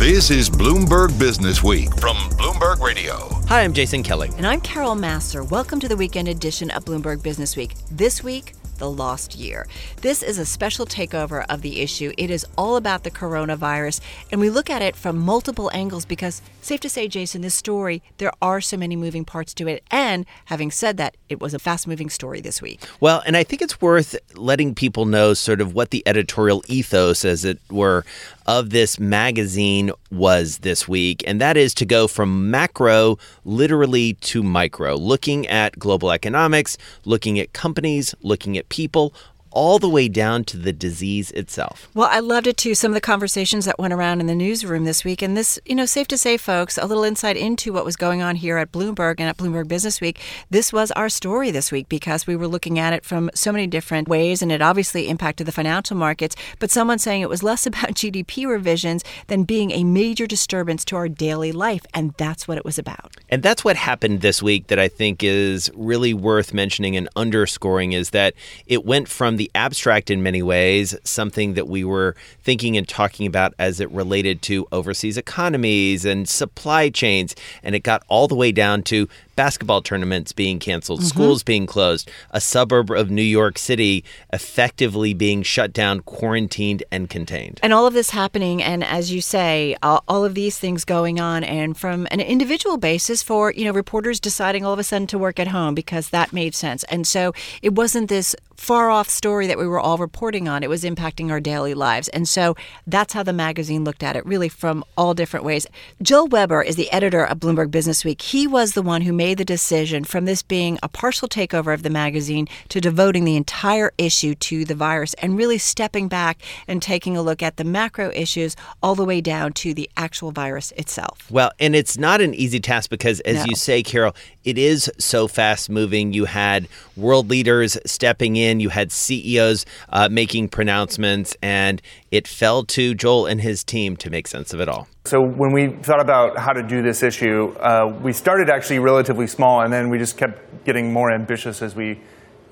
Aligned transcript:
This 0.00 0.30
is 0.30 0.48
Bloomberg 0.48 1.18
Business 1.18 1.62
Week 1.62 1.94
from 1.98 2.16
Bloomberg 2.38 2.80
Radio. 2.80 3.28
Hi, 3.48 3.60
I'm 3.60 3.74
Jason 3.74 4.02
Kelly. 4.02 4.30
And 4.38 4.46
I'm 4.46 4.62
Carol 4.62 4.94
Massar. 4.94 5.46
Welcome 5.46 5.78
to 5.78 5.88
the 5.88 5.96
weekend 5.96 6.26
edition 6.26 6.70
of 6.70 6.86
Bloomberg 6.86 7.22
Business 7.22 7.54
Week. 7.54 7.74
This 7.90 8.24
week, 8.24 8.54
the 8.78 8.90
lost 8.90 9.36
year. 9.36 9.68
This 10.00 10.22
is 10.22 10.38
a 10.38 10.46
special 10.46 10.86
takeover 10.86 11.44
of 11.50 11.60
the 11.60 11.80
issue. 11.80 12.12
It 12.16 12.30
is 12.30 12.46
all 12.56 12.76
about 12.76 13.04
the 13.04 13.10
coronavirus, 13.10 14.00
and 14.32 14.40
we 14.40 14.48
look 14.48 14.70
at 14.70 14.80
it 14.80 14.96
from 14.96 15.18
multiple 15.18 15.70
angles 15.74 16.06
because, 16.06 16.40
safe 16.62 16.80
to 16.80 16.88
say, 16.88 17.06
Jason, 17.06 17.42
this 17.42 17.54
story, 17.54 18.02
there 18.16 18.32
are 18.40 18.62
so 18.62 18.78
many 18.78 18.96
moving 18.96 19.26
parts 19.26 19.52
to 19.54 19.68
it. 19.68 19.84
And 19.90 20.24
having 20.46 20.70
said 20.70 20.96
that, 20.96 21.14
it 21.28 21.40
was 21.40 21.52
a 21.52 21.58
fast 21.58 21.86
moving 21.86 22.08
story 22.08 22.40
this 22.40 22.62
week. 22.62 22.80
Well, 23.00 23.22
and 23.26 23.36
I 23.36 23.44
think 23.44 23.60
it's 23.60 23.82
worth 23.82 24.16
letting 24.34 24.74
people 24.74 25.04
know 25.04 25.34
sort 25.34 25.60
of 25.60 25.74
what 25.74 25.90
the 25.90 26.02
editorial 26.06 26.64
ethos, 26.66 27.26
as 27.26 27.44
it 27.44 27.58
were, 27.70 28.06
of 28.46 28.70
this 28.70 28.98
magazine 28.98 29.90
was 30.10 30.58
this 30.58 30.88
week, 30.88 31.22
and 31.26 31.40
that 31.40 31.56
is 31.56 31.74
to 31.74 31.84
go 31.84 32.06
from 32.06 32.50
macro 32.50 33.18
literally 33.44 34.14
to 34.14 34.42
micro, 34.42 34.96
looking 34.96 35.46
at 35.48 35.78
global 35.78 36.10
economics, 36.10 36.76
looking 37.04 37.38
at 37.38 37.52
companies, 37.52 38.14
looking 38.22 38.56
at 38.56 38.68
people, 38.68 39.14
all 39.52 39.78
the 39.78 39.88
way 39.88 40.08
down 40.08 40.44
to 40.44 40.56
the 40.56 40.72
disease 40.72 41.30
itself. 41.32 41.88
Well, 41.94 42.08
I 42.10 42.20
loved 42.20 42.46
it 42.46 42.56
too. 42.56 42.74
Some 42.74 42.92
of 42.92 42.94
the 42.94 43.00
conversations 43.00 43.64
that 43.64 43.78
went 43.78 43.92
around 43.92 44.20
in 44.20 44.26
the 44.26 44.34
newsroom 44.34 44.84
this 44.84 45.04
week. 45.04 45.22
And 45.22 45.36
this, 45.36 45.58
you 45.64 45.74
know, 45.74 45.86
safe 45.86 46.08
to 46.08 46.18
say, 46.18 46.36
folks, 46.36 46.78
a 46.78 46.86
little 46.86 47.04
insight 47.04 47.36
into 47.36 47.72
what 47.72 47.84
was 47.84 47.96
going 47.96 48.22
on 48.22 48.36
here 48.36 48.58
at 48.58 48.72
Bloomberg 48.72 49.16
and 49.18 49.28
at 49.28 49.36
Bloomberg 49.36 49.68
Business 49.68 50.00
Week. 50.00 50.20
This 50.50 50.72
was 50.72 50.90
our 50.92 51.08
story 51.08 51.50
this 51.50 51.72
week 51.72 51.88
because 51.88 52.26
we 52.26 52.36
were 52.36 52.46
looking 52.46 52.78
at 52.78 52.92
it 52.92 53.04
from 53.04 53.30
so 53.34 53.50
many 53.50 53.66
different 53.66 54.08
ways 54.08 54.42
and 54.42 54.52
it 54.52 54.62
obviously 54.62 55.08
impacted 55.08 55.46
the 55.46 55.52
financial 55.52 55.96
markets. 55.96 56.36
But 56.58 56.70
someone 56.70 56.98
saying 56.98 57.22
it 57.22 57.28
was 57.28 57.42
less 57.42 57.66
about 57.70 57.94
GDP 57.94 58.46
revisions 58.46 59.02
than 59.26 59.44
being 59.44 59.72
a 59.72 59.84
major 59.84 60.26
disturbance 60.26 60.84
to 60.86 60.96
our 60.96 61.08
daily 61.08 61.52
life. 61.52 61.84
And 61.94 62.14
that's 62.16 62.46
what 62.46 62.58
it 62.58 62.64
was 62.64 62.78
about. 62.78 63.16
And 63.28 63.42
that's 63.42 63.64
what 63.64 63.76
happened 63.76 64.20
this 64.20 64.42
week 64.42 64.68
that 64.68 64.78
I 64.78 64.88
think 64.88 65.22
is 65.22 65.70
really 65.74 66.14
worth 66.14 66.54
mentioning 66.54 66.96
and 66.96 67.08
underscoring 67.16 67.92
is 67.92 68.10
that 68.10 68.34
it 68.66 68.84
went 68.84 69.08
from 69.08 69.39
the 69.40 69.50
abstract 69.54 70.10
in 70.10 70.22
many 70.22 70.42
ways, 70.42 70.94
something 71.02 71.54
that 71.54 71.66
we 71.66 71.82
were 71.82 72.14
thinking 72.42 72.76
and 72.76 72.86
talking 72.86 73.26
about 73.26 73.54
as 73.58 73.80
it 73.80 73.90
related 73.90 74.42
to 74.42 74.66
overseas 74.70 75.16
economies 75.16 76.04
and 76.04 76.28
supply 76.28 76.90
chains. 76.90 77.34
And 77.62 77.74
it 77.74 77.80
got 77.80 78.02
all 78.08 78.28
the 78.28 78.34
way 78.34 78.52
down 78.52 78.82
to 78.82 79.08
basketball 79.40 79.80
tournaments 79.80 80.32
being 80.32 80.58
canceled, 80.58 81.00
mm-hmm. 81.00 81.08
schools 81.08 81.42
being 81.42 81.64
closed, 81.64 82.10
a 82.30 82.38
suburb 82.42 82.90
of 82.90 83.10
New 83.10 83.22
York 83.22 83.56
City 83.56 84.04
effectively 84.34 85.14
being 85.14 85.42
shut 85.42 85.72
down, 85.72 86.00
quarantined, 86.00 86.82
and 86.92 87.08
contained. 87.08 87.58
And 87.62 87.72
all 87.72 87.86
of 87.86 87.94
this 87.94 88.10
happening, 88.10 88.62
and 88.62 88.84
as 88.84 89.10
you 89.14 89.22
say, 89.22 89.76
all 89.82 90.26
of 90.26 90.34
these 90.34 90.58
things 90.58 90.84
going 90.84 91.20
on, 91.20 91.42
and 91.42 91.74
from 91.74 92.06
an 92.10 92.20
individual 92.20 92.76
basis 92.76 93.22
for 93.22 93.50
you 93.52 93.64
know 93.64 93.72
reporters 93.72 94.20
deciding 94.20 94.62
all 94.62 94.74
of 94.74 94.78
a 94.78 94.84
sudden 94.84 95.06
to 95.06 95.16
work 95.16 95.40
at 95.40 95.48
home 95.48 95.74
because 95.74 96.10
that 96.10 96.34
made 96.34 96.54
sense, 96.54 96.84
and 96.90 97.06
so 97.06 97.32
it 97.62 97.74
wasn't 97.74 98.10
this 98.10 98.36
far 98.60 98.90
off 98.90 99.08
story 99.08 99.46
that 99.46 99.56
we 99.56 99.66
were 99.66 99.80
all 99.80 99.96
reporting 99.96 100.46
on. 100.46 100.62
It 100.62 100.68
was 100.68 100.84
impacting 100.84 101.30
our 101.30 101.40
daily 101.40 101.72
lives, 101.72 102.08
and 102.08 102.28
so 102.28 102.56
that's 102.86 103.14
how 103.14 103.22
the 103.22 103.32
magazine 103.32 103.84
looked 103.84 104.02
at 104.02 104.16
it, 104.16 104.26
really 104.26 104.50
from 104.50 104.84
all 104.98 105.14
different 105.14 105.46
ways. 105.46 105.66
Joel 106.02 106.26
Weber 106.26 106.60
is 106.62 106.76
the 106.76 106.92
editor 106.92 107.24
of 107.24 107.38
Bloomberg 107.38 107.70
Business 107.70 108.04
Week. 108.04 108.20
He 108.20 108.46
was 108.46 108.72
the 108.72 108.82
one 108.82 109.00
who 109.00 109.14
made 109.14 109.29
made 109.30 109.38
the 109.38 109.44
decision 109.44 110.02
from 110.02 110.24
this 110.24 110.42
being 110.42 110.76
a 110.82 110.88
partial 110.88 111.28
takeover 111.28 111.72
of 111.72 111.84
the 111.84 111.90
magazine 111.90 112.48
to 112.68 112.80
devoting 112.80 113.24
the 113.24 113.36
entire 113.36 113.92
issue 113.96 114.34
to 114.34 114.64
the 114.64 114.74
virus 114.74 115.14
and 115.22 115.36
really 115.36 115.56
stepping 115.56 116.08
back 116.08 116.42
and 116.66 116.82
taking 116.82 117.16
a 117.16 117.22
look 117.22 117.40
at 117.40 117.56
the 117.56 117.62
macro 117.62 118.10
issues 118.12 118.56
all 118.82 118.96
the 118.96 119.04
way 119.04 119.20
down 119.20 119.52
to 119.52 119.72
the 119.72 119.88
actual 119.96 120.32
virus 120.32 120.72
itself. 120.72 121.30
Well, 121.30 121.52
and 121.60 121.76
it's 121.76 121.96
not 121.96 122.20
an 122.20 122.34
easy 122.34 122.58
task 122.58 122.90
because, 122.90 123.20
as 123.20 123.36
no. 123.36 123.44
you 123.50 123.54
say, 123.54 123.84
Carol, 123.84 124.16
it 124.44 124.58
is 124.58 124.90
so 124.98 125.28
fast 125.28 125.70
moving. 125.70 126.12
You 126.12 126.24
had 126.24 126.68
world 126.96 127.28
leaders 127.28 127.78
stepping 127.84 128.36
in, 128.36 128.60
you 128.60 128.70
had 128.70 128.92
CEOs 128.92 129.66
uh, 129.90 130.08
making 130.10 130.48
pronouncements, 130.48 131.36
and 131.42 131.82
it 132.10 132.26
fell 132.26 132.64
to 132.64 132.94
Joel 132.94 133.26
and 133.26 133.40
his 133.40 133.62
team 133.64 133.96
to 133.98 134.10
make 134.10 134.26
sense 134.26 134.52
of 134.52 134.60
it 134.60 134.68
all. 134.68 134.88
So 135.04 135.20
when 135.20 135.52
we 135.52 135.76
thought 135.82 136.00
about 136.00 136.38
how 136.38 136.52
to 136.52 136.62
do 136.62 136.82
this 136.82 137.02
issue, 137.02 137.54
uh, 137.60 137.98
we 138.02 138.12
started 138.12 138.50
actually 138.50 138.78
relatively 138.78 139.26
small, 139.26 139.62
and 139.62 139.72
then 139.72 139.90
we 139.90 139.98
just 139.98 140.16
kept 140.16 140.64
getting 140.64 140.92
more 140.92 141.12
ambitious 141.12 141.62
as 141.62 141.74
we 141.74 142.00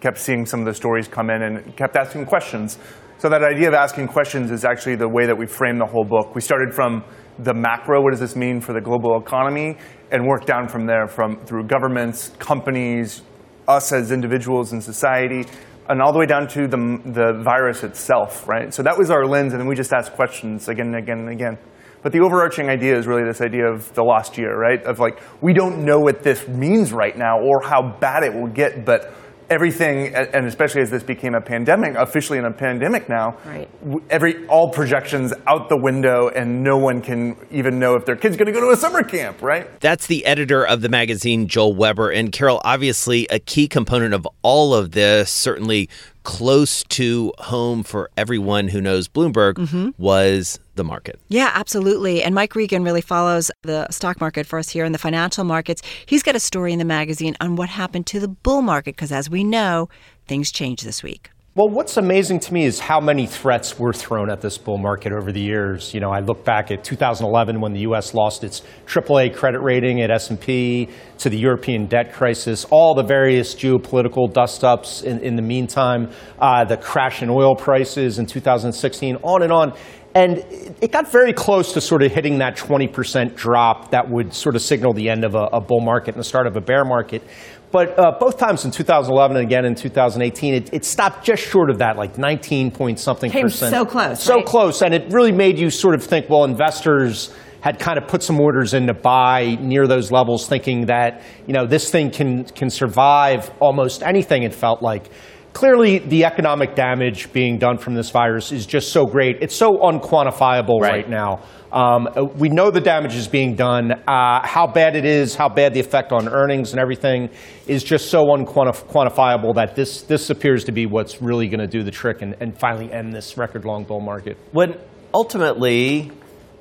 kept 0.01 0.19
seeing 0.19 0.47
some 0.47 0.61
of 0.61 0.67
the 0.67 0.75
stories 0.75 1.09
come 1.09 1.31
in 1.31 1.43
and 1.43 1.77
kept 1.77 1.97
asking 1.97 2.27
questions. 2.27 2.79
So 3.19 3.29
that 3.31 3.43
idea 3.43 3.67
of 3.67 3.75
asking 3.75 4.09
questions 4.09 4.51
is 4.53 4.65
actually 4.65 4.95
the 4.95 5.09
way 5.09 5.27
that 5.27 5.37
we 5.37 5.47
frame 5.47 5.79
the 5.79 5.87
whole 5.87 6.05
book. 6.05 6.37
We 6.37 6.41
started 6.41 6.73
from 6.73 7.03
the 7.39 7.55
macro, 7.55 8.03
what 8.03 8.11
does 8.11 8.21
this 8.21 8.37
mean 8.37 8.61
for 8.61 8.73
the 8.73 8.81
global 8.81 9.19
economy, 9.21 9.77
and 10.11 10.27
work 10.27 10.47
down 10.47 10.69
from 10.69 10.87
there 10.87 11.07
from 11.07 11.37
through 11.45 11.65
governments, 11.65 12.31
companies, 12.39 13.23
us 13.67 13.93
as 13.93 14.11
individuals 14.11 14.73
in 14.73 14.81
society, 14.81 15.45
and 15.89 16.03
all 16.03 16.13
the 16.13 16.19
way 16.19 16.27
down 16.27 16.47
to 16.49 16.67
the, 16.67 16.77
the 17.05 17.41
virus 17.43 17.83
itself, 17.85 18.47
right? 18.49 18.73
So 18.75 18.83
that 18.83 18.97
was 18.97 19.11
our 19.11 19.27
lens, 19.27 19.53
and 19.53 19.61
then 19.61 19.69
we 19.69 19.75
just 19.75 19.93
asked 19.93 20.13
questions 20.13 20.69
again 20.69 20.87
and 20.87 20.97
again 20.97 21.19
and 21.21 21.31
again. 21.31 21.59
But 22.03 22.13
the 22.13 22.21
overarching 22.21 22.69
idea 22.69 22.97
is 22.97 23.07
really 23.07 23.25
this 23.25 23.41
idea 23.41 23.67
of 23.67 23.93
the 23.95 24.05
last 24.05 24.39
year, 24.39 24.57
right? 24.57 24.83
Of 24.85 25.01
like, 25.01 25.21
we 25.41 25.53
don't 25.53 25.85
know 25.85 25.99
what 25.99 26.23
this 26.23 26.47
means 26.47 26.93
right 26.93 27.17
now 27.17 27.41
or 27.41 27.63
how 27.65 27.97
bad 28.01 28.23
it 28.23 28.33
will 28.33 28.47
get, 28.49 28.85
but 28.85 29.13
everything, 29.51 30.15
and 30.15 30.47
especially 30.47 30.83
as 30.83 30.91
this 30.91 31.03
became 31.03 31.35
a 31.35 31.41
pandemic, 31.41 31.95
officially 31.95 32.39
in 32.39 32.45
a 32.45 32.51
pandemic 32.51 33.09
now, 33.09 33.37
right. 33.45 33.69
every 34.11 34.47
all 34.47 34.71
projections 34.71 35.33
out 35.47 35.69
the 35.69 35.77
window, 35.77 36.29
and 36.29 36.63
no 36.63 36.77
one 36.77 37.01
can 37.01 37.37
even 37.51 37.79
know 37.79 37.95
if 37.95 38.05
their 38.05 38.17
kid's 38.17 38.37
going 38.37 38.47
to 38.47 38.53
go 38.53 38.61
to 38.61 38.71
a 38.71 38.77
summer 38.77 39.03
camp, 39.03 39.41
right? 39.43 39.81
That's 39.81 40.07
the 40.07 40.25
editor 40.27 40.67
of 40.67 40.83
the 40.83 40.89
magazine, 40.89 41.49
Joel 41.49 41.75
Weber, 41.75 42.11
and 42.11 42.33
Carol. 42.33 42.61
Obviously, 42.65 43.27
a 43.31 43.39
key 43.39 43.69
component 43.69 44.15
of 44.15 44.27
all 44.43 44.75
of 44.75 44.93
this, 44.93 45.31
certainly 45.31 45.89
close 46.25 46.83
to 46.85 47.33
home 47.39 47.83
for 47.83 48.11
everyone 48.17 48.69
who 48.69 48.81
knows 48.81 49.09
Bloomberg, 49.09 49.55
mm-hmm. 49.55 49.91
was 49.97 50.61
the 50.79 50.85
market. 50.85 51.21
Yeah, 51.29 51.51
absolutely. 51.55 52.23
And 52.23 52.35
Mike 52.35 52.55
Regan 52.55 52.83
really 52.83 53.03
follows 53.03 53.51
the 53.63 53.87
stock 53.91 54.19
market 54.21 54.47
for 54.47 54.59
us 54.59 54.71
here 54.71 54.87
in 54.87 54.93
the 54.93 54.99
financial 54.99 55.45
markets. 55.45 55.83
He's 56.07 56.23
got 56.23 56.35
a 56.35 56.41
story 56.41 56.73
in 56.73 56.79
the 56.79 56.87
magazine 56.87 57.37
on 57.41 57.57
what 57.57 57.69
happened 57.69 58.07
to 58.07 58.21
the 58.21 58.29
bull 58.29 58.63
market 58.63 58.97
because, 58.97 59.13
as 59.13 59.29
we 59.29 59.45
know, 59.45 59.91
things 60.27 60.51
changed 60.51 60.87
this 60.87 61.03
week. 61.03 61.31
Well, 61.59 61.71
what's 61.71 61.97
amazing 61.97 62.39
to 62.39 62.55
me 62.55 62.67
is 62.67 62.79
how 62.79 63.01
many 63.01 63.27
threats 63.27 63.81
were 63.81 63.93
thrown 63.93 64.31
at 64.31 64.41
this 64.41 64.57
bull 64.57 64.79
market 64.79 65.13
over 65.13 65.33
the 65.33 65.41
years. 65.41 65.93
You 65.93 65.99
know, 65.99 66.13
I 66.13 66.21
look 66.21 66.45
back 66.45 66.71
at 66.71 66.85
2011 66.85 67.61
when 67.61 67.73
the 67.73 67.81
U.S. 67.81 68.15
lost 68.15 68.45
its 68.45 68.63
AAA 68.87 69.35
credit 69.35 69.59
rating 69.59 70.01
at 70.01 70.09
S&P, 70.09 70.89
to 71.19 71.29
the 71.29 71.37
European 71.37 71.87
debt 71.87 72.13
crisis, 72.13 72.65
all 72.71 72.95
the 72.95 73.03
various 73.03 73.57
geopolitical 73.57 74.33
dust-ups 74.33 75.03
in, 75.03 75.19
in 75.19 75.35
the 75.35 75.43
meantime, 75.43 76.13
uh, 76.39 76.65
the 76.65 76.77
crash 76.77 77.23
in 77.25 77.29
oil 77.29 77.57
prices 77.57 78.21
in 78.21 78.27
2016, 78.27 79.17
on 79.25 79.43
and 79.43 79.53
on. 79.53 79.73
And 80.15 80.39
it 80.81 80.91
got 80.91 81.11
very 81.11 81.33
close 81.33 81.73
to 81.75 81.81
sort 81.81 82.03
of 82.03 82.13
hitting 82.13 82.39
that 82.39 82.57
20% 82.57 83.35
drop 83.35 83.91
that 83.91 84.09
would 84.09 84.33
sort 84.33 84.57
of 84.57 84.63
signal 84.63 84.93
the 84.93 85.09
end 85.11 85.25
of 85.25 85.35
a, 85.35 85.49
a 85.53 85.61
bull 85.61 85.81
market 85.81 86.15
and 86.15 86.21
the 86.21 86.25
start 86.25 86.47
of 86.47 86.57
a 86.57 86.61
bear 86.61 86.85
market. 86.85 87.23
But 87.71 87.99
uh, 87.99 88.13
both 88.19 88.39
times 88.39 88.65
in 88.65 88.71
2011 88.71 89.37
and 89.37 89.47
again 89.47 89.65
in 89.67 89.75
2018, 89.75 90.55
it, 90.55 90.73
it, 90.73 90.85
stopped 90.87 91.25
just 91.25 91.43
short 91.43 91.69
of 91.69 91.79
that, 91.79 91.97
like 91.97 92.17
19 92.17 92.71
point 92.71 92.99
something 92.99 93.31
Came 93.31 93.43
percent. 93.43 93.75
so 93.75 93.85
close. 93.85 94.23
So 94.23 94.37
right? 94.37 94.47
close. 94.47 94.81
And 94.81 94.95
it 94.95 95.13
really 95.13 95.33
made 95.33 95.59
you 95.59 95.69
sort 95.69 95.95
of 95.95 96.03
think, 96.03 96.31
well, 96.31 96.45
investors 96.45 97.35
had 97.61 97.79
kind 97.79 97.99
of 97.99 98.09
put 98.09 98.23
some 98.23 98.41
orders 98.41 98.73
in 98.73 98.87
to 98.87 98.95
buy 98.95 99.59
near 99.61 99.87
those 99.87 100.11
levels, 100.11 100.49
thinking 100.49 100.87
that, 100.87 101.23
you 101.47 101.53
know, 101.53 101.67
this 101.67 101.91
thing 101.91 102.11
can, 102.11 102.45
can 102.45 102.71
survive 102.71 103.51
almost 103.61 104.03
anything, 104.03 104.45
it 104.45 104.55
felt 104.55 104.81
like 104.81 105.11
clearly 105.59 105.99
the 105.99 106.25
economic 106.25 106.77
damage 106.77 107.33
being 107.33 107.59
done 107.59 107.79
from 107.79 107.93
this 107.93 108.11
virus 108.11 108.53
is 108.53 108.65
just 108.65 108.93
so 108.93 109.05
great. 109.05 109.39
It's 109.41 109.57
so 109.57 109.79
unquantifiable 109.79 110.81
right, 110.81 110.93
right 110.93 111.09
now. 111.09 111.41
Um, 111.73 112.07
we 112.37 112.49
know 112.49 112.71
the 112.71 112.81
damage 112.81 113.17
is 113.17 113.27
being 113.27 113.57
done. 113.57 113.91
Uh, 113.91 114.47
how 114.47 114.69
bad 114.69 114.95
it 114.95 115.05
is, 115.05 115.35
how 115.35 115.49
bad 115.49 115.75
the 115.75 115.81
effect 115.81 116.13
on 116.13 116.29
earnings 116.29 116.71
and 116.71 116.79
everything 116.79 117.29
is 117.67 117.83
just 117.83 118.09
so 118.09 118.27
unquantifiable 118.27 119.57
that 119.57 119.75
this, 119.75 120.03
this 120.03 120.31
appears 120.31 120.63
to 120.67 120.71
be 120.71 120.87
what's 120.87 121.21
really 121.21 121.49
going 121.49 121.59
to 121.59 121.67
do 121.67 121.83
the 121.83 121.91
trick 121.91 122.23
and, 122.23 122.37
and 122.39 122.57
finally 122.57 122.93
end 122.93 123.13
this 123.13 123.37
record 123.37 123.65
long 123.65 123.83
bull 123.83 124.01
market. 124.01 124.37
When 124.53 124.79
ultimately 125.13 126.13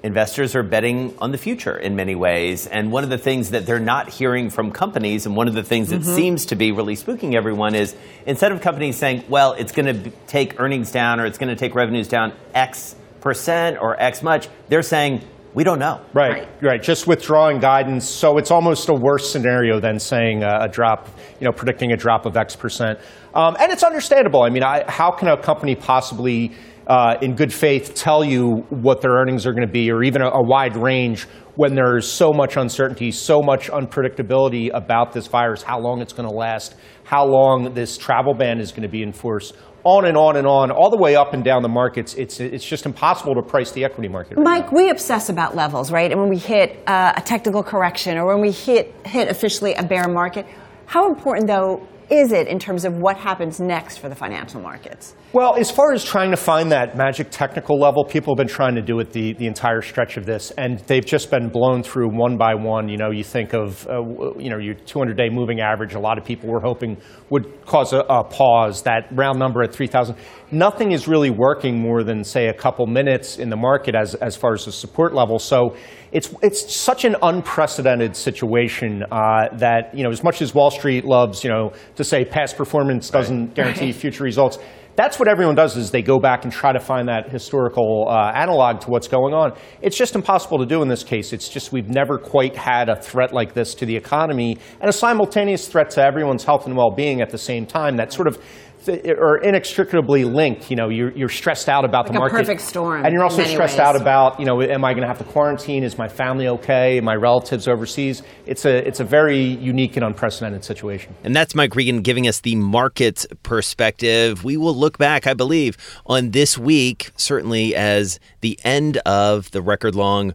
investors 0.04 0.56
are 0.56 0.64
betting 0.64 1.16
on 1.20 1.32
the 1.32 1.38
future 1.38 1.76
in 1.76 1.96
many 1.96 2.16
ways. 2.16 2.68
And 2.68 2.92
one 2.92 3.04
of 3.04 3.10
the 3.10 3.18
things 3.18 3.52
that 3.52 3.66
they're 3.66 3.80
not 3.80 4.10
hearing 4.10 4.50
from 4.50 4.72
companies, 4.72 5.26
and 5.26 5.36
one 5.36 5.48
of 5.48 5.54
the 5.54 5.64
things 5.64 5.90
that 5.90 6.02
mm-hmm. 6.02 6.16
seems 6.16 6.46
to 6.48 6.56
be 6.56 6.72
really 6.72 6.96
spooking 6.96 7.36
everyone, 7.36 7.76
is 7.76 7.96
instead 8.26 8.52
of 8.52 8.62
companies 8.62 8.96
saying, 8.98 9.24
well, 9.28 9.54
it's 9.54 9.72
going 9.72 10.04
to 10.04 10.10
take 10.28 10.60
earnings 10.60 10.92
down 10.92 11.20
or 11.20 11.26
it's 11.26 11.38
going 11.38 11.50
to 11.50 11.56
take 11.56 11.76
revenues 11.76 12.08
down 12.08 12.34
X 12.54 12.96
percent 13.22 13.78
or 13.82 14.00
X 14.02 14.22
much, 14.22 14.48
they're 14.70 14.84
saying, 14.84 15.22
we 15.54 15.64
don't 15.64 15.80
know. 15.80 16.02
Right, 16.14 16.32
right, 16.32 16.48
right, 16.62 16.84
Just 16.84 17.08
withdrawing 17.08 17.60
guidance. 17.60 18.08
So 18.08 18.38
it's 18.38 18.52
almost 18.52 18.90
a 18.90 18.94
worse 18.94 19.32
scenario 19.32 19.80
than 19.80 20.00
saying 20.00 20.44
a, 20.44 20.66
a 20.66 20.68
drop, 20.68 21.10
you 21.40 21.46
know, 21.46 21.52
predicting 21.52 21.92
a 21.92 21.98
drop 21.98 22.28
of 22.28 22.38
X 22.38 22.56
percent. 22.56 23.00
Um, 23.34 23.58
and 23.60 23.72
it's 23.72 23.84
understandable. 23.84 24.44
I 24.44 24.50
mean, 24.50 24.64
I, 24.64 24.84
how 24.88 25.10
can 25.10 25.28
a 25.28 25.42
company 25.42 25.76
possibly 25.76 26.54
uh, 26.88 27.16
in 27.22 27.36
good 27.36 27.54
faith, 27.54 27.94
tell 27.94 28.24
you 28.24 28.66
what 28.70 29.02
their 29.02 29.12
earnings 29.12 29.46
are 29.46 29.52
going 29.52 29.68
to 29.68 29.72
be, 29.72 29.92
or 29.92 30.04
even 30.04 30.22
a, 30.22 30.30
a 30.30 30.42
wide 30.42 30.76
range 30.76 31.28
when 31.56 31.76
there's 31.76 32.10
so 32.10 32.32
much 32.32 32.56
uncertainty, 32.56 33.12
so 33.12 33.42
much 33.42 33.70
unpredictability 33.70 34.70
about 34.74 35.12
this 35.12 35.28
virus, 35.28 35.64
how 35.64 35.80
long 35.80 36.02
it's 36.02 36.14
going 36.14 36.28
to 36.28 36.34
last, 36.34 36.76
how 37.04 37.26
long 37.26 37.74
this 37.74 37.98
travel 37.98 38.34
ban 38.34 38.60
is 38.60 38.72
going 38.72 38.84
to 38.84 38.88
be 38.88 39.04
enforced 39.04 39.56
on 39.84 40.06
and 40.06 40.18
on 40.18 40.36
and 40.38 40.46
on, 40.46 40.70
all 40.70 40.90
the 40.90 40.98
way 40.98 41.16
up 41.16 41.34
and 41.34 41.44
down 41.44 41.62
the 41.62 41.70
markets. 41.70 42.14
It's, 42.14 42.40
it's 42.40 42.66
just 42.66 42.86
impossible 42.86 43.36
to 43.36 43.42
price 43.42 43.72
the 43.72 43.86
equity 43.86 44.10
market. 44.10 44.38
Right 44.38 44.44
Mike, 44.44 44.72
now. 44.72 44.78
we 44.78 44.90
obsess 44.90 45.30
about 45.30 45.56
levels, 45.56 45.92
right? 45.92 46.12
And 46.12 46.20
when 46.20 46.30
we 46.30 46.38
hit 46.38 46.78
uh, 46.88 47.14
a 47.16 47.22
technical 47.22 47.64
correction 47.64 48.18
or 48.18 48.28
when 48.28 48.42
we 48.42 48.52
hit, 48.52 48.94
hit 49.06 49.30
officially 49.30 49.74
a 49.74 49.84
bear 49.84 50.08
market, 50.08 50.46
how 50.86 51.08
important, 51.08 51.48
though, 51.48 51.88
is 52.10 52.32
it 52.32 52.48
in 52.48 52.60
terms 52.60 52.86
of 52.86 52.98
what 52.98 53.18
happens 53.18 53.60
next 53.60 53.98
for 53.98 54.10
the 54.10 54.16
financial 54.16 54.62
markets? 54.62 55.16
Well, 55.34 55.58
as 55.58 55.70
far 55.70 55.92
as 55.92 56.06
trying 56.06 56.32
to 56.32 56.38
find 56.38 56.72
that 56.72 56.96
magic 56.96 57.28
technical 57.32 57.78
level, 57.78 58.06
people 58.06 58.34
have 58.34 58.38
been 58.38 58.48
trying 58.48 58.76
to 58.76 58.82
do 58.82 58.98
it 59.02 59.12
the, 59.12 59.34
the 59.34 59.46
entire 59.46 59.82
stretch 59.82 60.16
of 60.16 60.26
this, 60.26 60.52
and 60.52 60.80
they've 60.88 61.06
just 61.06 61.30
been 61.30 61.50
blown 61.50 61.84
through 61.84 62.18
one 62.18 62.38
by 62.38 62.56
one. 62.56 62.88
You 62.88 62.96
know, 62.96 63.12
you 63.12 63.26
think 63.26 63.54
of, 63.54 63.86
uh, 63.90 64.00
you 64.40 64.50
know, 64.50 64.58
your 64.58 64.76
200-day 64.76 65.28
moving 65.30 65.60
average. 65.60 65.96
A 65.96 66.00
lot 66.00 66.18
of 66.18 66.24
people 66.24 66.50
were 66.50 66.62
hoping 66.62 66.96
would 67.30 67.66
cause 67.66 67.92
a, 67.92 68.06
a 68.10 68.24
pause. 68.24 68.84
That 68.84 69.10
round 69.12 69.38
number 69.38 69.62
at 69.64 69.74
3,000. 69.74 70.16
Nothing 70.50 70.94
is 70.94 71.10
really 71.10 71.30
working 71.30 71.78
more 71.78 72.06
than 72.06 72.24
say 72.24 72.48
a 72.48 72.54
couple 72.54 72.88
minutes 72.88 73.38
in 73.38 73.50
the 73.50 73.58
market 73.58 73.96
as 73.96 74.16
as 74.16 74.38
far 74.38 74.54
as 74.54 74.64
the 74.64 74.72
support 74.72 75.14
level. 75.14 75.40
So 75.40 75.76
it's 76.14 76.34
it's 76.42 76.74
such 76.74 77.04
an 77.04 77.18
unprecedented 77.22 78.16
situation 78.16 79.04
uh, 79.12 79.50
that 79.58 79.94
you 79.94 80.06
know, 80.06 80.10
as 80.10 80.24
much 80.24 80.42
as 80.42 80.56
Wall 80.56 80.72
Street 80.72 81.04
loves, 81.04 81.44
you 81.44 81.50
know, 81.50 81.74
to 81.98 82.06
say 82.06 82.24
past 82.24 82.56
performance 82.56 83.10
doesn't 83.10 83.48
right. 83.48 83.54
guarantee 83.54 83.92
future 84.04 84.24
results 84.24 84.58
that's 84.98 85.20
what 85.20 85.28
everyone 85.28 85.54
does 85.54 85.78
is 85.78 85.92
they 85.92 86.02
go 86.02 86.20
back 86.20 86.44
and 86.44 86.52
try 86.52 86.74
to 86.74 86.80
find 86.80 87.08
that 87.08 87.30
historical 87.30 88.08
uh, 88.10 88.32
analog 88.32 88.82
to 88.82 88.90
what's 88.90 89.08
going 89.08 89.32
on. 89.32 89.56
It's 89.80 89.96
just 89.96 90.16
impossible 90.16 90.58
to 90.58 90.66
do 90.66 90.82
in 90.82 90.88
this 90.88 91.04
case. 91.04 91.34
It's 91.34 91.48
just 91.48 91.72
we've 91.72 91.88
never 91.88 92.18
quite 92.18 92.56
had 92.56 92.90
a 92.90 93.00
threat 93.00 93.32
like 93.32 93.54
this 93.54 93.76
to 93.76 93.86
the 93.86 93.96
economy 93.96 94.58
and 94.82 94.90
a 94.90 94.94
simultaneous 94.94 95.68
threat 95.68 95.92
to 95.92 96.04
everyone's 96.04 96.44
health 96.44 96.66
and 96.66 96.76
well-being 96.76 97.22
at 97.22 97.30
the 97.30 97.38
same 97.38 97.68
time 97.68 97.98
that 97.98 98.12
sort 98.12 98.28
of 98.28 98.44
are 98.88 99.38
inextricably 99.38 100.24
linked. 100.24 100.70
You 100.70 100.78
know, 100.78 100.90
you're, 100.90 101.12
you're 101.12 101.30
stressed 101.30 101.70
out 101.70 101.86
about 101.86 102.06
like 102.06 102.14
the 102.14 102.20
market. 102.20 102.38
perfect 102.38 102.62
storm. 102.62 103.06
And 103.06 103.14
you're 103.14 103.24
also 103.24 103.44
stressed 103.44 103.78
ways. 103.78 103.80
out 103.80 103.96
about, 103.96 104.40
you 104.40 104.46
know, 104.46 104.62
am 104.62 104.84
I 104.84 104.94
going 104.94 105.02
to 105.02 105.08
have 105.08 105.18
to 105.20 105.24
quarantine? 105.24 105.84
Is 105.84 105.98
my 105.98 106.08
family 106.08 106.48
okay? 106.48 107.00
my 107.02 107.16
relatives 107.16 107.68
overseas? 107.68 108.24
It's 108.46 108.66
a, 108.66 108.88
it's 108.88 109.00
a 109.00 109.04
very 109.04 109.40
unique 109.40 109.96
and 109.96 110.06
unprecedented 110.06 110.64
situation. 110.64 111.16
And 111.24 111.36
that's 111.36 111.56
Mike 111.56 111.76
Regan 111.76 112.02
giving 112.02 112.28
us 112.28 112.42
the 112.42 112.56
market 112.56 113.26
perspective. 113.44 114.44
We 114.44 114.58
will 114.58 114.76
look 114.76 114.98
back, 114.98 115.28
I 115.28 115.34
believe, 115.34 115.78
on 116.06 116.32
this 116.32 116.58
week, 116.58 117.12
certainly 117.16 117.76
as 117.76 118.20
the 118.42 118.60
end 118.64 118.98
of 119.06 119.52
the 119.52 119.62
record 119.62 119.96
long 119.96 120.34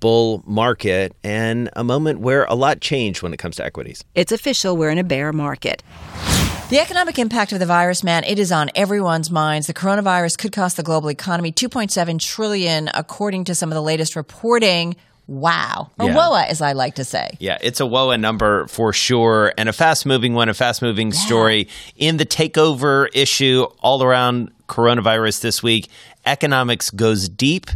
bull 0.00 0.42
market 0.46 1.14
and 1.22 1.68
a 1.76 1.84
moment 1.84 2.20
where 2.20 2.44
a 2.44 2.54
lot 2.54 2.80
changed 2.80 3.22
when 3.22 3.32
it 3.34 3.36
comes 3.36 3.56
to 3.56 3.64
equities. 3.64 4.02
It's 4.14 4.32
official. 4.32 4.76
We're 4.76 4.90
in 4.90 4.98
a 4.98 5.04
bear 5.04 5.32
market. 5.32 5.82
The 6.70 6.78
economic 6.78 7.18
impact 7.18 7.52
of 7.52 7.58
the 7.58 7.66
virus, 7.66 8.04
man, 8.04 8.22
it 8.22 8.38
is 8.38 8.52
on 8.52 8.70
everyone's 8.76 9.28
minds. 9.28 9.66
The 9.66 9.74
coronavirus 9.74 10.38
could 10.38 10.52
cost 10.52 10.76
the 10.76 10.84
global 10.84 11.10
economy 11.10 11.50
2.7 11.50 12.20
trillion, 12.20 12.88
according 12.94 13.46
to 13.46 13.56
some 13.56 13.70
of 13.70 13.74
the 13.74 13.82
latest 13.82 14.14
reporting. 14.14 14.94
Wow. 15.26 15.90
Or 15.98 16.06
yeah. 16.06 16.14
WOA, 16.14 16.46
as 16.46 16.62
I 16.62 16.74
like 16.74 16.94
to 16.94 17.04
say. 17.04 17.30
Yeah, 17.40 17.58
it's 17.60 17.80
a 17.80 17.84
WOA 17.86 18.20
number 18.20 18.68
for 18.68 18.92
sure, 18.92 19.52
and 19.58 19.68
a 19.68 19.72
fast 19.72 20.06
moving 20.06 20.34
one, 20.34 20.48
a 20.48 20.54
fast 20.54 20.80
moving 20.80 21.08
yeah. 21.08 21.18
story. 21.18 21.68
In 21.96 22.18
the 22.18 22.26
takeover 22.26 23.08
issue 23.12 23.66
all 23.80 24.04
around 24.04 24.52
coronavirus 24.68 25.40
this 25.40 25.64
week, 25.64 25.88
economics 26.24 26.90
goes 26.90 27.28
deep, 27.28 27.66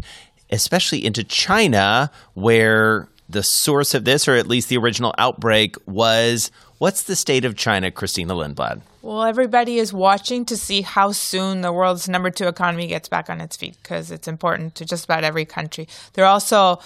especially 0.53 1.05
into 1.05 1.25
China, 1.25 2.13
where 2.35 3.09
the 3.29 3.43
source 3.43 3.95
of 3.95 4.05
this, 4.05 4.29
or 4.29 4.37
at 4.37 4.47
least 4.47 4.69
the 4.69 4.77
original 4.77 5.13
outbreak, 5.19 5.75
was 5.85 6.53
What's 6.85 7.05
the 7.05 7.17
state 7.17 7.47
of 7.47 7.57
China, 7.57 7.91
Cristina 7.91 8.35
Lindblad? 8.35 8.83
Well, 9.01 9.23
everybody 9.23 9.79
is 9.79 9.91
watching 9.91 10.45
to 10.45 10.55
see 10.55 10.83
how 10.83 11.13
soon 11.13 11.63
the 11.63 11.73
world's 11.73 12.11
number 12.11 12.29
two 12.29 12.47
economy 12.47 12.89
gets 12.89 13.09
back 13.09 13.31
on 13.31 13.41
its 13.41 13.57
feet 13.57 13.79
because 13.83 14.11
it's 14.11 14.29
important 14.29 14.75
to 14.75 14.85
just 14.85 15.07
about 15.07 15.25
every 15.25 15.47
country. 15.47 15.89
They're 16.13 16.27
also 16.27 16.81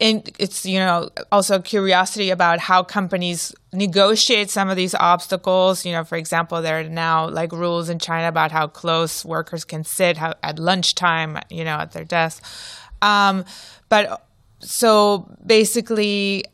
in, 0.00 0.24
it's 0.40 0.66
you 0.66 0.80
know 0.80 1.10
also 1.30 1.60
curiosity 1.60 2.30
about 2.30 2.58
how 2.58 2.82
companies 2.82 3.54
negotiate 3.72 4.50
some 4.50 4.68
of 4.68 4.74
these 4.74 4.96
obstacles. 4.96 5.86
You 5.86 5.92
know, 5.92 6.02
for 6.02 6.16
example, 6.18 6.60
there 6.60 6.80
are 6.80 6.88
now 6.88 7.28
like 7.28 7.52
rules 7.52 7.88
in 7.88 8.00
China 8.00 8.26
about 8.26 8.50
how 8.50 8.66
close 8.66 9.24
workers 9.24 9.64
can 9.64 9.84
sit 9.84 10.16
how, 10.16 10.34
at 10.42 10.58
lunchtime. 10.58 11.38
You 11.50 11.62
know, 11.62 11.76
at 11.76 11.92
their 11.92 12.04
desk. 12.04 12.42
Um, 13.00 13.44
but 13.88 14.26
so 14.58 15.30
basically, 15.46 16.46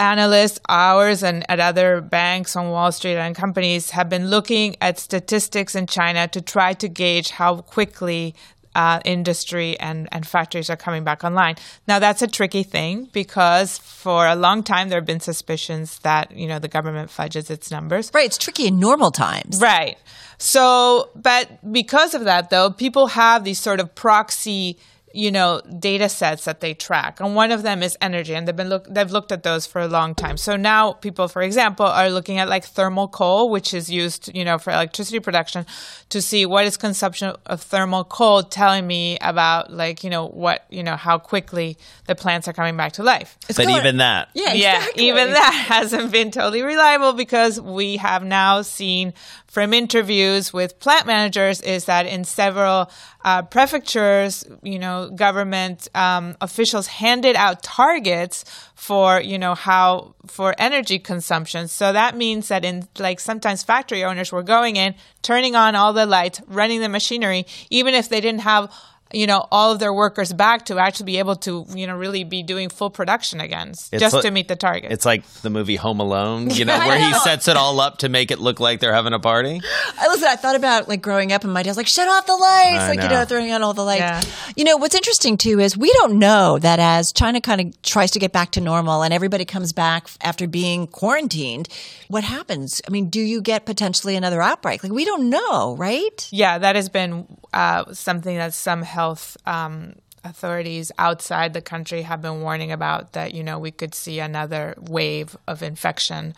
analysts, 0.00 0.60
ours, 0.68 1.22
and 1.22 1.48
at 1.50 1.60
other 1.60 2.00
banks 2.00 2.56
on 2.56 2.70
Wall 2.70 2.92
Street 2.92 3.16
and 3.16 3.34
companies 3.34 3.90
have 3.90 4.08
been 4.08 4.28
looking 4.28 4.76
at 4.80 4.98
statistics 4.98 5.74
in 5.74 5.86
China 5.86 6.28
to 6.28 6.40
try 6.40 6.72
to 6.74 6.88
gauge 6.88 7.30
how 7.30 7.58
quickly 7.58 8.34
uh, 8.74 9.00
industry 9.04 9.78
and, 9.78 10.08
and 10.10 10.26
factories 10.26 10.68
are 10.68 10.76
coming 10.76 11.04
back 11.04 11.22
online. 11.22 11.54
Now 11.86 11.98
that's 11.98 12.22
a 12.22 12.26
tricky 12.26 12.64
thing 12.64 13.08
because 13.12 13.78
for 13.78 14.26
a 14.26 14.34
long 14.34 14.62
time 14.62 14.88
there 14.88 14.98
have 14.98 15.06
been 15.06 15.20
suspicions 15.20 16.00
that 16.00 16.32
you 16.32 16.48
know 16.48 16.58
the 16.58 16.68
government 16.68 17.10
fudges 17.10 17.50
its 17.50 17.70
numbers. 17.70 18.10
Right, 18.12 18.26
it's 18.26 18.38
tricky 18.38 18.66
in 18.66 18.80
normal 18.80 19.10
times. 19.10 19.60
Right. 19.60 19.96
So, 20.38 21.10
but 21.14 21.72
because 21.72 22.14
of 22.14 22.24
that, 22.24 22.50
though, 22.50 22.70
people 22.70 23.06
have 23.08 23.44
these 23.44 23.60
sort 23.60 23.78
of 23.78 23.94
proxy 23.94 24.78
you 25.14 25.30
know 25.30 25.62
data 25.78 26.08
sets 26.08 26.44
that 26.44 26.60
they 26.60 26.74
track. 26.74 27.20
And 27.20 27.36
one 27.36 27.52
of 27.52 27.62
them 27.62 27.82
is 27.82 27.96
energy 28.00 28.34
and 28.34 28.48
they've 28.48 28.56
been 28.56 28.68
look 28.68 28.86
they've 28.90 29.10
looked 29.10 29.30
at 29.30 29.44
those 29.44 29.64
for 29.64 29.80
a 29.80 29.86
long 29.86 30.14
time. 30.14 30.36
So 30.36 30.56
now 30.56 30.92
people 30.92 31.28
for 31.28 31.40
example 31.40 31.86
are 31.86 32.10
looking 32.10 32.38
at 32.38 32.48
like 32.48 32.64
thermal 32.64 33.06
coal 33.06 33.48
which 33.48 33.72
is 33.72 33.88
used 33.88 34.34
you 34.34 34.44
know 34.44 34.58
for 34.58 34.72
electricity 34.72 35.20
production 35.20 35.66
to 36.08 36.20
see 36.20 36.44
what 36.44 36.64
is 36.64 36.76
consumption 36.76 37.32
of 37.46 37.62
thermal 37.62 38.02
coal 38.02 38.42
telling 38.42 38.86
me 38.86 39.16
about 39.20 39.72
like 39.72 40.02
you 40.02 40.10
know 40.10 40.26
what 40.26 40.66
you 40.68 40.82
know 40.82 40.96
how 40.96 41.16
quickly 41.16 41.78
the 42.06 42.16
plants 42.16 42.48
are 42.48 42.52
coming 42.52 42.76
back 42.76 42.92
to 42.94 43.04
life. 43.04 43.38
It's 43.48 43.56
but 43.56 43.66
going, 43.66 43.76
even 43.78 43.98
that. 43.98 44.30
Yeah 44.34 44.52
exactly. 44.54 45.04
yeah 45.06 45.12
even 45.12 45.32
that 45.32 45.52
hasn't 45.68 46.10
been 46.10 46.32
totally 46.32 46.62
reliable 46.62 47.12
because 47.12 47.60
we 47.60 47.98
have 47.98 48.24
now 48.24 48.62
seen 48.62 49.14
from 49.54 49.72
interviews 49.72 50.52
with 50.52 50.80
plant 50.80 51.06
managers 51.06 51.60
is 51.60 51.84
that 51.84 52.06
in 52.06 52.24
several 52.24 52.90
uh, 53.24 53.40
prefectures, 53.42 54.44
you 54.64 54.80
know, 54.80 55.08
government 55.14 55.86
um, 55.94 56.36
officials 56.40 56.88
handed 56.88 57.36
out 57.36 57.62
targets 57.62 58.44
for, 58.74 59.20
you 59.20 59.38
know, 59.38 59.54
how 59.54 60.16
for 60.26 60.56
energy 60.58 60.98
consumption. 60.98 61.68
So 61.68 61.92
that 61.92 62.16
means 62.16 62.48
that 62.48 62.64
in 62.64 62.88
like 62.98 63.20
sometimes 63.20 63.62
factory 63.62 64.02
owners 64.02 64.32
were 64.32 64.42
going 64.42 64.74
in, 64.74 64.96
turning 65.22 65.54
on 65.54 65.76
all 65.76 65.92
the 65.92 66.04
lights, 66.04 66.40
running 66.48 66.80
the 66.80 66.88
machinery, 66.88 67.46
even 67.70 67.94
if 67.94 68.08
they 68.08 68.20
didn't 68.20 68.40
have 68.40 68.72
you 69.14 69.26
know 69.26 69.46
all 69.50 69.72
of 69.72 69.78
their 69.78 69.92
workers 69.92 70.32
back 70.32 70.66
to 70.66 70.78
actually 70.78 71.06
be 71.06 71.18
able 71.18 71.36
to 71.36 71.64
you 71.74 71.86
know 71.86 71.96
really 71.96 72.24
be 72.24 72.42
doing 72.42 72.68
full 72.68 72.90
production 72.90 73.40
again 73.40 73.70
it's 73.70 73.90
just 73.90 74.14
like, 74.14 74.22
to 74.22 74.30
meet 74.30 74.48
the 74.48 74.56
target. 74.56 74.92
it's 74.92 75.04
like 75.04 75.24
the 75.42 75.50
movie 75.50 75.76
home 75.76 76.00
alone 76.00 76.50
you 76.50 76.64
know 76.64 76.78
where 76.78 76.98
he 76.98 77.12
sets 77.14 77.48
it 77.48 77.56
all 77.56 77.80
up 77.80 77.98
to 77.98 78.08
make 78.08 78.30
it 78.30 78.38
look 78.38 78.60
like 78.60 78.80
they're 78.80 78.94
having 78.94 79.12
a 79.12 79.18
party. 79.18 79.60
I 79.98 80.08
listen 80.08 80.28
I 80.28 80.36
thought 80.36 80.56
about 80.56 80.88
like 80.88 81.02
growing 81.02 81.32
up 81.32 81.44
and 81.44 81.52
my 81.52 81.62
dad's 81.62 81.76
like 81.76 81.86
shut 81.86 82.08
off 82.08 82.26
the 82.26 82.36
lights 82.36 82.82
I 82.82 82.88
like 82.88 82.98
know. 82.98 83.04
you 83.04 83.10
know. 83.10 83.24
throwing 83.24 83.50
out 83.50 83.62
all 83.62 83.74
the 83.74 83.84
lights. 83.84 84.00
Yeah. 84.00 84.22
you 84.56 84.64
know 84.64 84.76
what's 84.76 84.94
interesting 84.94 85.36
too 85.36 85.60
is 85.60 85.76
we 85.76 85.92
don't 85.94 86.18
know 86.18 86.58
that 86.58 86.78
as 86.78 87.12
China 87.12 87.40
kind 87.40 87.60
of 87.60 87.82
tries 87.82 88.10
to 88.12 88.18
get 88.18 88.32
back 88.32 88.52
to 88.52 88.60
normal 88.60 89.02
and 89.02 89.12
everybody 89.14 89.44
comes 89.44 89.72
back 89.72 90.08
after 90.20 90.46
being 90.46 90.86
quarantined 90.86 91.68
what 92.08 92.24
happens? 92.24 92.80
I 92.86 92.90
mean 92.90 93.08
do 93.08 93.20
you 93.20 93.40
get 93.40 93.66
potentially 93.66 94.16
another 94.16 94.42
outbreak? 94.42 94.82
Like 94.82 94.92
we 94.92 95.04
don't 95.04 95.30
know 95.30 95.76
right? 95.76 96.28
Yeah 96.30 96.58
that 96.58 96.76
has 96.76 96.88
been 96.88 97.26
uh, 97.54 97.92
something 97.92 98.36
that 98.36 98.52
some 98.52 98.82
health 98.82 99.36
um, 99.46 99.94
authorities 100.24 100.90
outside 100.98 101.52
the 101.52 101.60
country 101.60 102.02
have 102.02 102.22
been 102.22 102.40
warning 102.40 102.72
about 102.72 103.12
that 103.12 103.34
you 103.34 103.44
know 103.44 103.58
we 103.58 103.70
could 103.70 103.94
see 103.94 104.18
another 104.18 104.74
wave 104.80 105.36
of 105.46 105.62
infection. 105.62 106.34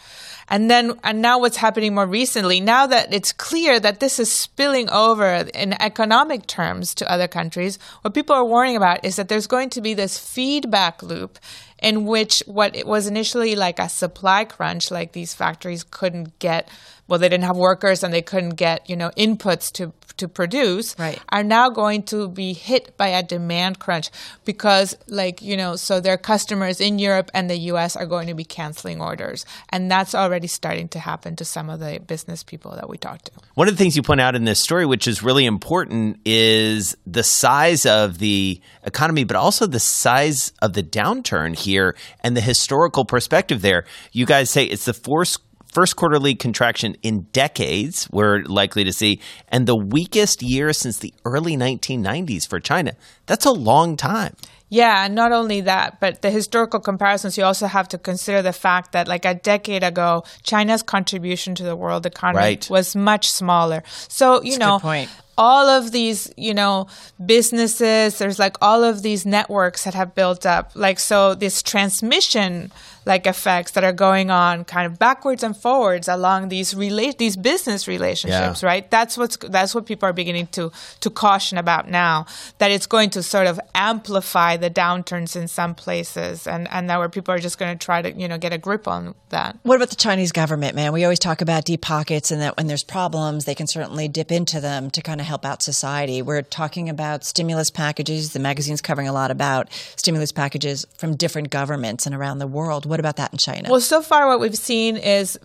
And 0.49 0.70
then 0.70 0.99
and 1.04 1.23
now 1.23 1.38
what's 1.38 1.56
happening 1.56 1.94
more 1.94 2.06
recently 2.06 2.61
now 2.61 2.87
that 2.87 3.14
it's 3.14 3.32
clear 3.32 3.80
that 3.80 4.00
this 4.00 4.18
is 4.18 4.30
spilling 4.30 4.90
over 4.90 5.46
in 5.54 5.80
economic 5.80 6.46
terms 6.46 6.94
to 6.96 7.11
other 7.11 7.28
countries 7.28 7.78
what 8.02 8.14
people 8.14 8.35
are 8.35 8.44
warning 8.44 8.76
about 8.76 9.04
is 9.04 9.16
that 9.16 9.28
there's 9.28 9.46
going 9.46 9.70
to 9.70 9.80
be 9.80 9.94
this 9.94 10.18
feedback 10.18 11.02
loop 11.02 11.38
in 11.78 12.06
which 12.06 12.42
what 12.46 12.75
it 12.75 12.87
was 12.87 13.06
initially 13.06 13.54
like 13.54 13.78
a 13.78 13.88
supply 13.88 14.44
crunch 14.44 14.90
like 14.90 15.12
these 15.12 15.35
factories 15.35 15.85
couldn't 15.85 16.38
get 16.38 16.68
well 17.06 17.18
they 17.18 17.28
didn't 17.28 17.44
have 17.44 17.56
workers 17.56 18.02
and 18.02 18.12
they 18.12 18.23
couldn't 18.23 18.56
get 18.56 18.88
you 18.88 18.96
know 18.96 19.11
inputs 19.16 19.70
to 19.73 19.92
to 20.18 20.28
produce 20.28 20.96
Right. 20.99 21.20
are 21.28 21.42
now 21.42 21.68
going 21.70 22.02
to 22.04 22.28
be 22.28 22.52
hit 22.52 22.96
by 22.96 23.08
a 23.08 23.23
demand 23.23 23.78
crunch 23.78 24.11
because 24.44 24.96
like 25.06 25.42
you 25.42 25.56
know 25.56 25.76
so 25.76 26.00
their 26.00 26.16
customers 26.16 26.80
in 26.80 26.99
Europe 26.99 27.30
and 27.35 27.50
the 27.50 27.56
US 27.73 27.96
are 27.96 28.06
going 28.06 28.26
to 28.28 28.35
be 28.35 28.44
canceling 28.44 29.00
orders 29.00 29.44
and 29.70 29.90
that's 29.90 30.14
already 30.14 30.46
starting 30.46 30.88
to 30.88 30.99
happen 30.99 31.37
to 31.37 31.44
some 31.44 31.70
of 31.70 31.80
the 31.80 32.00
business 32.06 32.42
people 32.42 32.73
that 32.73 32.88
we 32.88 32.96
talked 32.96 33.26
to. 33.26 33.32
One 33.54 33.68
of 33.68 33.75
the 33.75 33.78
things 33.78 33.96
you 33.96 34.02
point 34.02 34.20
out 34.20 34.35
in 34.35 34.44
this 34.44 34.61
story, 34.61 34.87
which 34.87 35.06
is 35.06 35.23
really 35.23 35.46
important, 35.46 36.18
is 36.25 36.96
the 37.06 37.23
size 37.23 37.87
of 37.87 38.18
the 38.18 38.61
economy, 38.85 39.25
but 39.25 39.37
also 39.37 39.66
the 39.66 39.80
size 39.80 40.52
of 40.62 40.73
the 40.73 40.82
downturn 40.82 41.56
here 41.56 41.96
and 42.20 42.37
the 42.37 42.40
historical 42.40 43.04
perspective 43.04 43.62
there. 43.62 43.85
You 44.12 44.26
guys 44.26 44.50
say 44.50 44.64
it's 44.64 44.85
the 44.85 44.92
first, 44.92 45.40
first 45.76 45.95
quarterly 46.00 46.35
contraction 46.35 46.97
in 47.02 47.14
decades 47.42 48.09
we're 48.11 48.38
likely 48.61 48.83
to 48.83 48.92
see, 49.00 49.21
and 49.52 49.66
the 49.66 49.76
weakest 49.76 50.42
year 50.42 50.73
since 50.73 50.97
the 51.04 51.12
early 51.26 51.54
1990s 51.54 52.49
for 52.49 52.59
China. 52.61 52.92
That's 53.26 53.45
a 53.45 53.52
long 53.52 53.97
time. 53.97 54.35
Yeah, 54.71 55.04
and 55.04 55.14
not 55.14 55.33
only 55.40 55.61
that, 55.73 56.00
but 56.00 56.23
the 56.23 56.30
historical 56.30 56.80
comparisons, 56.80 57.37
you 57.38 57.45
also 57.45 57.66
have 57.66 57.88
to 57.88 57.99
consider 57.99 58.40
the 58.42 58.54
fact 58.54 58.92
that, 58.92 59.06
like 59.06 59.25
a 59.26 59.35
decade 59.35 59.85
ago, 59.85 60.25
China's 60.42 60.83
contribution 60.83 61.54
to 61.56 61.62
the 61.62 61.76
world 61.76 62.04
economy 62.06 62.42
Right. 62.42 62.71
was 62.71 62.97
much 62.97 63.30
smaller. 63.30 63.80
So, 64.09 64.42
you 64.42 64.56
a 64.56 64.59
know, 64.59 64.76
good 64.78 64.83
point. 64.83 65.11
all 65.38 65.68
of 65.68 65.92
these, 65.92 66.33
you 66.37 66.54
know, 66.54 66.87
businesses, 67.25 68.18
there's 68.18 68.38
like 68.40 68.56
all 68.61 68.83
of 68.83 69.02
these 69.02 69.26
networks 69.26 69.85
that 69.85 69.95
have 69.95 70.14
built 70.14 70.47
up. 70.47 70.73
Like, 70.75 70.99
so 70.99 71.35
this 71.37 71.62
transmission, 71.62 72.73
like 73.06 73.26
effects 73.26 73.70
that 73.70 73.84
are 73.84 73.92
going 73.92 74.30
on 74.30 74.64
kind 74.64 74.84
of 74.84 74.98
backwards 74.98 75.42
and 75.42 75.56
forwards 75.56 76.08
along 76.08 76.48
these 76.48 76.75
rela- 76.75 77.16
these 77.16 77.36
business 77.36 77.86
relationships, 77.88 78.62
Yeah. 78.62 78.68
right? 78.68 78.90
That's 78.90 79.16
what's 79.16 79.36
that's 79.36 79.75
what 79.75 79.86
people 79.86 80.08
are 80.08 80.12
beginning 80.12 80.48
to 80.48 80.70
to 81.00 81.08
caution 81.10 81.56
about 81.56 81.88
now. 81.88 82.26
That 82.58 82.70
it's 82.70 82.86
going 82.86 83.10
to 83.10 83.22
sort 83.22 83.46
of 83.46 83.58
amplify 83.75 84.56
the 84.56 84.70
downturns 84.70 85.36
in 85.36 85.48
some 85.48 85.75
places, 85.75 86.46
and 86.46 86.68
and 86.70 86.90
that 86.90 86.98
where 86.98 87.08
people 87.08 87.32
are 87.32 87.38
just 87.38 87.58
going 87.58 87.76
to 87.78 87.82
try 87.84 88.02
to 88.02 88.12
you 88.12 88.28
know 88.28 88.38
get 88.38 88.52
a 88.52 88.58
grip 88.58 88.86
on 88.88 89.14
that. 89.30 89.56
What 89.62 89.76
about 89.76 89.90
the 89.90 89.96
Chinese 89.96 90.32
government, 90.32 90.75
man? 90.75 90.92
We 90.92 91.04
always 91.04 91.18
talk 91.18 91.40
about 91.40 91.64
deep 91.64 91.82
pockets 91.82 92.30
and 92.30 92.40
that 92.42 92.56
when 92.56 92.66
there's 92.66 92.84
problems, 92.84 93.44
they 93.44 93.54
can 93.54 93.66
certainly 93.66 94.08
dip 94.08 94.30
into 94.32 94.60
them 94.60 94.90
to 94.90 95.00
kind 95.00 95.20
of 95.20 95.26
help 95.26 95.44
out 95.44 95.62
society. 95.62 96.22
We're 96.22 96.42
talking 96.42 96.88
about 96.88 97.25
stimulus 97.25 97.70
packages. 97.70 98.32
The 98.32 98.38
magazine's 98.40 98.82
covering 98.82 99.08
a 99.08 99.12
lot 99.12 99.30
about 99.30 99.72
stimulus 99.96 100.32
packages 100.32 100.86
from 100.98 101.16
different 101.16 101.50
governments 101.50 102.06
and 102.06 102.14
around 102.14 102.38
the 102.38 102.46
world. 102.46 102.84
What 102.86 102.96
about 103.00 103.17
that 103.17 103.33
in 103.33 103.38
China? 103.38 103.69
Well, 103.71 103.81
so 103.81 104.03
far 104.03 104.26
what 104.26 104.41
we've 104.41 104.57
seen 104.57 104.97
is 104.97 105.38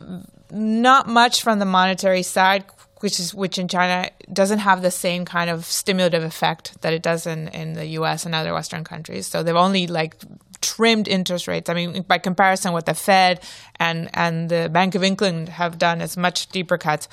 not 0.52 1.08
much 1.08 1.42
from 1.42 1.60
the 1.60 1.66
monetary 1.66 2.24
side, 2.24 2.66
which 3.00 3.20
is 3.20 3.34
which 3.34 3.58
in 3.58 3.68
China 3.68 4.10
doesn't 4.32 4.60
have 4.60 4.82
the 4.82 4.92
same 4.92 5.26
kind 5.26 5.50
of 5.50 5.66
stimulative 5.66 6.24
effect 6.24 6.82
that 6.82 6.94
it 6.94 7.02
does 7.02 7.26
in, 7.26 7.48
in 7.50 7.74
the 7.74 7.86
US 7.98 8.26
and 8.26 8.36
other 8.36 8.54
Western 8.54 8.84
countries. 8.84 9.28
So 9.28 9.44
they've 9.44 9.56
only 9.56 9.88
like 9.88 10.16
trimmed 10.62 11.08
interest 11.08 11.48
rates. 11.48 11.70
I 11.70 11.74
mean, 11.74 12.04
by 12.04 12.20
comparison, 12.20 12.74
what 12.74 12.86
the 12.86 12.94
Fed 12.94 13.42
and 13.80 14.10
and 14.14 14.50
the 14.50 14.70
Bank 14.72 14.96
of 14.96 15.04
England 15.04 15.50
have 15.50 15.78
done 15.78 16.02
is 16.02 16.16
much 16.16 16.48
deeper 16.48 16.78
cuts. 16.78 17.08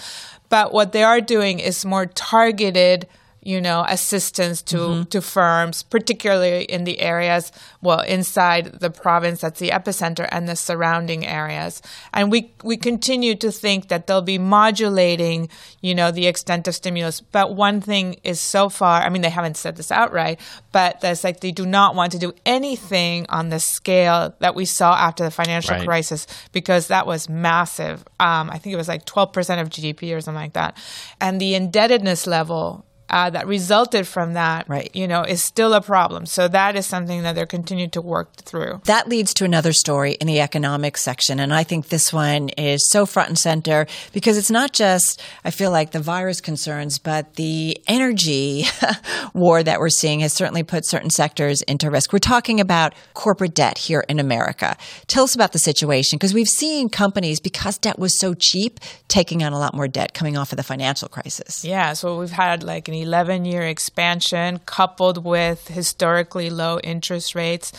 But 0.49 0.73
what 0.73 0.93
they 0.93 1.03
are 1.03 1.21
doing 1.21 1.59
is 1.59 1.85
more 1.85 2.07
targeted 2.07 3.07
you 3.43 3.61
know, 3.61 3.85
assistance 3.89 4.63
to, 4.63 5.05
to 5.07 5.21
firms, 5.23 5.83
particularly 5.83 6.65
in 6.65 6.85
the 6.85 7.01
areas, 7.01 7.53
well, 7.81 8.01
inside 8.01 8.81
the 8.81 8.91
province 8.91 9.41
that's 9.41 9.61
the 9.61 9.71
epicenter 9.71 10.29
and 10.31 10.49
the 10.49 10.57
surrounding 10.57 11.25
areas. 11.25 11.81
And 12.13 12.31
we, 12.31 12.53
we 12.65 12.77
continue 12.77 13.35
to 13.37 13.51
think 13.53 13.89
that 13.89 14.07
they'll 14.07 14.21
be 14.23 14.39
modulating, 14.39 15.49
you 15.81 15.95
know, 15.95 16.11
the 16.11 16.27
extent 16.27 16.67
of 16.69 16.75
stimulus. 16.75 17.21
But 17.21 17.55
one 17.55 17.81
thing 17.81 18.17
is 18.25 18.41
so 18.41 18.69
far, 18.69 19.03
I 19.03 19.09
mean, 19.09 19.23
they 19.23 19.31
haven't 19.31 19.57
said 19.57 19.77
this 19.77 19.93
outright, 19.93 20.41
but 20.73 21.01
that's 21.01 21.25
like 21.25 21.41
they 21.41 21.53
do 21.53 21.65
not 21.65 21.95
want 21.95 22.13
to 22.13 22.19
do 22.19 22.33
anything 22.45 23.27
on 23.29 23.49
the 23.51 23.61
scale 23.61 24.35
that 24.41 24.55
we 24.55 24.65
saw 24.65 24.95
after 24.95 25.25
the 25.25 25.31
financial 25.31 25.69
Right. 25.77 25.87
crisis 25.87 26.27
because 26.53 26.89
that 26.89 27.07
was 27.07 27.29
massive. 27.29 28.01
Um, 28.19 28.51
I 28.51 28.59
think 28.59 28.73
it 28.73 28.77
was 28.77 28.89
like 28.89 29.05
12% 29.05 29.61
of 29.61 29.69
GDP 29.71 30.15
or 30.17 30.21
something 30.21 30.41
like 30.41 30.55
that. 30.55 30.77
And 31.21 31.41
the 31.41 31.55
indebtedness 31.55 32.27
level 32.27 32.85
uh, 33.11 33.31
that 33.31 33.47
resulted 33.47 34.07
from 34.07 34.35
that, 34.35 34.69
Right. 34.69 34.91
you 34.95 35.09
know, 35.09 35.23
is 35.23 35.43
still 35.43 35.73
a 35.75 35.81
problem. 35.81 36.27
So 36.27 36.49
that 36.49 36.77
is 36.77 36.87
something 36.87 37.23
that 37.23 37.35
they're 37.35 37.47
continuing 37.47 37.91
to 37.91 38.03
work 38.03 38.37
through. 38.37 38.81
That 38.85 39.09
leads 39.09 39.33
to 39.35 39.45
another 39.45 39.73
story 39.73 40.13
in 40.13 40.27
the 40.27 40.41
economic 40.41 40.97
section. 40.97 41.41
And 41.41 41.55
I 41.55 41.65
think 41.65 41.89
this 41.89 42.13
one 42.13 42.49
is 42.51 42.89
so 42.91 43.07
front 43.07 43.29
and 43.31 43.39
center 43.39 43.87
because 44.13 44.37
it's 44.37 44.51
not 44.51 44.73
just, 44.73 45.23
I 45.45 45.51
feel 45.51 45.71
like, 45.71 45.93
the 45.93 46.01
virus 46.01 46.41
concerns, 46.41 46.99
but 46.99 47.35
the 47.35 47.79
energy 47.87 48.65
war 49.35 49.63
that 49.63 49.81
we're 49.81 49.89
seeing 49.89 50.21
has 50.21 50.33
certainly 50.33 50.63
put 50.63 50.85
certain 50.87 51.11
sectors 51.11 51.63
into 51.63 51.91
risk. 51.91 52.13
We're 52.13 52.19
talking 52.19 52.61
about 52.61 52.95
corporate 53.15 53.55
debt 53.55 53.79
here 53.79 54.05
in 54.09 54.19
America. 54.19 54.77
Tell 55.07 55.25
us 55.25 55.35
about 55.35 55.53
the 55.53 55.59
situation 55.59 56.19
because 56.19 56.35
we've 56.35 56.49
seen 56.49 56.89
companies, 56.89 57.41
because 57.41 57.79
debt 57.79 57.99
was 57.99 58.19
so 58.19 58.35
cheap, 58.35 58.81
taking 59.09 59.43
on 59.43 59.53
a 59.53 59.59
lot 59.59 59.75
more 59.75 59.89
debt 59.89 60.15
coming 60.15 60.37
off 60.37 60.53
of 60.53 60.57
the 60.57 60.63
financial 60.63 61.09
crisis. 61.09 61.65
Yeah, 61.65 61.93
so 61.95 62.19
we've 62.19 62.31
had 62.31 62.63
like 62.63 62.89
an 62.89 62.95
11 63.03 63.45
year 63.45 63.63
expansion 63.63 64.61
coupled 64.67 65.25
with 65.25 65.69
historically 65.69 66.51
low 66.51 66.79
interest 66.81 67.35
rates. 67.35 67.73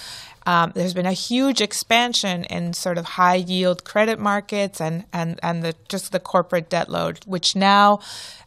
Um, 0.46 0.72
there's 0.74 0.94
been 0.96 1.06
a 1.06 1.12
huge 1.14 1.62
expansion 1.62 2.44
in 2.46 2.74
sort 2.74 2.98
of 2.98 3.06
high 3.06 3.36
yield 3.36 3.84
credit 3.84 4.20
markets 4.20 4.82
and, 4.82 5.06
and, 5.14 5.40
and 5.44 5.62
the, 5.64 5.76
just 5.90 6.12
the 6.12 6.20
corporate 6.20 6.70
debt 6.70 6.90
load, 6.90 7.20
which 7.28 7.56
now, 7.56 8.00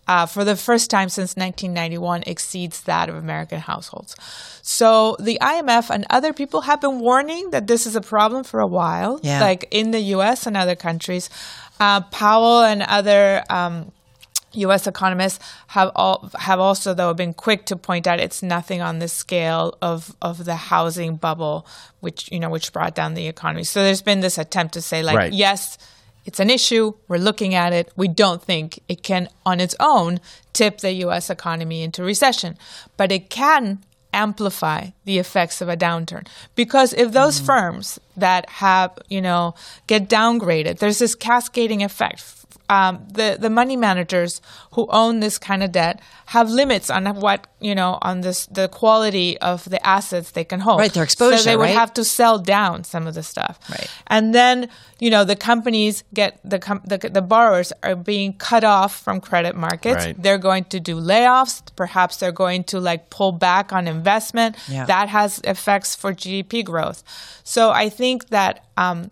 uh, 0.08 0.26
for 0.26 0.42
the 0.44 0.56
first 0.56 0.90
time 0.90 1.08
since 1.08 1.36
1991, 1.36 2.24
exceeds 2.26 2.80
that 2.82 3.08
of 3.08 3.14
American 3.14 3.60
households. 3.60 4.16
So 4.62 5.16
the 5.20 5.38
IMF 5.40 5.90
and 5.90 6.04
other 6.10 6.32
people 6.32 6.62
have 6.62 6.80
been 6.80 6.98
warning 6.98 7.50
that 7.50 7.68
this 7.68 7.86
is 7.86 7.94
a 7.94 8.00
problem 8.00 8.42
for 8.42 8.58
a 8.58 8.66
while, 8.66 9.20
Yeah. 9.22 9.40
like 9.40 9.68
in 9.70 9.92
the 9.92 10.00
US 10.16 10.46
and 10.46 10.56
other 10.56 10.74
countries. 10.74 11.30
Uh, 11.78 12.00
Powell 12.00 12.62
and 12.62 12.82
other 12.82 13.44
um, 13.48 13.92
U.S. 14.54 14.87
economists 14.87 15.38
have 15.68 15.90
all 15.94 16.30
have 16.38 16.61
also 16.61 16.94
though 16.94 17.14
been 17.14 17.35
quick 17.35 17.66
to 17.66 17.76
point 17.76 18.06
out 18.06 18.21
it's 18.21 18.42
nothing 18.42 18.80
on 18.80 18.99
the 18.99 19.09
scale 19.09 19.76
of 19.82 20.14
of 20.21 20.44
the 20.44 20.56
housing 20.56 21.16
bubble, 21.16 21.66
which 22.00 22.30
you 22.30 22.40
know 22.40 22.50
which 22.50 22.73
brought 22.73 22.94
down 22.94 23.14
the 23.14 23.26
economy. 23.26 23.64
So 23.64 23.82
there's 23.82 24.02
been 24.02 24.21
this 24.21 24.38
attempt 24.38 24.75
to 24.75 24.82
say 24.82 25.02
like, 25.02 25.16
Right. 25.16 25.32
yes, 25.32 25.78
it's 26.25 26.40
an 26.40 26.50
issue. 26.50 26.94
We're 27.09 27.18
looking 27.18 27.54
at 27.54 27.73
it. 27.73 27.92
We 27.97 28.09
don't 28.09 28.42
think 28.42 28.80
it 28.88 29.02
can 29.02 29.28
on 29.44 29.61
its 29.61 29.75
own 29.80 30.21
tip 30.52 30.78
the 30.78 30.92
U.S. 30.92 31.30
economy 31.30 31.82
into 31.82 32.04
recession, 32.04 32.56
but 32.97 33.11
it 33.11 33.30
can 33.30 33.80
amplify 34.12 34.88
the 35.04 35.18
effects 35.18 35.62
of 35.62 35.68
a 35.71 35.76
downturn 35.76 36.26
because 36.54 36.92
if 36.92 37.12
those 37.12 37.37
mm-hmm. 37.37 37.47
firms 37.47 37.99
that 38.14 38.47
have 38.50 38.90
you 39.09 39.23
know 39.23 39.54
get 39.87 40.06
downgraded 40.06 40.78
there's 40.80 40.99
this 40.99 41.14
cascading 41.14 41.82
effect 41.82 42.41
um, 42.72 42.92
the 43.18 43.28
the 43.44 43.50
money 43.50 43.76
managers 43.76 44.40
who 44.74 44.82
own 44.90 45.20
this 45.20 45.36
kind 45.48 45.62
of 45.62 45.70
debt 45.72 46.00
have 46.26 46.48
limits 46.60 46.88
on 46.96 47.04
what 47.24 47.46
you 47.60 47.74
know 47.74 47.98
on 48.08 48.22
this 48.22 48.46
the 48.46 48.66
quality 48.68 49.30
of 49.40 49.58
the 49.68 49.80
assets 49.96 50.30
they 50.30 50.44
can 50.52 50.60
hold. 50.60 50.78
Right, 50.80 50.92
their 50.92 51.04
exposure, 51.04 51.36
So 51.36 51.44
they 51.50 51.56
would 51.56 51.64
right? 51.64 51.82
have 51.82 51.92
to 51.94 52.04
sell 52.04 52.38
down 52.38 52.84
some 52.84 53.06
of 53.06 53.14
the 53.14 53.22
stuff. 53.22 53.58
Right. 53.68 53.88
And 54.06 54.34
then 54.34 54.56
you 55.04 55.10
know 55.10 55.24
the 55.32 55.36
companies 55.36 56.04
get 56.14 56.40
the 56.52 56.58
com- 56.58 56.84
the, 56.92 56.96
the 57.18 57.20
borrowers 57.34 57.70
are 57.82 57.96
being 57.96 58.32
cut 58.48 58.64
off 58.64 58.92
from 59.04 59.20
credit 59.20 59.54
markets. 59.54 60.04
Right. 60.06 60.22
They're 60.22 60.44
going 60.50 60.64
to 60.74 60.80
do 60.80 60.96
layoffs. 61.12 61.60
Perhaps 61.76 62.16
they're 62.18 62.38
going 62.44 62.64
to 62.72 62.80
like 62.80 63.10
pull 63.10 63.32
back 63.32 63.72
on 63.72 63.86
investment. 63.86 64.56
Yeah. 64.68 64.86
That 64.86 65.08
has 65.10 65.40
effects 65.44 65.94
for 65.94 66.14
GDP 66.14 66.64
growth. 66.64 67.02
So 67.44 67.70
I 67.70 67.90
think 67.90 68.28
that. 68.30 68.64
Um, 68.78 69.10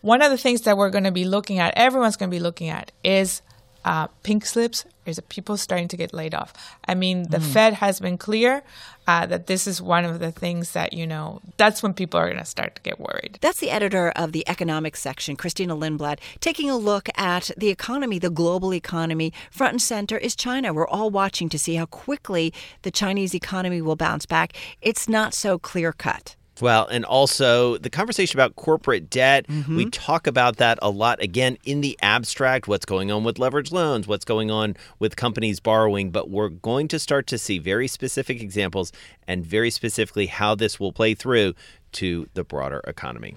one 0.00 0.22
of 0.22 0.30
the 0.30 0.38
things 0.38 0.62
that 0.62 0.76
we're 0.76 0.90
going 0.90 1.04
to 1.04 1.12
be 1.12 1.24
looking 1.24 1.58
at, 1.58 1.74
everyone's 1.76 2.16
going 2.16 2.30
to 2.30 2.34
be 2.34 2.40
looking 2.40 2.68
at, 2.68 2.92
is 3.04 3.42
uh, 3.84 4.08
pink 4.22 4.44
slips. 4.44 4.84
Is 5.06 5.18
people 5.28 5.56
starting 5.56 5.88
to 5.88 5.96
get 5.96 6.12
laid 6.12 6.34
off? 6.34 6.52
I 6.86 6.94
mean, 6.94 7.30
the 7.30 7.40
Fed 7.40 7.74
has 7.74 7.98
been 7.98 8.16
clear 8.16 8.62
uh, 9.08 9.26
that 9.26 9.48
this 9.48 9.66
is 9.66 9.82
one 9.82 10.04
of 10.04 10.20
the 10.20 10.30
things 10.30 10.72
that 10.72 10.92
you 10.92 11.06
know. 11.06 11.40
That's 11.56 11.82
when 11.82 11.94
people 11.94 12.20
are 12.20 12.26
going 12.26 12.38
to 12.38 12.44
start 12.44 12.76
to 12.76 12.82
get 12.82 13.00
worried. 13.00 13.38
That's 13.40 13.58
the 13.58 13.70
editor 13.70 14.10
of 14.10 14.30
the 14.30 14.48
economics 14.48 15.00
section, 15.00 15.34
Cristina 15.36 15.74
Lindblad, 15.74 16.20
taking 16.40 16.70
a 16.70 16.76
look 16.76 17.08
at 17.16 17.50
the 17.56 17.70
economy, 17.70 18.20
the 18.20 18.30
global 18.30 18.72
economy. 18.72 19.32
Front 19.50 19.72
and 19.72 19.82
center 19.82 20.16
is 20.16 20.36
China. 20.36 20.72
We're 20.72 20.86
all 20.86 21.10
watching 21.10 21.48
to 21.48 21.58
see 21.58 21.74
how 21.74 21.86
quickly 21.86 22.52
the 22.82 22.92
Chinese 22.92 23.34
economy 23.34 23.82
will 23.82 23.96
bounce 23.96 24.26
back. 24.26 24.52
It's 24.80 25.08
not 25.08 25.34
so 25.34 25.58
clear 25.58 25.92
cut. 25.92 26.36
Well, 26.60 26.86
and 26.86 27.04
also 27.04 27.78
the 27.78 27.90
conversation 27.90 28.38
about 28.38 28.56
corporate 28.56 29.10
debt, 29.10 29.46
mm-hmm. 29.46 29.76
we 29.76 29.90
talk 29.90 30.26
about 30.26 30.56
that 30.56 30.78
a 30.82 30.90
lot 30.90 31.22
again 31.22 31.58
in 31.64 31.80
the 31.80 31.98
abstract 32.02 32.68
what's 32.68 32.84
going 32.84 33.10
on 33.10 33.24
with 33.24 33.38
leverage 33.38 33.72
loans, 33.72 34.06
what's 34.06 34.24
going 34.24 34.50
on 34.50 34.76
with 34.98 35.16
companies 35.16 35.60
borrowing, 35.60 36.10
but 36.10 36.30
we're 36.30 36.48
going 36.48 36.88
to 36.88 36.98
start 36.98 37.26
to 37.28 37.38
see 37.38 37.58
very 37.58 37.88
specific 37.88 38.42
examples 38.42 38.92
and 39.26 39.44
very 39.44 39.70
specifically 39.70 40.26
how 40.26 40.54
this 40.54 40.78
will 40.78 40.92
play 40.92 41.14
through 41.14 41.54
to 41.92 42.28
the 42.34 42.44
broader 42.44 42.80
economy. 42.86 43.36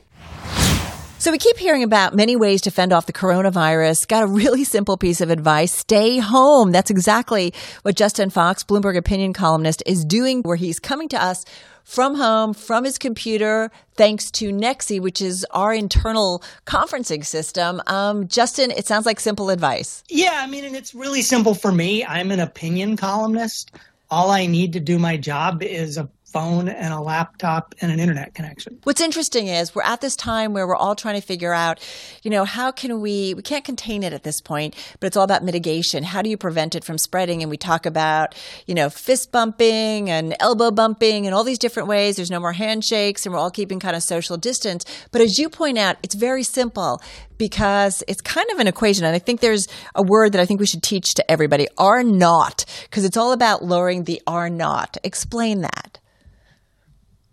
So 1.23 1.31
we 1.31 1.37
keep 1.37 1.55
hearing 1.55 1.83
about 1.83 2.13
many 2.13 2.35
ways 2.35 2.63
to 2.63 2.69
fend 2.69 2.91
off 2.91 3.05
the 3.05 3.13
coronavirus. 3.13 4.09
Got 4.09 4.23
a 4.23 4.27
really 4.27 4.63
simple 4.65 4.97
piece 4.97 5.21
of 5.21 5.29
advice. 5.29 5.71
Stay 5.71 6.17
home. 6.17 6.73
That's 6.73 6.91
exactly 6.91 7.53
what 7.83 7.95
Justin 7.95 8.29
Fox, 8.29 8.65
Bloomberg 8.65 8.97
opinion 8.97 9.31
columnist, 9.31 9.81
is 9.85 10.03
doing 10.03 10.41
where 10.41 10.57
he's 10.57 10.79
coming 10.79 11.07
to 11.07 11.23
us 11.23 11.45
from 11.83 12.15
home, 12.15 12.53
from 12.53 12.83
his 12.85 12.97
computer, 12.97 13.69
thanks 13.95 14.31
to 14.31 14.51
Nexi, 14.51 14.99
which 14.99 15.21
is 15.21 15.45
our 15.51 15.73
internal 15.73 16.43
conferencing 16.65 17.25
system. 17.25 17.81
Um, 17.87 18.27
Justin, 18.27 18.71
it 18.71 18.87
sounds 18.87 19.05
like 19.05 19.19
simple 19.19 19.49
advice. 19.49 20.03
Yeah, 20.09 20.41
I 20.41 20.47
mean, 20.47 20.65
and 20.65 20.75
it's 20.75 20.95
really 20.95 21.21
simple 21.21 21.53
for 21.53 21.71
me. 21.71 22.03
I'm 22.05 22.31
an 22.31 22.39
opinion 22.39 22.97
columnist. 22.97 23.71
All 24.09 24.31
I 24.31 24.45
need 24.45 24.73
to 24.73 24.79
do 24.79 24.99
my 24.99 25.17
job 25.17 25.63
is 25.63 25.97
a 25.97 26.09
phone 26.33 26.67
and 26.67 26.93
a 26.93 26.99
laptop 26.99 27.75
and 27.79 27.91
an 27.91 27.99
internet 27.99 28.33
connection. 28.33 28.79
What's 28.83 29.01
interesting 29.01 29.47
is 29.47 29.75
we're 29.75 29.83
at 29.83 30.01
this 30.01 30.15
time 30.15 30.51
where 30.53 30.67
we're 30.67 30.75
all 30.75 30.95
trying 30.95 31.15
to 31.15 31.25
figure 31.25 31.53
out, 31.53 31.79
you 32.23 32.31
know, 32.31 32.43
how 32.43 32.71
can 32.71 33.01
we, 33.01 33.33
we 33.35 33.43
can't 33.43 33.63
contain 33.63 34.01
it 34.03 34.11
at 34.13 34.23
this 34.23 34.41
point, 34.41 34.75
but 34.99 35.07
it's 35.07 35.15
all 35.15 35.23
about 35.23 35.43
mitigation. 35.43 36.03
How 36.03 36.21
do 36.21 36.29
you 36.29 36.37
prevent 36.37 36.73
it 36.75 36.83
from 36.83 36.97
spreading? 36.97 37.41
And 37.43 37.51
we 37.51 37.57
talk 37.57 37.85
about, 37.85 38.35
you 38.65 38.73
know, 38.73 38.89
fist 38.89 39.31
bumping 39.31 40.09
and 40.09 40.35
elbow 40.39 40.71
bumping 40.71 41.27
and 41.27 41.35
all 41.35 41.43
these 41.43 41.59
different 41.59 41.87
ways. 41.87 42.15
There's 42.15 42.31
no 42.31 42.39
more 42.39 42.53
handshakes 42.53 43.25
and 43.25 43.33
we're 43.33 43.39
all 43.39 43.51
keeping 43.51 43.79
kind 43.79 43.95
of 43.95 44.01
social 44.03 44.35
distance. 44.35 44.85
But 45.11 45.21
as 45.21 45.37
you 45.37 45.49
point 45.49 45.77
out, 45.77 45.97
it's 46.01 46.15
very 46.15 46.43
simple 46.43 47.01
because 47.37 48.03
it's 48.07 48.21
kind 48.21 48.49
of 48.51 48.59
an 48.59 48.67
equation. 48.67 49.05
And 49.05 49.15
I 49.15 49.19
think 49.19 49.39
there's 49.39 49.67
a 49.95 50.03
word 50.03 50.31
that 50.31 50.41
I 50.41 50.45
think 50.45 50.59
we 50.59 50.65
should 50.65 50.83
teach 50.83 51.13
to 51.15 51.31
everybody 51.31 51.67
R 51.77 52.03
naught, 52.03 52.65
because 52.83 53.05
it's 53.05 53.17
all 53.17 53.33
about 53.33 53.63
lowering 53.63 54.03
the 54.03 54.21
R 54.25 54.49
naught. 54.49 54.97
Explain 55.03 55.61
that. 55.61 55.99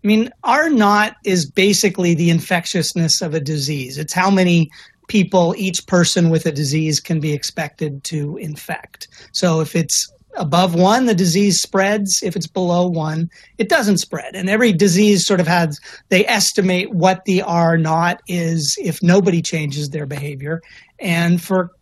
I 0.03 0.07
mean, 0.07 0.31
R 0.45 0.71
naught 0.71 1.17
is 1.25 1.51
basically 1.51 2.15
the 2.15 2.31
infectiousness 2.31 3.21
of 3.21 3.35
a 3.35 3.41
disease. 3.41 3.99
It's 3.99 4.15
how 4.15 4.31
many 4.31 4.71
people 5.09 5.55
each 5.59 5.87
person 5.87 6.31
with 6.31 6.47
a 6.47 6.53
disease 6.53 7.01
can 7.01 7.21
be 7.21 7.33
expected 7.33 8.03
to 8.05 8.37
infect. 8.37 9.09
So 9.33 9.61
if 9.61 9.75
it's 9.75 10.11
above 10.37 10.75
one, 10.75 11.07
the 11.07 11.15
disease 11.15 11.61
spreads. 11.61 12.21
If 12.23 12.37
it's 12.37 12.47
below 12.47 12.87
one, 12.87 13.29
it 13.59 13.69
doesn't 13.69 13.99
spread. 13.99 14.37
And 14.37 14.49
every 14.49 14.73
disease 14.73 15.27
sort 15.27 15.41
of 15.41 15.47
has, 15.47 15.79
they 16.09 16.25
estimate 16.27 16.95
what 16.95 17.25
the 17.25 17.43
R 17.43 17.77
naught 17.77 18.23
is 18.29 18.77
if 18.81 19.03
nobody 19.03 19.43
changes 19.43 19.91
their 19.91 20.07
behavior. 20.07 20.63
And 20.99 21.43
for 21.43 21.73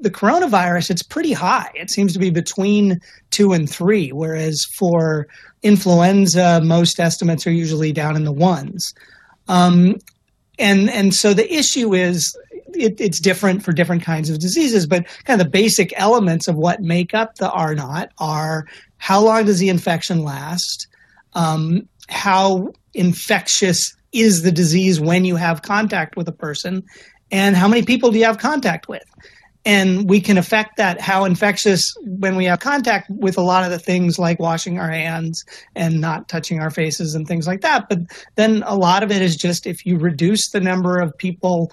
the 0.00 0.10
coronavirus, 0.10 0.90
it's 0.90 1.02
pretty 1.02 1.32
high. 1.32 1.70
It 1.74 1.90
seems 1.90 2.12
to 2.12 2.18
be 2.18 2.30
between 2.30 3.00
two 3.30 3.52
and 3.52 3.68
three, 3.68 4.10
whereas 4.10 4.64
for 4.76 5.26
influenza, 5.64 6.60
most 6.62 7.00
estimates 7.00 7.46
are 7.46 7.52
usually 7.52 7.90
down 7.90 8.14
in 8.14 8.24
the 8.24 8.32
ones. 8.32 8.94
Um, 9.48 9.96
and 10.58 10.88
and 10.90 11.12
so 11.12 11.34
the 11.34 11.52
issue 11.52 11.94
is 11.94 12.36
it, 12.74 13.00
it's 13.00 13.18
different 13.18 13.64
for 13.64 13.72
different 13.72 14.02
kinds 14.02 14.30
of 14.30 14.38
diseases, 14.38 14.86
but 14.86 15.06
kind 15.24 15.40
of 15.40 15.46
the 15.46 15.50
basic 15.50 15.92
elements 15.96 16.46
of 16.46 16.54
what 16.54 16.80
make 16.80 17.14
up 17.14 17.36
the 17.36 17.50
R 17.50 17.74
naught 17.74 18.10
are 18.18 18.66
how 18.98 19.20
long 19.20 19.46
does 19.46 19.58
the 19.58 19.68
infection 19.68 20.22
last, 20.22 20.86
um, 21.32 21.88
how 22.08 22.72
infectious 22.92 23.96
is 24.12 24.42
the 24.42 24.52
disease 24.52 25.00
when 25.00 25.24
you 25.24 25.34
have 25.34 25.62
contact 25.62 26.16
with 26.16 26.28
a 26.28 26.32
person, 26.32 26.84
and 27.32 27.56
how 27.56 27.66
many 27.66 27.82
people 27.82 28.12
do 28.12 28.18
you 28.18 28.24
have 28.24 28.38
contact 28.38 28.86
with 28.86 29.02
and 29.64 30.08
we 30.08 30.20
can 30.20 30.36
affect 30.36 30.76
that 30.76 31.00
how 31.00 31.24
infectious 31.24 31.94
when 32.04 32.36
we 32.36 32.44
have 32.44 32.60
contact 32.60 33.08
with 33.10 33.38
a 33.38 33.42
lot 33.42 33.64
of 33.64 33.70
the 33.70 33.78
things 33.78 34.18
like 34.18 34.38
washing 34.38 34.78
our 34.78 34.90
hands 34.90 35.44
and 35.74 36.00
not 36.00 36.28
touching 36.28 36.60
our 36.60 36.70
faces 36.70 37.14
and 37.14 37.26
things 37.26 37.46
like 37.46 37.62
that. 37.62 37.88
But 37.88 38.00
then 38.34 38.62
a 38.66 38.76
lot 38.76 39.02
of 39.02 39.10
it 39.10 39.22
is 39.22 39.36
just 39.36 39.66
if 39.66 39.86
you 39.86 39.96
reduce 39.96 40.50
the 40.50 40.60
number 40.60 40.98
of 40.98 41.16
people 41.16 41.72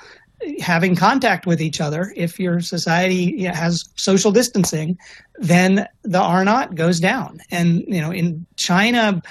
having 0.59 0.95
contact 0.95 1.45
with 1.45 1.61
each 1.61 1.79
other 1.79 2.11
if 2.15 2.39
your 2.39 2.61
society 2.61 3.43
has 3.43 3.83
social 3.95 4.31
distancing 4.31 4.97
then 5.37 5.85
the 6.01 6.19
r 6.19 6.43
naught 6.43 6.73
goes 6.73 6.99
down. 6.99 7.39
And 7.51 7.83
you 7.87 8.01
know 8.01 8.11
in 8.11 8.45
china 8.55 9.21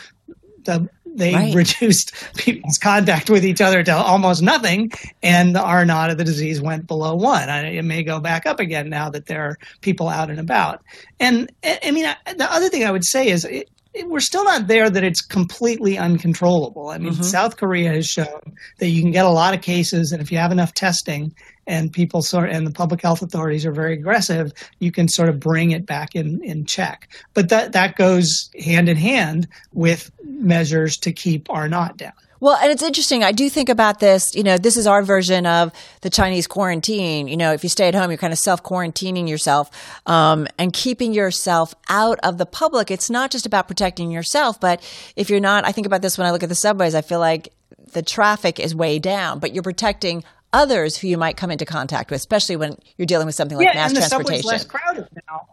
the 0.65 0.89
they 1.15 1.35
right. 1.35 1.55
reduced 1.55 2.13
people's 2.37 2.79
contact 2.79 3.31
with 3.31 3.45
each 3.45 3.61
other 3.61 3.83
to 3.83 3.95
almost 3.95 4.43
nothing, 4.43 4.93
and 5.23 5.55
the 5.55 5.63
R 5.63 5.85
naught 5.85 6.11
of 6.11 6.19
the 6.19 6.25
disease 6.25 6.61
went 6.61 6.87
below 6.87 7.15
one. 7.15 7.49
It 7.49 7.85
may 7.85 8.03
go 8.03 8.21
back 8.21 8.47
up 8.47 8.61
again 8.61 8.89
now 8.89 9.11
that 9.11 9.27
there 9.27 9.43
are 9.43 9.59
people 9.81 10.09
out 10.09 10.31
and 10.31 10.39
about. 10.39 10.83
And 11.19 11.51
I 11.65 11.91
mean, 11.91 12.07
the 12.37 12.53
other 12.53 12.69
thing 12.69 12.85
I 12.85 12.91
would 12.91 13.05
say 13.05 13.29
is 13.29 13.45
it, 13.45 13.69
it, 13.93 14.09
we're 14.09 14.21
still 14.21 14.45
not 14.45 14.69
there 14.69 14.89
that 14.89 15.03
it's 15.03 15.21
completely 15.21 15.99
uncontrollable. 15.99 16.91
I 16.91 16.99
mean, 16.99 17.13
mm-hmm. 17.13 17.23
South 17.23 17.57
Korea 17.57 17.93
has 17.93 18.07
shown 18.07 18.41
that 18.79 18.89
you 18.89 19.03
can 19.03 19.11
get 19.11 19.25
a 19.25 19.31
lot 19.31 19.55
of 19.55 19.63
cases, 19.63 20.13
and 20.13 20.23
if 20.23 20.31
you 20.31 20.39
have 20.39 20.53
enough 20.53 20.75
testing, 20.75 21.35
and 21.71 21.93
people 21.93 22.21
sort 22.21 22.51
and 22.51 22.67
the 22.67 22.73
public 22.73 23.01
health 23.01 23.23
authorities 23.23 23.65
are 23.65 23.73
very 23.73 23.95
aggressive, 23.95 24.53
you 24.81 24.91
can 24.91 25.09
sort 25.09 25.29
of 25.29 25.39
bring 25.39 25.71
it 25.71 25.87
back 25.87 26.17
in, 26.17 26.43
in 26.43 26.67
check. 26.67 27.09
But 27.33 27.49
that 27.51 27.73
that 27.73 27.97
goes 27.97 28.51
hand 28.63 28.89
in 28.89 28.97
hand 28.97 29.47
with 29.73 30.11
measures 30.25 30.97
to 30.99 31.13
keep 31.13 31.49
R 31.49 31.69
naught 31.69 31.97
down. 31.97 32.13
Well, 32.41 32.57
and 32.57 32.73
it's 32.73 32.83
interesting. 32.83 33.23
I 33.23 33.33
do 33.33 33.51
think 33.51 33.69
about 33.69 34.01
this. 34.01 34.35
You 34.35 34.43
know, 34.43 34.57
this 34.57 34.79
is 34.79 34.87
our 34.87 35.03
version 35.03 35.45
of 35.45 35.73
the 36.01 36.09
Chinese 36.09 36.47
quarantine. 36.47 37.29
You 37.29 37.37
know, 37.37 37.53
if 37.53 37.63
you 37.63 37.69
stay 37.69 37.87
at 37.87 37.95
home, 37.95 38.11
you're 38.11 38.19
kind 38.19 38.33
of 38.33 38.39
self 38.39 38.63
quarantining 38.63 39.29
yourself 39.29 39.71
um, 40.07 40.49
and 40.59 40.73
keeping 40.73 41.13
yourself 41.13 41.75
out 41.91 42.19
of 42.23 42.39
the 42.39 42.47
public. 42.47 42.91
It's 42.91 43.11
not 43.11 43.31
just 43.31 43.45
about 43.47 43.69
protecting 43.69 44.11
yourself, 44.11 44.59
but 44.59 44.83
if 45.17 45.29
you're 45.29 45.39
not, 45.39 45.67
I 45.67 45.73
think 45.73 45.87
about 45.87 46.01
this 46.03 46.17
when 46.17 46.27
I 46.27 46.31
look 46.31 46.43
at 46.43 46.49
the 46.49 46.55
subways. 46.55 46.95
I 46.95 47.03
feel 47.03 47.21
like 47.21 47.53
the 47.93 48.03
traffic 48.03 48.59
is 48.59 48.75
way 48.75 48.99
down, 48.99 49.39
but 49.39 49.53
you're 49.53 49.63
protecting 49.63 50.25
others 50.53 50.97
who 50.97 51.09
you 51.09 51.19
might 51.19 51.37
come 51.37 51.51
into 51.51 51.65
contact 51.65 52.11
with, 52.11 52.19
especially 52.19 52.57
when 52.57 52.77
you're 52.97 53.07
dealing 53.07 53.27
with 53.27 53.35
something 53.35 53.57
like 53.57 53.67
yeah, 53.67 53.75
mass 53.75 53.91
and 53.91 53.97
the 53.97 54.01
transportation. 54.01 54.43
Subway's 54.43 54.45
less 54.45 54.65
crowded 54.65 55.09
now. 55.29 55.47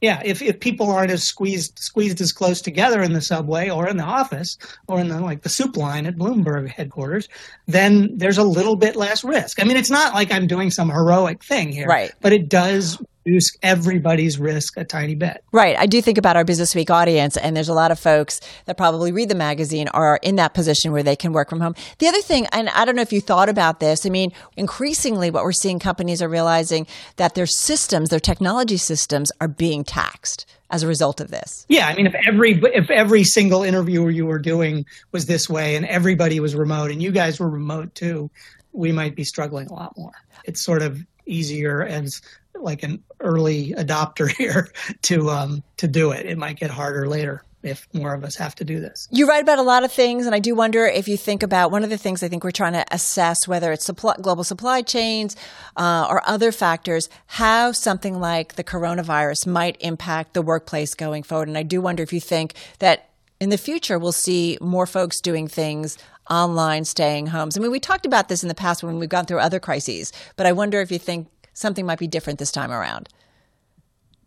Yeah, 0.00 0.22
if, 0.24 0.40
if 0.40 0.60
people 0.60 0.90
aren't 0.90 1.10
as 1.10 1.22
squeezed 1.22 1.78
squeezed 1.78 2.22
as 2.22 2.32
close 2.32 2.62
together 2.62 3.02
in 3.02 3.12
the 3.12 3.20
subway 3.20 3.68
or 3.68 3.86
in 3.86 3.98
the 3.98 4.04
office 4.04 4.56
or 4.88 4.98
in 4.98 5.08
the 5.08 5.20
like 5.20 5.42
the 5.42 5.50
soup 5.50 5.76
line 5.76 6.06
at 6.06 6.16
Bloomberg 6.16 6.68
headquarters, 6.68 7.28
then 7.66 8.16
there's 8.16 8.38
a 8.38 8.42
little 8.42 8.76
bit 8.76 8.96
less 8.96 9.22
risk. 9.22 9.60
I 9.60 9.64
mean, 9.64 9.76
it's 9.76 9.90
not 9.90 10.14
like 10.14 10.32
I'm 10.32 10.46
doing 10.46 10.70
some 10.70 10.88
heroic 10.88 11.44
thing 11.44 11.70
here, 11.70 11.86
right? 11.86 12.12
But 12.22 12.32
it 12.32 12.48
does 12.48 12.98
reduce 13.24 13.56
everybody's 13.62 14.38
risk 14.38 14.76
a 14.76 14.84
tiny 14.84 15.14
bit. 15.14 15.44
Right. 15.52 15.76
I 15.78 15.86
do 15.86 16.00
think 16.00 16.18
about 16.18 16.36
our 16.36 16.44
Business 16.44 16.74
Week 16.74 16.90
audience, 16.90 17.36
and 17.36 17.56
there's 17.56 17.68
a 17.68 17.74
lot 17.74 17.90
of 17.90 17.98
folks 17.98 18.40
that 18.66 18.76
probably 18.76 19.12
read 19.12 19.28
the 19.28 19.34
magazine 19.34 19.88
are 19.88 20.18
in 20.22 20.36
that 20.36 20.54
position 20.54 20.92
where 20.92 21.02
they 21.02 21.16
can 21.16 21.32
work 21.32 21.50
from 21.50 21.60
home. 21.60 21.74
The 21.98 22.08
other 22.08 22.22
thing, 22.22 22.46
and 22.52 22.68
I 22.70 22.84
don't 22.84 22.96
know 22.96 23.02
if 23.02 23.12
you 23.12 23.20
thought 23.20 23.48
about 23.48 23.80
this, 23.80 24.06
I 24.06 24.08
mean, 24.08 24.32
increasingly 24.56 25.30
what 25.30 25.44
we're 25.44 25.52
seeing 25.52 25.78
companies 25.78 26.22
are 26.22 26.28
realizing 26.28 26.86
that 27.16 27.34
their 27.34 27.46
systems, 27.46 28.08
their 28.08 28.20
technology 28.20 28.76
systems 28.76 29.30
are 29.40 29.48
being 29.48 29.84
taxed 29.84 30.46
as 30.70 30.82
a 30.82 30.86
result 30.86 31.20
of 31.20 31.30
this. 31.30 31.66
Yeah, 31.68 31.88
I 31.88 31.96
mean, 31.96 32.06
if 32.06 32.14
every 32.26 32.60
if 32.74 32.90
every 32.90 33.24
single 33.24 33.62
interviewer 33.62 34.10
you 34.10 34.26
were 34.26 34.38
doing 34.38 34.86
was 35.12 35.26
this 35.26 35.48
way, 35.48 35.76
and 35.76 35.84
everybody 35.86 36.40
was 36.40 36.54
remote, 36.54 36.90
and 36.90 37.02
you 37.02 37.10
guys 37.10 37.40
were 37.40 37.50
remote 37.50 37.94
too, 37.94 38.30
we 38.72 38.92
might 38.92 39.16
be 39.16 39.24
struggling 39.24 39.66
a 39.66 39.72
lot 39.72 39.96
more. 39.96 40.12
It's 40.44 40.64
sort 40.64 40.82
of 40.82 41.04
easier 41.26 41.82
as 41.82 42.20
like 42.62 42.82
an 42.82 43.02
early 43.20 43.72
adopter 43.72 44.28
here 44.36 44.68
to 45.02 45.30
um, 45.30 45.62
to 45.78 45.88
do 45.88 46.12
it. 46.12 46.26
It 46.26 46.38
might 46.38 46.58
get 46.58 46.70
harder 46.70 47.06
later 47.08 47.44
if 47.62 47.86
more 47.92 48.14
of 48.14 48.24
us 48.24 48.36
have 48.36 48.54
to 48.54 48.64
do 48.64 48.80
this. 48.80 49.06
You 49.10 49.28
write 49.28 49.42
about 49.42 49.58
a 49.58 49.62
lot 49.62 49.84
of 49.84 49.92
things, 49.92 50.26
and 50.26 50.34
I 50.34 50.38
do 50.38 50.54
wonder 50.54 50.86
if 50.86 51.08
you 51.08 51.16
think 51.16 51.42
about 51.42 51.70
one 51.70 51.84
of 51.84 51.90
the 51.90 51.98
things 51.98 52.22
I 52.22 52.28
think 52.28 52.42
we're 52.42 52.50
trying 52.52 52.72
to 52.72 52.84
assess, 52.90 53.46
whether 53.46 53.70
it's 53.72 53.84
supply, 53.84 54.14
global 54.20 54.44
supply 54.44 54.82
chains 54.82 55.36
uh, 55.76 56.06
or 56.08 56.22
other 56.26 56.52
factors, 56.52 57.08
how 57.26 57.72
something 57.72 58.18
like 58.18 58.54
the 58.54 58.64
coronavirus 58.64 59.46
might 59.46 59.76
impact 59.80 60.34
the 60.34 60.42
workplace 60.42 60.94
going 60.94 61.22
forward. 61.22 61.48
And 61.48 61.58
I 61.58 61.62
do 61.62 61.80
wonder 61.80 62.02
if 62.02 62.12
you 62.12 62.20
think 62.20 62.54
that 62.78 63.10
in 63.40 63.50
the 63.50 63.58
future 63.58 63.98
we'll 63.98 64.12
see 64.12 64.56
more 64.60 64.86
folks 64.86 65.20
doing 65.20 65.48
things 65.48 65.98
online, 66.30 66.84
staying 66.84 67.26
homes. 67.26 67.56
I 67.56 67.60
mean, 67.60 67.72
we 67.72 67.80
talked 67.80 68.06
about 68.06 68.28
this 68.28 68.42
in 68.42 68.48
the 68.48 68.54
past 68.54 68.82
when 68.82 68.98
we've 68.98 69.08
gone 69.08 69.26
through 69.26 69.40
other 69.40 69.60
crises, 69.60 70.12
but 70.36 70.46
I 70.46 70.52
wonder 70.52 70.80
if 70.80 70.92
you 70.92 70.98
think 70.98 71.28
something 71.52 71.86
might 71.86 71.98
be 71.98 72.06
different 72.06 72.38
this 72.38 72.52
time 72.52 72.70
around? 72.70 73.08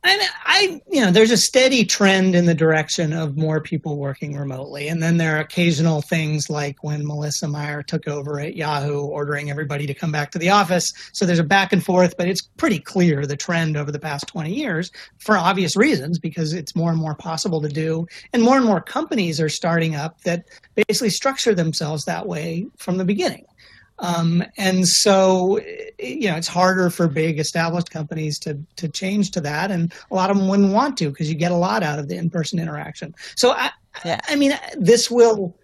And 0.05 0.21
I, 0.43 0.81
you 0.91 0.99
know, 0.99 1.11
there's 1.11 1.31
a 1.31 1.37
steady 1.37 1.85
trend 1.85 2.35
in 2.35 2.45
the 2.45 2.53
direction 2.53 3.13
of 3.13 3.37
more 3.37 3.61
people 3.61 3.97
working 3.97 4.37
remotely. 4.37 4.89
And 4.89 5.01
then 5.01 5.15
there 5.15 5.37
are 5.37 5.39
occasional 5.39 6.01
things 6.01 6.49
like 6.49 6.83
when 6.83 7.07
Melissa 7.07 7.47
Mayer 7.47 7.81
took 7.83 8.05
over 8.05 8.37
at 8.41 8.57
Yahoo, 8.57 8.99
ordering 8.99 9.49
everybody 9.49 9.87
to 9.87 9.93
come 9.93 10.11
back 10.11 10.31
to 10.31 10.37
the 10.39 10.49
office. 10.49 10.91
So 11.13 11.25
there's 11.25 11.39
a 11.39 11.43
back 11.43 11.71
and 11.71 11.83
forth, 11.83 12.15
but 12.17 12.27
it's 12.27 12.41
pretty 12.41 12.79
clear 12.79 13.25
the 13.25 13.37
trend 13.37 13.77
over 13.77 13.93
the 13.93 13.99
past 13.99 14.27
20 14.27 14.53
years 14.53 14.91
for 15.19 15.37
obvious 15.37 15.77
reasons 15.77 16.19
because 16.19 16.51
it's 16.51 16.75
more 16.75 16.91
and 16.91 16.99
more 16.99 17.15
possible 17.15 17.61
to 17.61 17.69
do. 17.69 18.05
And 18.33 18.43
more 18.43 18.57
and 18.57 18.65
more 18.65 18.81
companies 18.81 19.39
are 19.39 19.49
starting 19.49 19.95
up 19.95 20.19
that 20.23 20.43
basically 20.75 21.11
structure 21.11 21.55
themselves 21.55 22.03
that 22.05 22.27
way 22.27 22.67
from 22.77 22.97
the 22.97 23.05
beginning. 23.05 23.45
Um, 24.03 24.43
and 24.57 24.85
so, 24.85 25.59
you 25.97 26.29
know, 26.29 26.35
it's 26.35 26.47
harder 26.47 26.89
for 26.89 27.07
big 27.07 27.39
established 27.39 27.89
companies 27.89 28.37
to 28.39 28.59
to 28.75 28.89
change 28.89 29.31
to 29.31 29.41
that, 29.41 29.71
and 29.71 29.93
a 30.11 30.15
lot 30.15 30.29
of 30.29 30.37
them 30.37 30.49
wouldn't 30.49 30.73
want 30.73 30.97
to 30.97 31.09
because 31.09 31.29
you 31.29 31.35
get 31.35 31.53
a 31.53 31.55
lot 31.55 31.83
out 31.83 31.99
of 31.99 32.09
the 32.09 32.17
in-person 32.17 32.59
interaction. 32.59 33.15
So, 33.35 33.51
I, 33.51 33.71
yeah. 34.03 34.19
I 34.27 34.35
mean, 34.35 34.59
this 34.77 35.09
will 35.09 35.55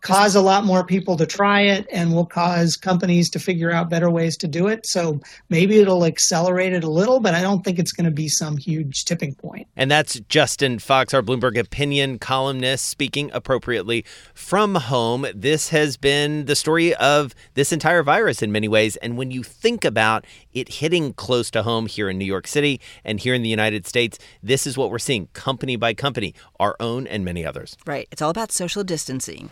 cause 0.00 0.34
a 0.34 0.40
lot 0.40 0.64
more 0.64 0.84
people 0.84 1.16
to 1.16 1.26
try 1.26 1.62
it 1.62 1.86
and 1.92 2.12
will 2.12 2.26
cause 2.26 2.76
companies 2.76 3.28
to 3.30 3.38
figure 3.38 3.70
out 3.70 3.90
better 3.90 4.10
ways 4.10 4.36
to 4.38 4.48
do 4.48 4.68
it. 4.68 4.86
So 4.86 5.20
maybe 5.48 5.78
it'll 5.78 6.04
accelerate 6.04 6.72
it 6.72 6.84
a 6.84 6.90
little, 6.90 7.20
but 7.20 7.34
I 7.34 7.42
don't 7.42 7.64
think 7.64 7.78
it's 7.78 7.92
going 7.92 8.04
to 8.04 8.10
be 8.10 8.28
some 8.28 8.56
huge 8.56 9.04
tipping 9.04 9.34
point. 9.34 9.66
And 9.76 9.90
that's 9.90 10.20
Justin 10.28 10.78
Fox, 10.78 11.12
our 11.14 11.22
Bloomberg 11.22 11.58
opinion 11.58 12.18
columnist, 12.18 12.86
speaking 12.86 13.30
appropriately 13.32 14.04
from 14.34 14.74
home. 14.76 15.26
This 15.34 15.70
has 15.70 15.96
been 15.96 16.46
the 16.46 16.56
story 16.56 16.94
of 16.94 17.34
this 17.54 17.72
entire 17.72 18.02
virus 18.02 18.42
in 18.42 18.52
many 18.52 18.68
ways. 18.68 18.96
And 18.96 19.16
when 19.16 19.30
you 19.30 19.42
think 19.42 19.84
about 19.84 20.24
it 20.60 20.74
hitting 20.74 21.12
close 21.14 21.50
to 21.52 21.62
home 21.62 21.86
here 21.86 22.08
in 22.08 22.18
New 22.18 22.24
York 22.24 22.46
City 22.46 22.80
and 23.04 23.20
here 23.20 23.34
in 23.34 23.42
the 23.42 23.48
United 23.48 23.86
States, 23.86 24.18
this 24.42 24.66
is 24.66 24.76
what 24.76 24.90
we're 24.90 24.98
seeing 24.98 25.28
company 25.32 25.76
by 25.76 25.94
company, 25.94 26.34
our 26.58 26.76
own 26.80 27.06
and 27.06 27.24
many 27.24 27.44
others. 27.44 27.76
Right. 27.86 28.08
It's 28.10 28.22
all 28.22 28.30
about 28.30 28.52
social 28.52 28.84
distancing. 28.84 29.50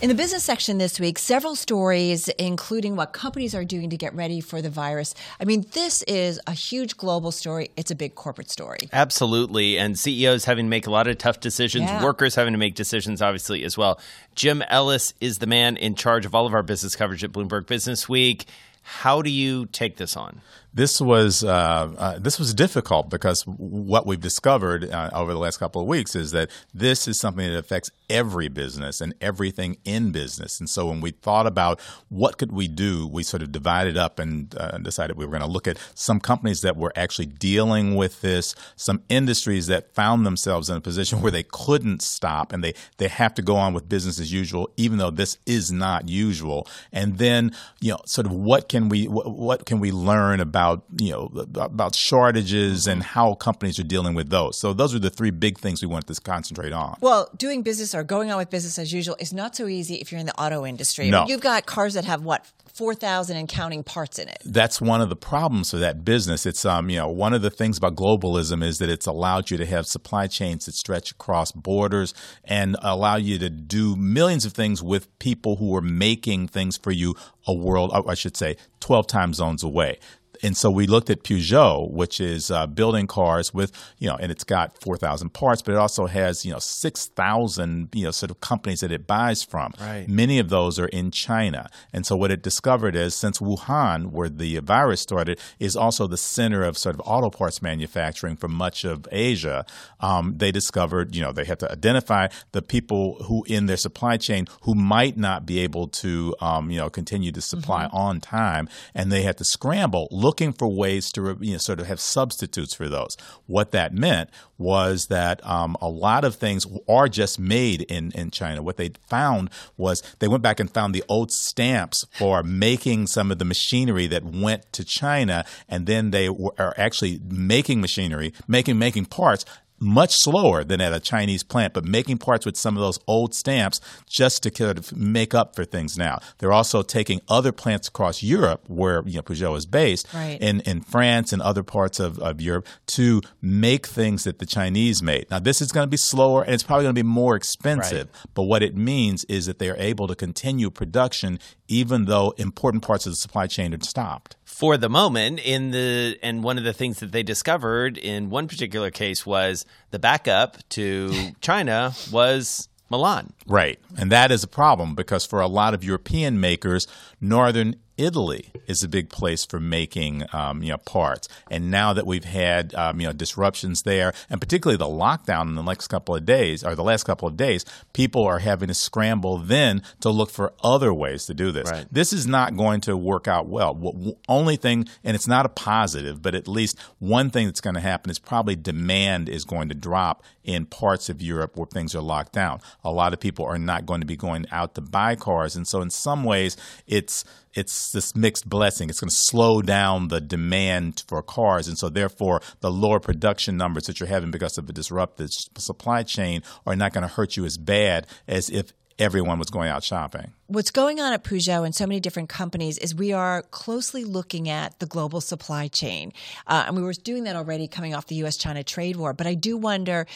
In 0.00 0.08
the 0.08 0.14
business 0.14 0.44
section 0.44 0.78
this 0.78 1.00
week, 1.00 1.18
several 1.18 1.56
stories, 1.56 2.28
including 2.38 2.94
what 2.94 3.12
companies 3.12 3.52
are 3.52 3.64
doing 3.64 3.90
to 3.90 3.96
get 3.96 4.14
ready 4.14 4.40
for 4.40 4.62
the 4.62 4.70
virus. 4.70 5.12
I 5.40 5.44
mean, 5.44 5.66
this 5.72 6.02
is 6.02 6.38
a 6.46 6.52
huge 6.52 6.96
global 6.96 7.32
story. 7.32 7.70
It's 7.76 7.90
a 7.90 7.96
big 7.96 8.14
corporate 8.14 8.48
story. 8.48 8.78
Absolutely. 8.92 9.76
And 9.76 9.98
CEOs 9.98 10.44
having 10.44 10.66
to 10.66 10.70
make 10.70 10.86
a 10.86 10.90
lot 10.92 11.08
of 11.08 11.18
tough 11.18 11.40
decisions, 11.40 11.86
Yeah. 11.90 12.04
workers 12.04 12.36
having 12.36 12.52
to 12.52 12.58
make 12.60 12.76
decisions, 12.76 13.20
obviously, 13.20 13.64
as 13.64 13.76
well. 13.76 13.98
Jim 14.36 14.62
Ellis 14.68 15.14
is 15.20 15.38
the 15.38 15.48
man 15.48 15.76
in 15.76 15.96
charge 15.96 16.24
of 16.24 16.32
all 16.32 16.46
of 16.46 16.54
our 16.54 16.62
business 16.62 16.94
coverage 16.94 17.24
at 17.24 17.32
Bloomberg 17.32 17.66
Business 17.66 18.08
Week. 18.08 18.44
How 18.88 19.20
do 19.20 19.28
you 19.30 19.66
take 19.66 19.98
this 19.98 20.16
on? 20.16 20.40
This 20.74 21.00
was 21.00 21.42
uh, 21.42 21.48
uh, 21.96 22.18
this 22.18 22.38
was 22.38 22.52
difficult 22.52 23.08
because 23.08 23.42
what 23.46 24.06
we've 24.06 24.20
discovered 24.20 24.88
uh, 24.90 25.10
over 25.14 25.32
the 25.32 25.38
last 25.38 25.58
couple 25.58 25.80
of 25.80 25.88
weeks 25.88 26.14
is 26.14 26.32
that 26.32 26.50
this 26.74 27.08
is 27.08 27.18
something 27.18 27.50
that 27.50 27.58
affects 27.58 27.90
every 28.10 28.48
business 28.48 29.00
and 29.00 29.14
everything 29.20 29.78
in 29.84 30.12
business. 30.12 30.60
And 30.60 30.68
so 30.68 30.86
when 30.86 31.00
we 31.00 31.10
thought 31.10 31.46
about 31.46 31.80
what 32.10 32.36
could 32.36 32.52
we 32.52 32.68
do, 32.68 33.06
we 33.06 33.22
sort 33.22 33.42
of 33.42 33.50
divided 33.50 33.96
up 33.96 34.18
and 34.18 34.54
uh, 34.56 34.76
decided 34.78 35.16
we 35.16 35.24
were 35.24 35.30
going 35.30 35.42
to 35.42 35.48
look 35.48 35.66
at 35.66 35.78
some 35.94 36.20
companies 36.20 36.60
that 36.60 36.76
were 36.76 36.92
actually 36.94 37.26
dealing 37.26 37.96
with 37.96 38.20
this, 38.20 38.54
some 38.76 39.02
industries 39.08 39.68
that 39.68 39.94
found 39.94 40.26
themselves 40.26 40.68
in 40.68 40.76
a 40.76 40.80
position 40.80 41.22
where 41.22 41.32
they 41.32 41.44
couldn't 41.44 42.02
stop 42.02 42.52
and 42.52 42.62
they 42.62 42.74
they 42.98 43.08
have 43.08 43.32
to 43.34 43.42
go 43.42 43.56
on 43.56 43.72
with 43.72 43.88
business 43.88 44.20
as 44.20 44.32
usual, 44.32 44.70
even 44.76 44.98
though 44.98 45.10
this 45.10 45.38
is 45.46 45.72
not 45.72 46.10
usual. 46.10 46.66
And 46.92 47.16
then 47.16 47.52
you 47.80 47.92
know, 47.92 48.00
sort 48.04 48.26
of 48.26 48.32
what 48.32 48.68
can 48.68 48.90
we 48.90 49.08
what, 49.08 49.32
what 49.32 49.64
can 49.64 49.80
we 49.80 49.90
learn 49.90 50.40
about 50.40 50.67
you 50.98 51.12
know 51.12 51.30
about 51.54 51.94
shortages 51.94 52.86
and 52.86 53.02
how 53.02 53.34
companies 53.34 53.78
are 53.78 53.84
dealing 53.84 54.14
with 54.14 54.30
those. 54.30 54.58
So 54.58 54.72
those 54.72 54.94
are 54.94 54.98
the 54.98 55.10
three 55.10 55.30
big 55.30 55.58
things 55.58 55.82
we 55.82 55.88
want 55.88 56.06
to 56.06 56.20
concentrate 56.20 56.72
on. 56.72 56.96
Well, 57.00 57.30
doing 57.36 57.62
business 57.62 57.94
or 57.94 58.04
going 58.04 58.30
on 58.30 58.38
with 58.38 58.50
business 58.50 58.78
as 58.78 58.92
usual 58.92 59.16
is 59.18 59.32
not 59.32 59.56
so 59.56 59.66
easy 59.66 59.96
if 59.96 60.10
you're 60.10 60.20
in 60.20 60.26
the 60.26 60.40
auto 60.40 60.64
industry. 60.66 61.10
No. 61.10 61.24
You've 61.26 61.40
got 61.40 61.66
cars 61.66 61.94
that 61.94 62.04
have 62.04 62.22
what, 62.22 62.46
4,000 62.74 63.36
and 63.36 63.48
counting 63.48 63.82
parts 63.82 64.18
in 64.18 64.28
it. 64.28 64.38
that's 64.44 64.80
one 64.80 65.00
of 65.00 65.08
the 65.08 65.16
problems 65.16 65.70
for 65.70 65.78
that 65.78 66.04
business. 66.04 66.46
It's 66.46 66.64
um, 66.64 66.90
you 66.90 66.98
know, 66.98 67.08
one 67.08 67.34
of 67.34 67.42
the 67.42 67.50
things 67.50 67.76
about 67.76 67.96
globalism 67.96 68.62
is 68.62 68.78
that 68.78 68.88
it's 68.88 69.06
allowed 69.06 69.50
you 69.50 69.56
to 69.56 69.66
have 69.66 69.86
supply 69.86 70.26
chains 70.28 70.66
that 70.66 70.74
stretch 70.74 71.10
across 71.10 71.50
borders 71.50 72.14
and 72.44 72.76
allow 72.82 73.16
you 73.16 73.38
to 73.38 73.50
do 73.50 73.96
millions 73.96 74.44
of 74.44 74.52
things 74.52 74.82
with 74.82 75.18
people 75.18 75.56
who 75.56 75.74
are 75.74 75.80
making 75.80 76.48
things 76.48 76.76
for 76.76 76.92
you 76.92 77.14
a 77.48 77.54
world, 77.54 77.90
I 78.06 78.14
should 78.14 78.36
say, 78.36 78.56
12 78.80 79.06
time 79.06 79.34
zones 79.34 79.64
away. 79.64 79.98
And 80.42 80.56
so 80.56 80.70
we 80.70 80.86
looked 80.86 81.10
at 81.10 81.22
Peugeot, 81.22 81.90
which 81.90 82.20
is 82.20 82.50
uh, 82.50 82.66
building 82.66 83.06
cars 83.06 83.52
with, 83.52 83.72
you 83.98 84.08
know, 84.08 84.16
and 84.16 84.30
it's 84.30 84.44
got 84.44 84.80
4,000 84.82 85.30
parts, 85.30 85.62
but 85.62 85.72
it 85.72 85.78
also 85.78 86.06
has, 86.06 86.44
you 86.44 86.52
know, 86.52 86.58
6,000, 86.58 87.88
you 87.94 88.04
know, 88.04 88.10
sort 88.10 88.30
of 88.30 88.40
companies 88.40 88.80
that 88.80 88.92
it 88.92 89.06
buys 89.06 89.42
from. 89.42 89.72
Right. 89.80 90.08
Many 90.08 90.38
of 90.38 90.48
those 90.48 90.78
are 90.78 90.86
in 90.88 91.10
China. 91.10 91.68
And 91.92 92.06
so 92.06 92.16
what 92.16 92.30
it 92.30 92.42
discovered 92.42 92.94
is 92.94 93.14
since 93.14 93.38
Wuhan, 93.38 94.10
where 94.12 94.28
the 94.28 94.58
virus 94.60 95.00
started, 95.00 95.40
is 95.58 95.76
also 95.76 96.06
the 96.06 96.16
center 96.16 96.62
of 96.62 96.78
sort 96.78 96.94
of 96.94 97.00
auto 97.04 97.30
parts 97.30 97.62
manufacturing 97.62 98.36
for 98.36 98.48
much 98.48 98.84
of 98.84 99.06
Asia, 99.10 99.64
um, 100.00 100.34
they 100.36 100.52
discovered, 100.52 101.14
you 101.14 101.22
know, 101.22 101.32
they 101.32 101.44
had 101.44 101.58
to 101.60 101.70
identify 101.70 102.28
the 102.52 102.62
people 102.62 103.16
who 103.24 103.44
in 103.46 103.66
their 103.66 103.76
supply 103.76 104.16
chain 104.16 104.46
who 104.62 104.74
might 104.74 105.16
not 105.16 105.46
be 105.46 105.60
able 105.60 105.88
to, 105.88 106.34
um, 106.40 106.70
you 106.70 106.78
know, 106.78 106.90
continue 106.90 107.32
to 107.32 107.40
supply 107.40 107.86
on 107.92 108.20
time. 108.20 108.68
And 108.94 109.10
they 109.10 109.22
had 109.22 109.38
to 109.38 109.44
scramble 109.44 110.08
looking 110.28 110.52
for 110.52 110.68
ways 110.68 111.10
to, 111.10 111.38
you 111.40 111.52
know, 111.52 111.58
sort 111.58 111.80
of 111.80 111.86
have 111.86 111.98
substitutes 111.98 112.74
for 112.74 112.86
those. 112.86 113.16
What 113.46 113.70
that 113.70 113.94
meant 113.94 114.28
was 114.58 115.06
that 115.06 115.40
um, 115.42 115.74
a 115.80 115.88
lot 115.88 116.22
of 116.22 116.34
things 116.34 116.66
are 116.86 117.08
just 117.08 117.38
made 117.38 117.80
in, 117.82 118.12
in 118.12 118.30
China. 118.30 118.62
What 118.62 118.76
they 118.76 118.90
found 119.08 119.48
was 119.78 120.02
they 120.18 120.28
went 120.28 120.42
back 120.42 120.60
and 120.60 120.70
found 120.70 120.94
the 120.94 121.02
old 121.08 121.32
stamps 121.32 122.04
for 122.12 122.42
making 122.42 123.06
some 123.06 123.32
of 123.32 123.38
the 123.38 123.46
machinery 123.46 124.06
that 124.08 124.22
went 124.22 124.70
to 124.74 124.84
China, 124.84 125.46
and 125.66 125.86
then 125.86 126.10
they 126.10 126.28
were, 126.28 126.52
are 126.58 126.74
actually 126.76 127.22
making 127.24 127.80
machinery, 127.80 128.34
making 128.46 128.78
making 128.78 129.06
parts 129.06 129.46
much 129.80 130.14
slower 130.14 130.64
than 130.64 130.80
at 130.80 130.92
a 130.92 131.00
Chinese 131.00 131.42
plant, 131.42 131.74
but 131.74 131.84
making 131.84 132.18
parts 132.18 132.44
with 132.44 132.56
some 132.56 132.76
of 132.76 132.80
those 132.80 132.98
old 133.06 133.34
stamps 133.34 133.80
just 134.08 134.42
to 134.42 134.50
kind 134.50 134.78
of 134.78 134.96
make 134.96 135.34
up 135.34 135.54
for 135.54 135.64
things 135.64 135.96
now. 135.96 136.18
They're 136.38 136.52
also 136.52 136.82
taking 136.82 137.20
other 137.28 137.52
plants 137.52 137.88
across 137.88 138.22
Europe, 138.22 138.64
where 138.68 139.02
you 139.06 139.16
know, 139.16 139.22
Peugeot 139.22 139.56
is 139.56 139.66
based, 139.66 140.06
Right. 140.12 140.38
in, 140.40 140.60
in 140.62 140.80
France 140.80 141.32
and 141.32 141.40
other 141.42 141.62
parts 141.62 142.00
of, 142.00 142.18
of 142.18 142.40
Europe, 142.40 142.66
to 142.88 143.20
make 143.40 143.86
things 143.86 144.24
that 144.24 144.38
the 144.38 144.46
Chinese 144.46 145.02
made. 145.02 145.30
Now, 145.30 145.38
this 145.38 145.60
is 145.60 145.72
going 145.72 145.86
to 145.86 145.90
be 145.90 145.96
slower 145.96 146.42
and 146.42 146.54
it's 146.54 146.62
probably 146.62 146.84
going 146.84 146.94
to 146.94 147.02
be 147.02 147.08
more 147.08 147.36
expensive, 147.36 148.08
but 148.34 148.42
what 148.44 148.62
it 148.62 148.76
means 148.76 149.24
is 149.24 149.46
that 149.46 149.58
they 149.58 149.70
are 149.70 149.76
able 149.76 150.06
to 150.08 150.14
continue 150.14 150.70
production 150.70 151.38
even 151.68 152.06
though 152.06 152.32
important 152.38 152.82
parts 152.82 153.06
of 153.06 153.12
the 153.12 153.16
supply 153.16 153.46
chain 153.46 153.74
are 153.74 153.80
stopped. 153.82 154.36
For 154.48 154.78
the 154.78 154.88
moment 154.88 155.38
in 155.40 155.72
the 155.72 156.18
and 156.22 156.42
one 156.42 156.56
of 156.56 156.64
the 156.64 156.72
things 156.72 157.00
that 157.00 157.12
they 157.12 157.22
discovered 157.22 157.98
in 157.98 158.30
one 158.30 158.48
particular 158.48 158.90
case 158.90 159.26
was 159.26 159.66
the 159.90 159.98
backup 159.98 160.56
to 160.70 161.32
China 161.42 161.92
was 162.10 162.68
Milan. 162.88 163.34
Right. 163.46 163.78
And 163.98 164.10
that 164.10 164.32
is 164.32 164.42
a 164.42 164.48
problem 164.48 164.94
because 164.94 165.26
for 165.26 165.40
a 165.42 165.46
lot 165.46 165.74
of 165.74 165.84
European 165.84 166.40
makers, 166.40 166.86
northern 167.20 167.76
Italy 167.98 168.52
is 168.66 168.82
a 168.82 168.88
big 168.88 169.10
place 169.10 169.44
for 169.44 169.60
making 169.60 170.24
um, 170.32 170.62
you 170.62 170.70
know 170.70 170.78
parts. 170.78 171.28
And 171.50 171.70
now 171.70 171.92
that 171.92 172.06
we've 172.06 172.24
had 172.24 172.74
um, 172.74 173.00
you 173.00 173.06
know 173.06 173.12
disruptions 173.12 173.82
there, 173.82 174.12
and 174.30 174.40
particularly 174.40 174.78
the 174.78 174.86
lockdown 174.86 175.48
in 175.48 175.56
the 175.56 175.62
next 175.62 175.88
couple 175.88 176.14
of 176.14 176.24
days 176.24 176.64
or 176.64 176.74
the 176.74 176.84
last 176.84 177.04
couple 177.04 177.28
of 177.28 177.36
days, 177.36 177.64
people 177.92 178.24
are 178.24 178.38
having 178.38 178.68
to 178.68 178.74
scramble 178.74 179.38
then 179.38 179.82
to 180.00 180.10
look 180.10 180.30
for 180.30 180.54
other 180.62 180.94
ways 180.94 181.26
to 181.26 181.34
do 181.34 181.50
this. 181.50 181.70
Right. 181.70 181.86
This 181.90 182.12
is 182.12 182.26
not 182.26 182.56
going 182.56 182.80
to 182.82 182.96
work 182.96 183.26
out 183.26 183.48
well. 183.48 183.74
W- 183.74 184.16
only 184.28 184.56
thing, 184.56 184.86
and 185.02 185.14
it's 185.14 185.28
not 185.28 185.44
a 185.44 185.48
positive, 185.48 186.22
but 186.22 186.34
at 186.34 186.46
least 186.46 186.78
one 187.00 187.30
thing 187.30 187.46
that's 187.46 187.60
going 187.60 187.74
to 187.74 187.80
happen 187.80 188.10
is 188.10 188.18
probably 188.18 188.54
demand 188.54 189.28
is 189.28 189.44
going 189.44 189.68
to 189.68 189.74
drop 189.74 190.22
in 190.44 190.64
parts 190.64 191.08
of 191.08 191.20
Europe 191.20 191.56
where 191.56 191.66
things 191.66 191.94
are 191.94 192.00
locked 192.00 192.32
down. 192.32 192.60
A 192.84 192.90
lot 192.90 193.12
of 193.12 193.20
people 193.20 193.44
are 193.44 193.58
not 193.58 193.84
going 193.84 194.00
to 194.00 194.06
be 194.06 194.16
going 194.16 194.46
out 194.52 194.74
to 194.76 194.80
buy 194.80 195.16
cars, 195.16 195.56
and 195.56 195.66
so 195.66 195.82
in 195.82 195.90
some 195.90 196.24
ways, 196.24 196.56
it's 196.86 197.24
it's 197.54 197.92
this 197.92 198.14
mixed 198.14 198.48
blessing. 198.48 198.88
It's 198.90 199.00
going 199.00 199.10
to 199.10 199.14
slow 199.14 199.62
down 199.62 200.08
the 200.08 200.20
demand 200.20 201.04
for 201.08 201.22
cars, 201.22 201.68
and 201.68 201.78
so 201.78 201.88
therefore, 201.88 202.40
the 202.60 202.70
lower 202.70 203.00
production 203.00 203.56
numbers 203.56 203.84
that 203.84 204.00
you're 204.00 204.08
having 204.08 204.30
because 204.30 204.58
of 204.58 204.68
a 204.68 204.72
disrupted 204.72 205.32
supply 205.32 206.02
chain 206.02 206.42
are 206.66 206.76
not 206.76 206.92
going 206.92 207.02
to 207.02 207.08
hurt 207.08 207.36
you 207.36 207.44
as 207.44 207.56
bad 207.56 208.06
as 208.26 208.50
if 208.50 208.72
everyone 208.98 209.38
was 209.38 209.48
going 209.50 209.68
out 209.68 209.84
shopping. 209.84 210.32
What's 210.48 210.70
going 210.70 211.00
on 211.00 211.12
at 211.12 211.22
Peugeot 211.22 211.64
and 211.64 211.74
so 211.74 211.86
many 211.86 212.00
different 212.00 212.28
companies 212.28 212.78
is 212.78 212.94
we 212.94 213.12
are 213.12 213.42
closely 213.42 214.04
looking 214.04 214.48
at 214.48 214.78
the 214.80 214.86
global 214.86 215.20
supply 215.20 215.68
chain. 215.68 216.12
Uh, 216.46 216.64
and 216.66 216.76
we 216.76 216.82
were 216.82 216.92
doing 216.92 217.24
that 217.24 217.36
already 217.36 217.68
coming 217.68 217.94
off 217.94 218.06
the 218.06 218.16
US 218.16 218.36
China 218.36 218.64
trade 218.64 218.96
war. 218.96 219.12
But 219.12 219.26
I 219.26 219.34
do 219.34 219.56
wonder 219.56 220.06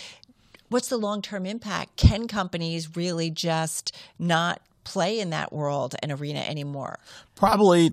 what's 0.68 0.88
the 0.88 0.97
long 0.97 1.23
term 1.23 1.47
impact? 1.47 1.97
Can 1.97 2.27
companies 2.27 2.97
really 2.97 3.31
just 3.31 3.95
not 4.18 4.61
play 4.85 5.21
in 5.21 5.31
that 5.31 5.53
world 5.53 5.95
and 6.03 6.12
arena 6.12 6.40
anymore? 6.40 6.99
Probably 7.35 7.92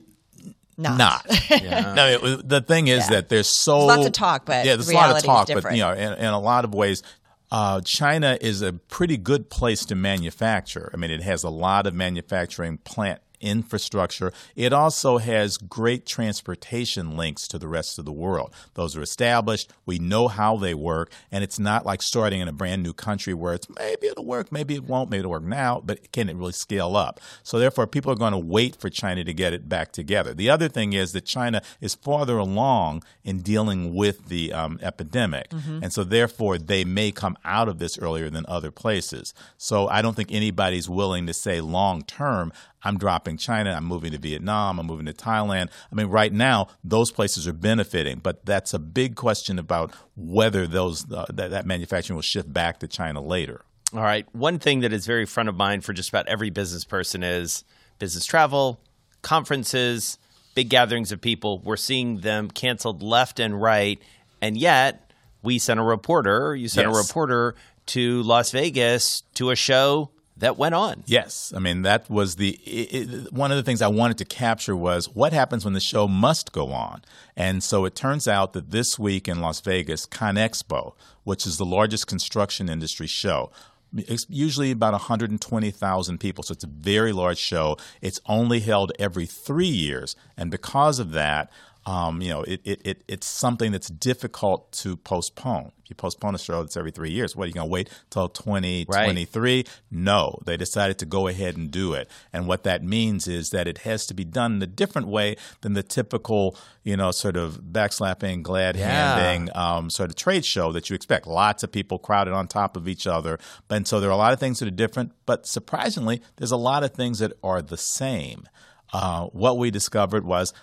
Not. 0.78 0.97
not. 0.97 1.25
No, 1.95 2.08
it, 2.08 2.47
the 2.47 2.62
thing 2.62 2.88
is 2.88 2.99
Yeah. 3.06 3.15
that 3.15 3.30
there's 3.30 3.47
so 3.47 3.78
There's 3.88 3.97
lots 3.97 4.06
of 4.08 4.12
talk, 4.13 4.45
but 4.45 4.65
yeah, 4.65 4.75
there's 4.75 4.89
a 4.89 4.93
lot 4.93 5.15
of 5.17 5.23
talk, 5.23 5.47
but 5.47 5.75
you 5.75 5.82
know, 5.84 5.91
in, 5.93 6.13
in 6.13 6.25
a 6.25 6.39
lot 6.39 6.65
of 6.65 6.73
ways. 6.73 7.04
Uh, 7.52 7.82
China 7.82 8.38
is 8.39 8.62
a 8.62 8.73
pretty 8.73 9.17
good 9.17 9.49
place 9.49 9.84
to 9.86 9.95
manufacture. 9.95 10.91
I 10.93 10.97
mean, 10.97 11.10
it 11.10 11.23
has 11.23 11.43
a 11.43 11.49
lot 11.49 11.88
of 11.88 11.95
manufacturing 11.95 12.78
plant 12.78 13.21
infrastructure. 13.41 14.32
It 14.56 14.73
also 14.73 15.17
has 15.17 15.58
great 15.58 16.06
transportation 16.06 17.15
links 17.15 17.47
to 17.49 17.60
the 17.60 17.67
rest 17.67 17.99
of 17.99 18.06
the 18.06 18.12
world. 18.12 18.54
Those 18.73 18.95
are 18.95 19.02
established. 19.02 19.71
We 19.86 19.99
know 19.99 20.28
how 20.28 20.58
they 20.58 20.73
work, 20.73 21.12
and 21.32 21.43
it's 21.43 21.60
not 21.60 21.86
like 21.86 22.02
starting 22.02 22.41
in 22.41 22.47
a 22.47 22.54
brand 22.54 22.84
new 22.84 22.93
country 22.93 23.34
where 23.34 23.54
it's 23.54 23.67
maybe 23.69 24.08
it'll 24.08 24.25
work, 24.25 24.52
maybe 24.52 24.75
it 24.75 24.84
won't, 24.84 25.10
maybe 25.10 25.19
it'll 25.19 25.32
work 25.32 25.43
now, 25.43 25.82
but 25.84 26.12
can 26.12 26.30
it 26.30 26.36
really 26.36 26.52
scale 26.52 26.95
up? 26.95 27.19
So 27.43 27.60
therefore, 27.60 27.88
people 27.88 28.12
are 28.12 28.15
going 28.15 28.34
to 28.34 28.38
wait 28.38 28.75
for 28.75 28.89
China 28.89 29.23
to 29.23 29.34
get 29.34 29.54
it 29.54 29.69
back 29.69 29.91
together. 29.91 30.34
The 30.34 30.49
other 30.49 30.67
thing 30.67 30.93
is 30.93 31.13
that 31.13 31.25
China 31.25 31.62
is 31.82 31.95
farther 31.95 32.38
along 32.38 33.04
in 33.23 33.39
dealing 33.39 33.93
with 33.93 34.28
the 34.28 34.54
um, 34.54 34.80
epidemic, 34.82 35.49
mm-hmm. 35.49 35.84
and 35.84 35.93
so 35.93 36.04
therefore 36.04 36.58
they 36.58 36.84
may 36.84 37.12
come 37.12 37.38
out 37.43 37.67
of 37.67 37.80
this 37.80 37.97
earlier 37.99 38.30
than 38.30 38.45
other 38.47 38.71
places. 38.71 39.34
So 39.58 39.88
I 39.88 40.02
don't 40.02 40.15
think 40.15 40.32
anybody's 40.32 40.89
willing 40.89 41.28
to 41.28 41.34
say 41.34 41.62
long 41.62 42.04
term, 42.04 42.52
I'm 42.84 42.98
dropping 42.98 43.38
China, 43.38 43.72
I'm 43.72 43.86
moving 43.86 44.12
to 44.12 44.18
Vietnam, 44.18 44.80
I'm 44.80 44.86
moving 44.86 45.06
to 45.06 45.13
Thailand. 45.13 45.70
I 45.92 45.96
mean, 45.96 46.08
right 46.08 46.32
now, 46.32 46.68
those 46.84 47.12
places 47.12 47.48
are 47.48 47.54
benefiting, 47.54 48.20
but 48.20 48.46
that's 48.46 48.74
a 48.74 48.80
big 48.80 49.15
question 49.15 49.60
about 49.60 49.94
whether 50.15 50.65
those 50.65 51.12
uh, 51.12 51.26
that, 51.30 51.52
that 51.52 51.65
manufacturing 51.65 52.15
will 52.15 52.22
shift 52.22 52.52
back 52.52 52.80
to 52.80 52.88
China 52.88 53.22
later. 53.22 53.62
All 53.94 54.02
right. 54.02 54.28
One 54.34 54.60
thing 54.60 54.82
that 54.82 54.94
is 54.94 55.06
very 55.08 55.26
front 55.26 55.50
of 55.50 55.56
mind 55.56 55.84
for 55.84 55.94
just 55.94 56.10
about 56.10 56.28
every 56.28 56.52
business 56.52 56.86
person 56.86 57.24
is 57.24 57.63
business 57.98 58.26
travel, 58.26 58.80
conferences, 59.22 60.20
big 60.54 60.70
gatherings 60.70 61.12
of 61.12 61.22
people. 61.22 61.60
We're 61.60 61.78
seeing 61.78 62.20
them 62.20 62.52
canceled 62.52 63.02
left 63.02 63.39
and 63.39 63.60
right. 63.60 64.00
And 64.42 64.56
yet, 64.58 65.12
we 65.42 65.58
sent 65.58 65.80
a 65.80 65.84
reporter, 65.84 66.56
you 66.56 66.68
sent 66.68 66.88
yes. 66.88 66.96
a 66.96 67.00
reporter 67.00 67.56
to 67.88 68.22
Las 68.24 68.52
Vegas 68.52 69.24
to 69.34 69.50
a 69.50 69.56
show 69.56 70.12
that 70.39 70.58
went 70.58 70.75
on. 70.75 71.04
Yes, 71.06 71.54
I 71.56 71.60
mean 71.60 71.84
that 71.84 72.10
was 72.10 72.36
the 72.36 72.52
it, 72.65 73.25
it, 73.28 73.34
one 73.34 73.52
of 73.52 73.58
the 73.58 73.63
things 73.63 73.82
I 73.82 73.88
wanted 73.88 74.17
to 74.19 74.25
capture 74.25 74.75
was 74.75 75.08
what 75.08 75.34
happens 75.34 75.63
when 75.63 75.73
the 75.73 75.80
show 75.80 76.08
must 76.08 76.52
go 76.52 76.71
on. 76.71 77.02
And 77.36 77.63
so 77.63 77.86
it 77.86 77.95
turns 77.95 78.28
out 78.28 78.54
that 78.54 78.71
this 78.71 78.97
week 78.97 79.28
in 79.28 79.39
Las 79.39 79.62
Vegas, 79.62 80.06
ConExpo, 80.06 80.93
which 81.23 81.45
is 81.45 81.58
the 81.58 81.65
largest 81.65 82.08
construction 82.08 82.69
industry 82.69 83.08
show, 83.08 83.52
it's 83.95 84.25
usually 84.30 84.71
about 84.71 84.93
120,000 84.93 86.19
people, 86.19 86.43
so 86.43 86.52
it's 86.52 86.63
a 86.63 86.67
very 86.67 87.12
large 87.12 87.39
show. 87.39 87.78
It's 88.02 88.19
only 88.28 88.60
held 88.60 88.91
every 88.99 89.25
three 89.25 89.67
years, 89.67 90.15
and 90.38 90.52
because 90.52 90.99
of 90.99 91.12
that, 91.12 91.52
um, 91.86 92.22
you 92.22 92.30
know, 92.30 92.44
it, 92.44 92.62
it, 92.63 92.82
it, 92.86 93.04
it's 93.08 93.28
something 93.28 93.72
that's 93.72 93.89
difficult 93.89 94.72
to 94.74 94.98
postpone. 94.98 95.72
If 95.84 95.89
you 95.89 95.96
postpone 95.96 96.36
a 96.36 96.38
show 96.38 96.62
that's 96.62 96.78
every 96.78 96.92
three 96.92 97.10
years, 97.10 97.36
what 97.36 97.46
are 97.46 97.48
you 97.48 97.54
going 97.54 97.68
to 97.68 97.72
wait 97.72 97.89
till 98.10 98.28
2023? 98.28 99.56
Right. 99.56 99.70
No, 99.89 100.38
they 100.46 100.58
decided 100.58 101.00
to 101.00 101.06
go 101.06 101.28
ahead 101.28 101.58
and 101.58 101.72
do 101.72 101.94
it. 101.94 102.10
And 102.32 102.48
what 102.48 102.63
that 102.63 102.84
means 102.84 103.28
is 103.28 103.50
that 103.52 103.68
it 103.68 103.80
has 103.80 104.06
to 104.08 104.13
be 104.13 104.24
done 104.24 104.58
in 104.58 104.62
a 104.62 104.68
different 104.68 105.08
way 105.08 105.38
than 105.62 105.74
the 105.74 105.82
typical, 105.82 106.56
you 106.84 106.96
know, 106.96 107.12
sort 107.12 107.38
of 107.38 107.62
backslapping, 107.72 108.44
glad 108.44 108.76
handing 108.76 109.48
yeah. 109.48 109.78
um, 109.78 109.89
sort 109.89 110.10
of 110.10 110.15
trade 110.15 110.46
show 110.46 110.72
that 110.74 110.89
you 110.89 110.96
expect. 110.96 111.26
Lots 111.26 111.63
of 111.63 111.72
people 111.72 111.98
crowded 111.98 112.34
on 112.34 112.48
top 112.48 112.78
of 112.78 112.88
each 112.88 113.08
other. 113.08 113.39
And 113.70 113.88
so 113.88 114.00
there 114.00 114.10
are 114.10 114.13
a 114.13 114.18
lot 114.18 114.34
of 114.34 114.39
things 114.39 114.60
that 114.60 114.68
are 114.68 114.72
different, 114.72 115.13
but 115.26 115.48
surprisingly, 115.48 116.22
there's 116.36 116.52
a 116.52 116.58
lot 116.58 116.84
of 116.84 116.94
things 116.94 117.20
that 117.20 117.34
are 117.42 117.62
the 117.62 117.78
same. 117.78 118.48
Uh, 118.92 119.26
what 119.28 119.58
we 119.58 119.70
discovered 119.72 120.26
was 120.26 120.54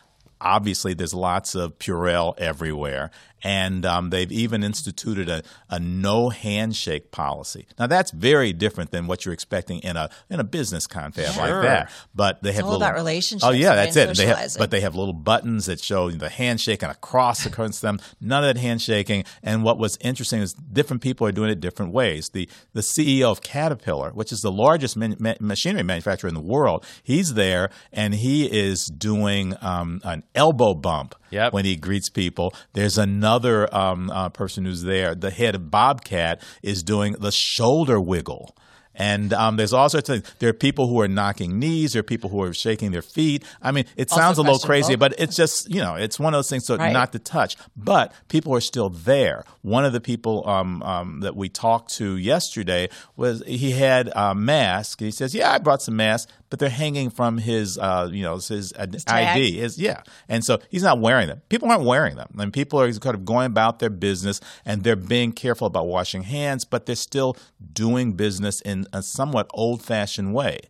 obviously 0.40 0.94
there's 0.94 1.14
lots 1.14 1.54
of 1.54 1.78
Purell 1.78 2.38
everywhere. 2.38 3.10
And 3.42 3.84
um, 3.84 4.10
they've 4.10 4.32
even 4.32 4.62
instituted 4.62 5.28
a, 5.28 5.42
a 5.68 5.78
no 5.78 6.30
handshake 6.30 7.10
policy. 7.10 7.66
Now 7.78 7.86
that's 7.86 8.10
very 8.10 8.52
different 8.52 8.90
than 8.90 9.06
what 9.06 9.24
you're 9.24 9.34
expecting 9.34 9.80
in 9.80 9.96
a 9.96 10.10
in 10.30 10.40
a 10.40 10.44
business 10.44 10.86
confab 10.86 11.34
sure. 11.34 11.42
like 11.42 11.62
that. 11.62 11.92
But 12.14 12.42
they 12.42 12.50
it's 12.50 12.56
have 12.56 12.64
all 12.64 12.72
little, 12.72 12.86
about 12.86 12.96
relationships. 12.96 13.44
Oh 13.44 13.50
yeah, 13.50 13.74
that's 13.74 13.96
it. 13.96 14.16
They 14.16 14.26
have, 14.26 14.54
but 14.58 14.70
they 14.70 14.80
have 14.80 14.94
little 14.94 15.14
buttons 15.14 15.66
that 15.66 15.80
show 15.80 16.10
the 16.10 16.28
handshake 16.28 16.82
and 16.82 16.90
a 16.90 16.94
cross 16.94 17.44
across 17.46 17.80
them. 17.80 18.00
None 18.20 18.44
of 18.44 18.54
that 18.54 18.60
handshaking. 18.60 19.24
And 19.42 19.62
what 19.62 19.78
was 19.78 19.98
interesting 20.00 20.40
is 20.40 20.54
different 20.54 21.02
people 21.02 21.26
are 21.26 21.32
doing 21.32 21.50
it 21.50 21.60
different 21.60 21.92
ways. 21.92 22.30
The 22.30 22.48
the 22.72 22.80
CEO 22.80 23.30
of 23.30 23.42
Caterpillar, 23.42 24.10
which 24.10 24.32
is 24.32 24.40
the 24.40 24.52
largest 24.52 24.96
man, 24.96 25.16
ma- 25.18 25.34
machinery 25.40 25.82
manufacturer 25.82 26.28
in 26.28 26.34
the 26.34 26.40
world, 26.40 26.84
he's 27.02 27.34
there 27.34 27.70
and 27.92 28.14
he 28.14 28.46
is 28.46 28.86
doing 28.86 29.54
um, 29.60 30.00
an 30.04 30.24
elbow 30.34 30.74
bump 30.74 31.14
yep. 31.30 31.52
when 31.52 31.64
he 31.64 31.76
greets 31.76 32.08
people. 32.08 32.54
There's 32.72 32.98
another 32.98 33.74
um, 33.74 34.10
uh, 34.10 34.28
person 34.28 34.64
who's 34.64 34.82
there. 34.82 35.14
The 35.14 35.30
head 35.30 35.54
of 35.54 35.70
Bobcat 35.70 36.42
is 36.62 36.82
doing 36.82 37.14
the 37.18 37.32
shoulder 37.32 38.00
wiggle. 38.00 38.56
And 38.96 39.32
um, 39.32 39.56
there's 39.56 39.72
all 39.72 39.88
sorts 39.88 40.08
of 40.08 40.22
things. 40.22 40.34
There 40.38 40.48
are 40.48 40.54
people 40.54 40.88
who 40.88 41.00
are 41.00 41.08
knocking 41.08 41.58
knees. 41.58 41.92
There 41.92 42.00
are 42.00 42.02
people 42.02 42.30
who 42.30 42.42
are 42.42 42.52
shaking 42.54 42.90
their 42.90 43.02
feet. 43.02 43.44
I 43.62 43.70
mean, 43.70 43.84
it 43.96 44.10
also 44.10 44.20
sounds 44.20 44.38
a 44.38 44.42
little 44.42 44.58
crazy, 44.58 44.96
but 44.96 45.14
it's 45.18 45.36
just, 45.36 45.70
you 45.70 45.80
know, 45.80 45.94
it's 45.94 46.18
one 46.18 46.34
of 46.34 46.38
those 46.38 46.50
things 46.50 46.64
so 46.64 46.76
right. 46.76 46.92
not 46.92 47.12
to 47.12 47.18
touch. 47.18 47.56
But 47.76 48.12
people 48.28 48.54
are 48.54 48.60
still 48.60 48.88
there. 48.88 49.44
One 49.62 49.84
of 49.84 49.92
the 49.92 50.00
people 50.00 50.48
um, 50.48 50.82
um, 50.82 51.20
that 51.20 51.36
we 51.36 51.48
talked 51.48 51.94
to 51.96 52.16
yesterday 52.16 52.88
was 53.16 53.42
he 53.46 53.72
had 53.72 54.10
a 54.16 54.34
mask. 54.34 55.00
He 55.00 55.10
says, 55.10 55.34
yeah, 55.34 55.52
I 55.52 55.58
brought 55.58 55.82
some 55.82 55.96
masks 55.96 56.32
but 56.50 56.58
they're 56.58 56.68
hanging 56.68 57.10
from 57.10 57.38
his, 57.38 57.78
uh, 57.78 58.08
you 58.10 58.22
know, 58.22 58.36
his, 58.36 58.48
his 58.48 59.04
ID. 59.06 59.58
His, 59.58 59.78
yeah, 59.78 60.02
and 60.28 60.44
so 60.44 60.58
he's 60.70 60.82
not 60.82 61.00
wearing 61.00 61.28
them. 61.28 61.42
People 61.48 61.70
aren't 61.70 61.84
wearing 61.84 62.16
them, 62.16 62.28
and 62.38 62.52
people 62.52 62.80
are 62.80 62.92
kind 62.92 63.14
of 63.14 63.24
going 63.24 63.46
about 63.46 63.78
their 63.78 63.90
business, 63.90 64.40
and 64.64 64.82
they're 64.82 64.96
being 64.96 65.32
careful 65.32 65.66
about 65.66 65.86
washing 65.86 66.22
hands, 66.22 66.64
but 66.64 66.86
they're 66.86 66.94
still 66.94 67.36
doing 67.72 68.12
business 68.12 68.60
in 68.60 68.85
a 68.92 69.02
somewhat 69.02 69.50
old-fashioned 69.54 70.34
way. 70.34 70.60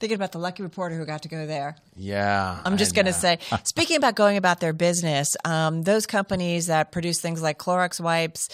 Thinking 0.00 0.14
about 0.14 0.32
the 0.32 0.38
lucky 0.38 0.62
reporter 0.62 0.96
who 0.96 1.04
got 1.04 1.22
to 1.22 1.28
go 1.28 1.46
there. 1.46 1.76
Yeah. 1.96 2.60
I'm 2.64 2.76
just 2.76 2.94
going 2.94 3.06
to 3.06 3.12
say, 3.12 3.38
speaking 3.64 3.96
about 3.96 4.14
going 4.14 4.36
about 4.36 4.60
their 4.60 4.72
business, 4.72 5.36
um, 5.44 5.82
those 5.82 6.06
companies 6.06 6.68
that 6.68 6.92
produce 6.92 7.20
things 7.20 7.42
like 7.42 7.58
Clorox 7.58 8.00
wipes 8.00 8.48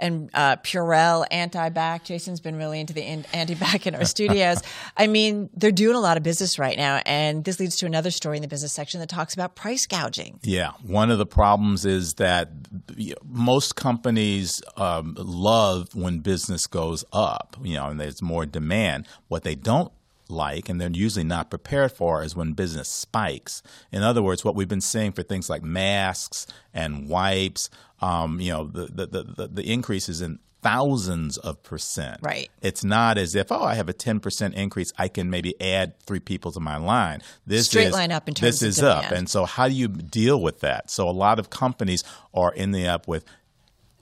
and 0.00 0.30
uh, 0.34 0.56
Purell 0.56 1.24
anti-bac, 1.30 2.04
Jason's 2.04 2.40
been 2.40 2.56
really 2.56 2.80
into 2.80 2.92
the 2.92 3.02
anti-bac 3.02 3.86
in 3.86 3.94
our 3.94 4.04
studios. 4.06 4.60
I 4.96 5.06
mean, 5.06 5.50
they're 5.54 5.70
doing 5.70 5.96
a 5.96 6.00
lot 6.00 6.16
of 6.16 6.22
business 6.22 6.58
right 6.58 6.76
now. 6.76 7.00
And 7.06 7.44
this 7.44 7.60
leads 7.60 7.76
to 7.76 7.86
another 7.86 8.10
story 8.10 8.36
in 8.36 8.42
the 8.42 8.48
business 8.48 8.72
section 8.72 8.98
that 9.00 9.08
talks 9.08 9.34
about 9.34 9.54
price 9.54 9.86
gouging. 9.86 10.40
Yeah. 10.42 10.72
One 10.82 11.10
of 11.10 11.18
the 11.18 11.26
problems 11.26 11.84
is 11.84 12.14
that 12.14 12.50
most 13.24 13.76
companies 13.76 14.62
um, 14.76 15.14
love 15.18 15.94
when 15.94 16.20
business 16.20 16.66
goes 16.66 17.04
up, 17.12 17.56
you 17.62 17.74
know, 17.74 17.88
and 17.88 18.00
there's 18.00 18.20
more 18.22 18.46
demand. 18.46 19.06
What 19.28 19.44
they 19.44 19.54
don't 19.54 19.92
like 20.28 20.68
and 20.68 20.80
they're 20.80 20.90
usually 20.90 21.24
not 21.24 21.50
prepared 21.50 21.92
for 21.92 22.22
is 22.22 22.36
when 22.36 22.52
business 22.52 22.88
spikes. 22.88 23.62
In 23.92 24.02
other 24.02 24.22
words, 24.22 24.44
what 24.44 24.54
we've 24.54 24.68
been 24.68 24.80
seeing 24.80 25.12
for 25.12 25.22
things 25.22 25.48
like 25.48 25.62
masks 25.62 26.46
and 26.72 27.08
wipes, 27.08 27.70
um, 28.00 28.40
you 28.40 28.52
know, 28.52 28.66
the, 28.66 29.06
the, 29.06 29.22
the, 29.22 29.48
the 29.48 29.72
increases 29.72 30.20
in 30.20 30.38
thousands 30.62 31.36
of 31.38 31.62
percent. 31.62 32.18
Right. 32.20 32.50
It's 32.62 32.82
not 32.82 33.18
as 33.18 33.34
if, 33.34 33.52
oh, 33.52 33.62
I 33.62 33.74
have 33.74 33.88
a 33.88 33.94
10% 33.94 34.54
increase, 34.54 34.92
I 34.98 35.08
can 35.08 35.30
maybe 35.30 35.60
add 35.60 35.98
three 36.00 36.20
people 36.20 36.52
to 36.52 36.60
my 36.60 36.76
line. 36.76 37.22
This 37.46 37.66
Straight 37.66 37.88
is, 37.88 37.92
line 37.92 38.12
up 38.12 38.28
in 38.28 38.34
terms 38.34 38.60
this 38.60 38.62
is 38.62 38.76
demand. 38.76 39.06
up. 39.06 39.12
And 39.12 39.28
so 39.28 39.44
how 39.44 39.68
do 39.68 39.74
you 39.74 39.88
deal 39.88 40.40
with 40.40 40.60
that? 40.60 40.90
So 40.90 41.08
a 41.08 41.12
lot 41.12 41.38
of 41.38 41.50
companies 41.50 42.04
are 42.34 42.52
ending 42.56 42.86
up 42.86 43.06
with 43.06 43.24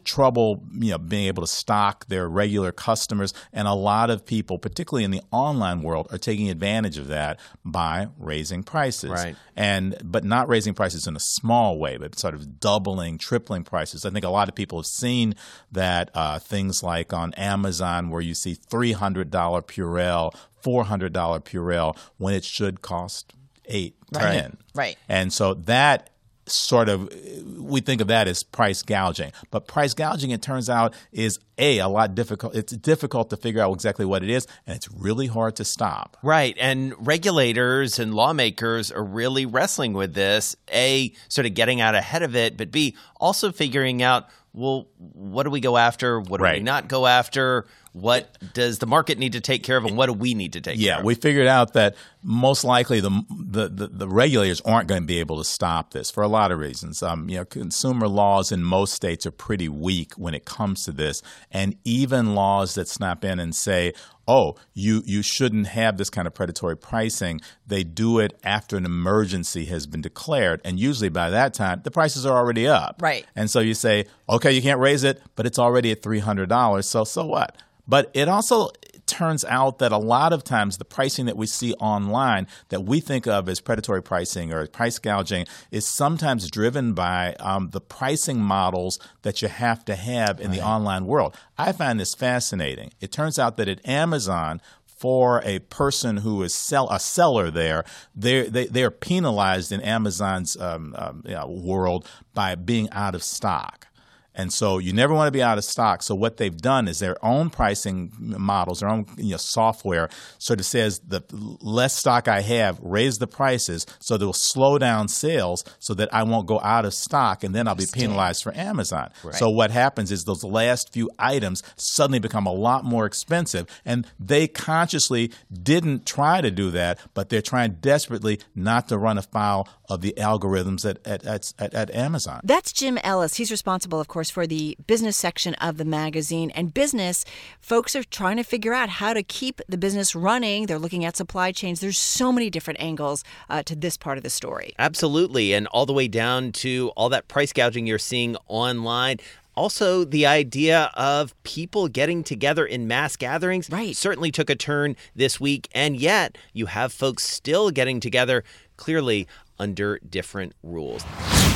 trouble, 0.06 0.62
you 0.72 0.92
know, 0.92 0.98
being 0.98 1.26
able 1.26 1.42
to 1.42 1.46
stock 1.46 2.06
their 2.06 2.28
regular 2.28 2.72
customers, 2.72 3.34
and 3.52 3.68
a 3.68 3.74
lot 3.74 4.08
of 4.08 4.24
people, 4.24 4.58
particularly 4.58 5.04
in 5.04 5.10
the 5.10 5.20
online 5.30 5.82
world, 5.82 6.08
are 6.10 6.18
taking 6.18 6.48
advantage 6.48 6.96
of 6.96 7.08
that 7.08 7.38
by 7.64 8.08
raising 8.18 8.62
prices. 8.62 9.10
Right. 9.10 9.36
And 9.54 9.96
but 10.02 10.24
not 10.24 10.48
raising 10.48 10.72
prices 10.72 11.06
in 11.06 11.16
a 11.16 11.20
small 11.20 11.78
way, 11.78 11.98
but 11.98 12.18
sort 12.18 12.34
of 12.34 12.60
doubling, 12.60 13.18
tripling 13.18 13.64
prices. 13.64 14.06
I 14.06 14.10
think 14.10 14.24
a 14.24 14.30
lot 14.30 14.48
of 14.48 14.54
people 14.54 14.78
have 14.78 14.86
seen 14.86 15.34
that 15.72 16.10
uh, 16.14 16.38
things 16.38 16.82
like 16.82 17.12
on 17.12 17.34
Amazon, 17.34 18.08
where 18.08 18.22
you 18.22 18.34
see 18.34 18.54
three 18.54 18.92
hundred 18.92 19.30
dollar 19.30 19.60
Purell, 19.60 20.34
four 20.62 20.84
hundred 20.84 21.12
dollar 21.12 21.40
Purell, 21.40 21.98
when 22.16 22.32
it 22.32 22.44
should 22.44 22.80
cost 22.80 23.32
eight, 23.66 23.96
right. 24.14 24.40
ten. 24.40 24.56
Right. 24.74 24.96
And 25.08 25.32
so 25.32 25.54
that 25.54 26.10
sort 26.46 26.88
of 26.88 27.12
we 27.58 27.80
think 27.80 28.00
of 28.00 28.08
that 28.08 28.28
as 28.28 28.42
price 28.42 28.82
gouging. 28.82 29.32
But 29.50 29.66
price 29.66 29.94
gouging 29.94 30.30
it 30.30 30.42
turns 30.42 30.70
out 30.70 30.94
is 31.12 31.38
a 31.58 31.78
a 31.78 31.88
lot 31.88 32.14
difficult 32.14 32.54
it's 32.54 32.72
difficult 32.72 33.30
to 33.30 33.36
figure 33.36 33.60
out 33.60 33.72
exactly 33.72 34.04
what 34.04 34.22
it 34.22 34.30
is 34.30 34.46
and 34.66 34.76
it's 34.76 34.90
really 34.90 35.26
hard 35.26 35.56
to 35.56 35.64
stop. 35.64 36.16
Right 36.22 36.56
and 36.58 36.94
regulators 37.04 37.98
and 37.98 38.14
lawmakers 38.14 38.92
are 38.92 39.04
really 39.04 39.46
wrestling 39.46 39.92
with 39.92 40.14
this 40.14 40.56
a 40.72 41.12
sort 41.28 41.46
of 41.46 41.54
getting 41.54 41.80
out 41.80 41.94
ahead 41.94 42.22
of 42.22 42.36
it 42.36 42.56
but 42.56 42.70
b 42.70 42.96
also 43.20 43.50
figuring 43.52 44.02
out 44.02 44.28
well 44.52 44.86
what 44.98 45.42
do 45.42 45.50
we 45.50 45.60
go 45.60 45.76
after? 45.76 46.20
What 46.20 46.38
do 46.38 46.44
right. 46.44 46.58
we 46.58 46.64
not 46.64 46.88
go 46.88 47.06
after 47.06 47.66
What 47.96 48.36
does 48.52 48.78
the 48.78 48.86
market 48.86 49.18
need 49.18 49.32
to 49.32 49.40
take 49.40 49.62
care 49.62 49.78
of, 49.78 49.86
and 49.86 49.96
what 49.96 50.06
do 50.06 50.12
we 50.12 50.34
need 50.34 50.52
to 50.52 50.60
take 50.60 50.78
yeah, 50.78 50.92
care 50.92 50.98
of? 50.98 51.06
we 51.06 51.14
figured 51.14 51.46
out 51.46 51.72
that 51.72 51.96
most 52.22 52.62
likely 52.62 53.00
the, 53.00 53.24
the, 53.30 53.68
the, 53.68 53.86
the 53.86 54.08
regulators 54.08 54.60
aren't 54.60 54.86
going 54.86 55.00
to 55.00 55.06
be 55.06 55.18
able 55.18 55.38
to 55.38 55.44
stop 55.44 55.92
this 55.92 56.10
for 56.10 56.22
a 56.22 56.28
lot 56.28 56.52
of 56.52 56.58
reasons. 56.58 57.02
Um, 57.02 57.30
you 57.30 57.38
know, 57.38 57.46
consumer 57.46 58.06
laws 58.06 58.52
in 58.52 58.62
most 58.62 58.92
states 58.92 59.24
are 59.24 59.30
pretty 59.30 59.70
weak 59.70 60.12
when 60.14 60.34
it 60.34 60.44
comes 60.44 60.84
to 60.84 60.92
this, 60.92 61.22
and 61.50 61.74
even 61.84 62.34
laws 62.34 62.74
that 62.74 62.86
snap 62.86 63.24
in 63.24 63.40
and 63.40 63.54
say, 63.54 63.94
oh, 64.28 64.56
you, 64.74 65.02
you 65.06 65.22
shouldn't 65.22 65.68
have 65.68 65.96
this 65.96 66.10
kind 66.10 66.26
of 66.26 66.34
predatory 66.34 66.76
pricing. 66.76 67.40
They 67.66 67.84
do 67.84 68.18
it 68.18 68.38
after 68.42 68.76
an 68.76 68.84
emergency 68.84 69.66
has 69.66 69.86
been 69.86 70.00
declared. 70.00 70.60
And 70.64 70.78
usually 70.78 71.08
by 71.08 71.30
that 71.30 71.54
time, 71.54 71.80
the 71.84 71.90
prices 71.90 72.26
are 72.26 72.36
already 72.36 72.66
up. 72.66 73.00
Right. 73.00 73.24
And 73.34 73.50
so 73.50 73.60
you 73.60 73.74
say, 73.74 74.06
okay, 74.28 74.52
you 74.52 74.62
can't 74.62 74.80
raise 74.80 75.04
it, 75.04 75.22
but 75.36 75.46
it's 75.46 75.58
already 75.58 75.92
at 75.92 76.02
$300. 76.02 76.84
So, 76.84 77.04
so 77.04 77.24
what? 77.24 77.56
But 77.86 78.10
it 78.14 78.28
also 78.28 78.70
turns 79.06 79.44
out 79.44 79.78
that 79.78 79.92
a 79.92 79.98
lot 79.98 80.32
of 80.32 80.44
times 80.44 80.78
the 80.78 80.84
pricing 80.84 81.26
that 81.26 81.36
we 81.36 81.46
see 81.46 81.72
online 81.74 82.46
that 82.68 82.84
we 82.84 83.00
think 83.00 83.26
of 83.26 83.48
as 83.48 83.60
predatory 83.60 84.02
pricing 84.02 84.52
or 84.52 84.66
price 84.66 84.98
gouging 84.98 85.46
is 85.70 85.86
sometimes 85.86 86.50
driven 86.50 86.92
by 86.92 87.34
um, 87.38 87.70
the 87.70 87.80
pricing 87.80 88.40
models 88.40 88.98
that 89.22 89.40
you 89.42 89.48
have 89.48 89.84
to 89.84 89.94
have 89.94 90.40
in 90.40 90.48
right. 90.48 90.56
the 90.58 90.66
online 90.66 91.06
world. 91.06 91.36
I 91.56 91.72
find 91.72 92.00
this 92.00 92.14
fascinating. 92.14 92.90
It 93.00 93.12
turns 93.12 93.38
out 93.38 93.56
that 93.56 93.68
at 93.68 93.86
Amazon, 93.86 94.60
for 94.84 95.42
a 95.44 95.58
person 95.58 96.18
who 96.18 96.42
is 96.42 96.54
sell 96.54 96.88
a 96.90 96.98
seller 96.98 97.50
there, 97.50 97.84
they're, 98.14 98.48
they 98.48 98.66
they 98.66 98.82
are 98.82 98.90
penalized 98.90 99.70
in 99.70 99.80
Amazon's 99.82 100.56
um, 100.56 100.94
um, 100.96 101.22
you 101.26 101.34
know, 101.34 101.46
world 101.46 102.08
by 102.32 102.54
being 102.54 102.88
out 102.90 103.14
of 103.14 103.22
stock. 103.22 103.88
And 104.36 104.52
so 104.52 104.78
you 104.78 104.92
never 104.92 105.14
want 105.14 105.26
to 105.28 105.32
be 105.32 105.42
out 105.42 105.58
of 105.58 105.64
stock. 105.64 106.02
So 106.02 106.14
what 106.14 106.36
they've 106.36 106.56
done 106.56 106.86
is 106.86 106.98
their 106.98 107.16
own 107.24 107.50
pricing 107.50 108.12
models, 108.18 108.80
their 108.80 108.90
own 108.90 109.06
you 109.16 109.32
know, 109.32 109.36
software 109.38 110.08
sort 110.38 110.60
of 110.60 110.66
says 110.66 111.00
the 111.06 111.22
less 111.60 111.94
stock 111.94 112.28
I 112.28 112.42
have, 112.42 112.78
raise 112.82 113.18
the 113.18 113.26
prices 113.26 113.86
so 113.98 114.16
they'll 114.16 114.32
slow 114.32 114.78
down 114.78 115.08
sales 115.08 115.64
so 115.78 115.94
that 115.94 116.12
I 116.12 116.22
won't 116.22 116.46
go 116.46 116.60
out 116.60 116.84
of 116.84 116.92
stock 116.92 117.42
and 117.42 117.54
then 117.54 117.66
I'll 117.66 117.74
be 117.74 117.86
penalized 117.90 118.42
for 118.42 118.54
Amazon. 118.54 119.10
Right. 119.24 119.34
So 119.34 119.48
what 119.48 119.70
happens 119.70 120.12
is 120.12 120.24
those 120.24 120.44
last 120.44 120.92
few 120.92 121.10
items 121.18 121.62
suddenly 121.76 122.18
become 122.18 122.46
a 122.46 122.52
lot 122.52 122.84
more 122.84 123.06
expensive 123.06 123.66
and 123.84 124.06
they 124.20 124.46
consciously 124.46 125.32
didn't 125.50 126.04
try 126.04 126.40
to 126.40 126.50
do 126.50 126.70
that, 126.72 126.98
but 127.14 127.30
they're 127.30 127.40
trying 127.42 127.78
desperately 127.80 128.40
not 128.54 128.88
to 128.88 128.98
run 128.98 129.16
afoul 129.16 129.68
of 129.88 130.00
the 130.02 130.14
algorithms 130.18 130.88
at, 130.88 130.98
at, 131.06 131.24
at, 131.58 131.74
at 131.74 131.94
Amazon. 131.94 132.40
That's 132.44 132.72
Jim 132.72 132.98
Ellis. 132.98 133.36
He's 133.36 133.50
responsible, 133.50 134.00
of 134.00 134.08
course, 134.08 134.16
course, 134.16 134.30
for 134.30 134.46
the 134.46 134.78
business 134.86 135.14
section 135.14 135.54
of 135.56 135.76
the 135.76 135.84
magazine. 135.84 136.50
And 136.52 136.72
business, 136.72 137.24
folks 137.60 137.94
are 137.94 138.02
trying 138.02 138.38
to 138.38 138.42
figure 138.42 138.72
out 138.72 138.88
how 138.88 139.12
to 139.12 139.22
keep 139.22 139.60
the 139.68 139.76
business 139.76 140.14
running. 140.14 140.64
They're 140.64 140.78
looking 140.78 141.04
at 141.04 141.18
supply 141.18 141.52
chains. 141.52 141.80
There's 141.80 141.98
so 141.98 142.32
many 142.32 142.48
different 142.48 142.80
angles 142.80 143.24
uh, 143.50 143.62
to 143.64 143.76
this 143.76 143.98
part 143.98 144.16
of 144.16 144.24
the 144.24 144.30
story. 144.30 144.74
Absolutely. 144.78 145.52
And 145.52 145.66
all 145.66 145.84
the 145.84 145.92
way 145.92 146.08
down 146.08 146.52
to 146.64 146.92
all 146.96 147.10
that 147.10 147.28
price 147.28 147.52
gouging 147.52 147.86
you're 147.86 147.98
seeing 147.98 148.36
online 148.48 149.18
also 149.54 150.04
the 150.04 150.26
idea 150.26 150.90
of 150.94 151.34
people 151.42 151.88
getting 151.88 152.22
together 152.22 152.66
in 152.66 152.86
mass 152.86 153.16
gatherings 153.16 153.70
right. 153.70 153.96
certainly 153.96 154.30
took 154.30 154.50
a 154.50 154.54
turn 154.54 154.94
this 155.14 155.40
week 155.40 155.66
and 155.72 155.96
yet 155.96 156.36
you 156.52 156.66
have 156.66 156.92
folks 156.92 157.22
still 157.22 157.70
getting 157.70 157.98
together 157.98 158.44
clearly 158.76 159.26
under 159.58 159.98
different 159.98 160.54
rules. 160.62 161.04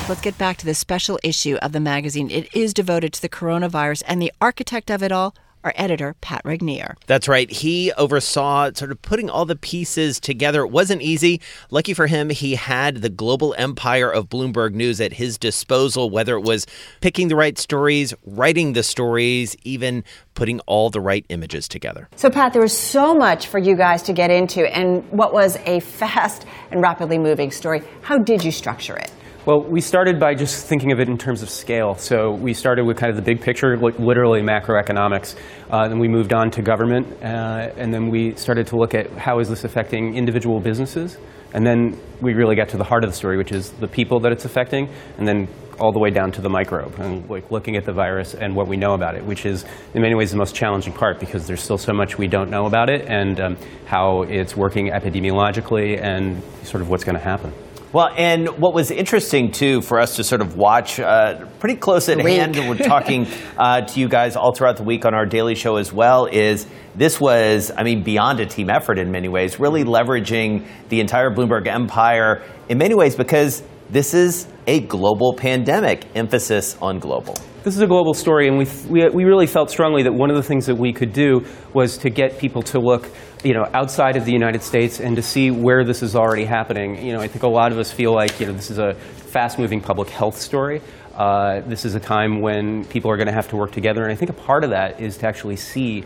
Let's 0.09 0.21
get 0.21 0.39
back 0.39 0.57
to 0.59 0.67
the 0.67 0.75
special 0.75 1.19
issue 1.23 1.57
of 1.57 1.73
the 1.73 1.81
magazine. 1.81 2.31
It 2.31 2.55
is 2.55 2.75
devoted 2.75 3.13
to 3.15 3.23
the 3.23 3.29
coronavirus, 3.29 4.03
and 4.07 4.21
the 4.21 4.33
architect 4.41 4.91
of 4.91 5.03
it 5.03 5.13
all, 5.13 5.35
our 5.65 5.73
editor, 5.77 6.15
Pat 6.21 6.43
Regnier. 6.45 6.97
That's 7.07 7.29
right. 7.29 7.51
He 7.51 7.93
oversaw 7.93 8.71
sort 8.75 8.91
of 8.91 9.01
putting 9.03 9.29
all 9.29 9.45
the 9.45 9.57
pieces 9.57 10.19
together. 10.21 10.63
It 10.63 10.71
wasn't 10.71 11.03
easy. 11.03 11.41
Lucky 11.71 11.95
for 11.95 12.07
him, 12.07 12.31
he 12.31 12.55
had 12.55 12.97
the 12.97 13.09
global 13.09 13.55
empire 13.59 14.11
of 14.11 14.29
Bloomberg 14.29 14.75
News 14.75 15.01
at 15.01 15.13
his 15.13 15.39
disposal, 15.39 16.11
whether 16.11 16.37
it 16.37 16.43
was 16.43 16.67
picking 17.01 17.29
the 17.29 17.37
right 17.37 17.59
stories, 17.59 18.15
writing 18.25 18.73
the 18.73 18.83
stories, 18.83 19.57
even 19.65 20.05
putting 20.35 20.61
all 20.61 20.91
the 20.91 21.01
right 21.01 21.27
images 21.29 21.69
together. 21.69 22.09
So, 22.17 22.31
Pat, 22.31 22.53
there 22.53 22.63
was 22.63 22.77
so 22.77 23.15
much 23.15 23.47
for 23.49 23.59
you 23.59 23.77
guys 23.77 24.03
to 24.05 24.13
get 24.13 24.31
into, 24.31 24.67
and 24.75 25.09
what 25.11 25.33
was 25.33 25.57
a 25.67 25.81
fast 25.81 26.47
and 26.71 26.81
rapidly 26.81 27.19
moving 27.19 27.51
story. 27.51 27.83
How 28.03 28.19
did 28.19 28.45
you 28.45 28.53
structure 28.53 28.97
it? 28.97 29.13
Well, 29.47 29.63
we 29.63 29.81
started 29.81 30.21
by 30.21 30.35
just 30.35 30.67
thinking 30.67 30.93
of 30.93 31.01
it 31.01 31.09
in 31.09 31.17
terms 31.17 31.41
of 31.41 31.49
scale. 31.49 31.95
So 31.95 32.33
we 32.33 32.53
started 32.53 32.85
with 32.85 32.99
kind 32.99 33.09
of 33.09 33.17
the 33.17 33.23
big 33.23 33.41
picture, 33.41 33.75
literally 33.79 34.43
macroeconomics. 34.43 35.35
Uh, 35.71 35.89
then 35.89 35.99
we 35.99 36.09
moved 36.09 36.35
on 36.35 36.51
to 36.51 36.63
government, 36.63 37.07
uh, 37.23 37.73
and 37.79 37.93
then 37.93 38.11
we 38.11 38.35
started 38.35 38.67
to 38.67 38.77
look 38.77 38.95
at 38.95 39.11
how 39.13 39.39
is 39.39 39.49
this 39.49 39.65
affecting 39.65 40.15
individual 40.15 40.61
businesses. 40.61 41.17
And 41.55 41.67
then 41.67 41.99
we 42.21 42.35
really 42.35 42.55
got 42.55 42.69
to 42.69 42.77
the 42.77 42.85
heart 42.85 43.03
of 43.03 43.09
the 43.09 43.17
story, 43.17 43.39
which 43.39 43.51
is 43.51 43.71
the 43.71 43.89
people 43.89 44.21
that 44.21 44.31
it's 44.31 44.45
affecting, 44.45 44.91
and 45.17 45.27
then 45.27 45.49
all 45.79 45.91
the 45.91 45.99
way 45.99 46.11
down 46.11 46.33
to 46.33 46.43
the 46.43 46.51
microbe, 46.51 46.99
and 46.99 47.29
like 47.31 47.51
looking 47.51 47.77
at 47.77 47.87
the 47.87 47.95
virus 47.95 48.35
and 48.35 48.55
what 48.55 48.69
we 48.69 48.77
know 48.77 48.93
about 48.93 49.15
it, 49.15 49.25
which 49.25 49.47
is 49.47 49.65
in 49.95 50.03
many 50.03 50.15
ways 50.15 50.31
the 50.33 50.37
most 50.37 50.55
challenging 50.55 50.93
part 50.93 51.19
because 51.19 51.47
there's 51.47 51.63
still 51.63 51.79
so 51.79 51.95
much 51.95 52.19
we 52.19 52.29
don't 52.29 52.51
know 52.51 52.67
about 52.67 52.91
it 52.91 53.07
and 53.09 53.41
um, 53.41 53.57
how 53.87 54.21
it's 54.25 54.55
working 54.55 54.91
epidemiologically 54.91 55.99
and 55.99 56.43
sort 56.63 56.83
of 56.83 56.91
what's 56.91 57.05
going 57.05 57.17
to 57.17 57.25
happen. 57.25 57.51
Well, 57.93 58.11
and 58.17 58.49
what 58.61 58.73
was 58.73 58.93
interesting 58.93 59.51
too 59.51 59.81
for 59.81 59.99
us 59.99 60.15
to 60.15 60.23
sort 60.23 60.43
of 60.43 60.57
watch 60.57 61.01
uh, 61.01 61.45
pretty 61.59 61.75
close 61.75 62.09
at 62.09 62.21
hand, 62.21 62.55
we're 62.55 62.77
talking 62.89 63.27
uh, 63.59 63.81
to 63.81 63.99
you 63.99 64.09
guys 64.09 64.37
all 64.37 64.55
throughout 64.55 64.77
the 64.77 64.85
week 64.85 65.05
on 65.05 65.13
our 65.13 65.27
daily 65.27 65.57
show 65.57 65.75
as 65.75 65.93
well, 65.93 66.27
is 66.27 66.69
this 66.95 67.21
was, 67.21 67.73
I 67.77 67.83
mean, 67.83 68.05
beyond 68.05 68.39
a 68.39 68.47
team 68.47 68.71
effort 68.71 68.97
in 68.97 69.11
many 69.11 69.27
ways, 69.27 69.59
really 69.59 69.83
leveraging 69.83 70.69
the 70.89 71.01
entire 71.01 71.31
Bloomberg 71.31 71.67
empire 71.67 72.45
in 72.69 72.79
many 72.79 72.95
ways 72.95 73.17
because 73.17 73.61
this 73.91 74.15
is 74.15 74.47
a 74.71 74.79
global 74.79 75.35
pandemic, 75.35 76.07
emphasis 76.15 76.77
on 76.81 77.01
global. 77.01 77.35
This 77.65 77.75
is 77.75 77.83
a 77.83 77.89
global 77.89 78.15
story, 78.15 78.47
and 78.47 78.57
we, 78.57 78.67
we, 78.89 79.09
we 79.09 79.25
really 79.25 79.49
felt 79.49 79.69
strongly 79.69 80.05
that 80.05 80.13
one 80.13 80.31
of 80.31 80.37
the 80.37 80.45
things 80.45 80.67
that 80.67 80.77
we 80.77 80.93
could 80.93 81.13
do 81.13 81.45
was 81.75 81.99
to 81.99 82.09
get 82.09 82.39
people 82.39 82.63
to 82.63 82.79
look 82.79 83.11
you 83.43 83.53
know, 83.53 83.65
outside 83.75 84.15
of 84.15 84.25
the 84.25 84.33
United 84.33 84.63
States 84.63 85.01
and 85.01 85.17
to 85.17 85.23
see 85.23 85.51
where 85.51 85.83
this 85.85 86.05
is 86.05 86.15
already 86.15 86.45
happening. 86.45 87.05
You 87.05 87.15
know, 87.15 87.21
I 87.21 87.27
think 87.27 87.43
a 87.43 87.49
lot 87.49 87.73
of 87.73 87.79
us 87.79 87.91
feel 87.91 88.15
like, 88.15 88.39
you 88.39 88.47
know, 88.47 88.53
this 88.53 88.71
is 88.71 88.79
a 88.79 88.95
fast-moving 88.95 89.81
public 89.81 90.09
health 90.09 90.41
story. 90.41 90.81
Uh, 91.17 91.63
this 91.67 91.85
is 91.85 91.97
a 91.97 92.01
time 92.01 92.41
when 92.41 92.85
people 92.85 93.11
are 93.11 93.17
going 93.17 93.27
to 93.27 93.33
have 93.33 93.49
to 93.49 93.57
work 93.57 93.73
together, 93.73 94.05
and 94.05 94.13
I 94.13 94.15
think 94.15 94.31
a 94.31 94.35
part 94.35 94.63
of 94.63 94.71
that 94.71 95.01
is 95.01 95.17
to 95.19 95.27
actually 95.27 95.57
see 95.57 96.05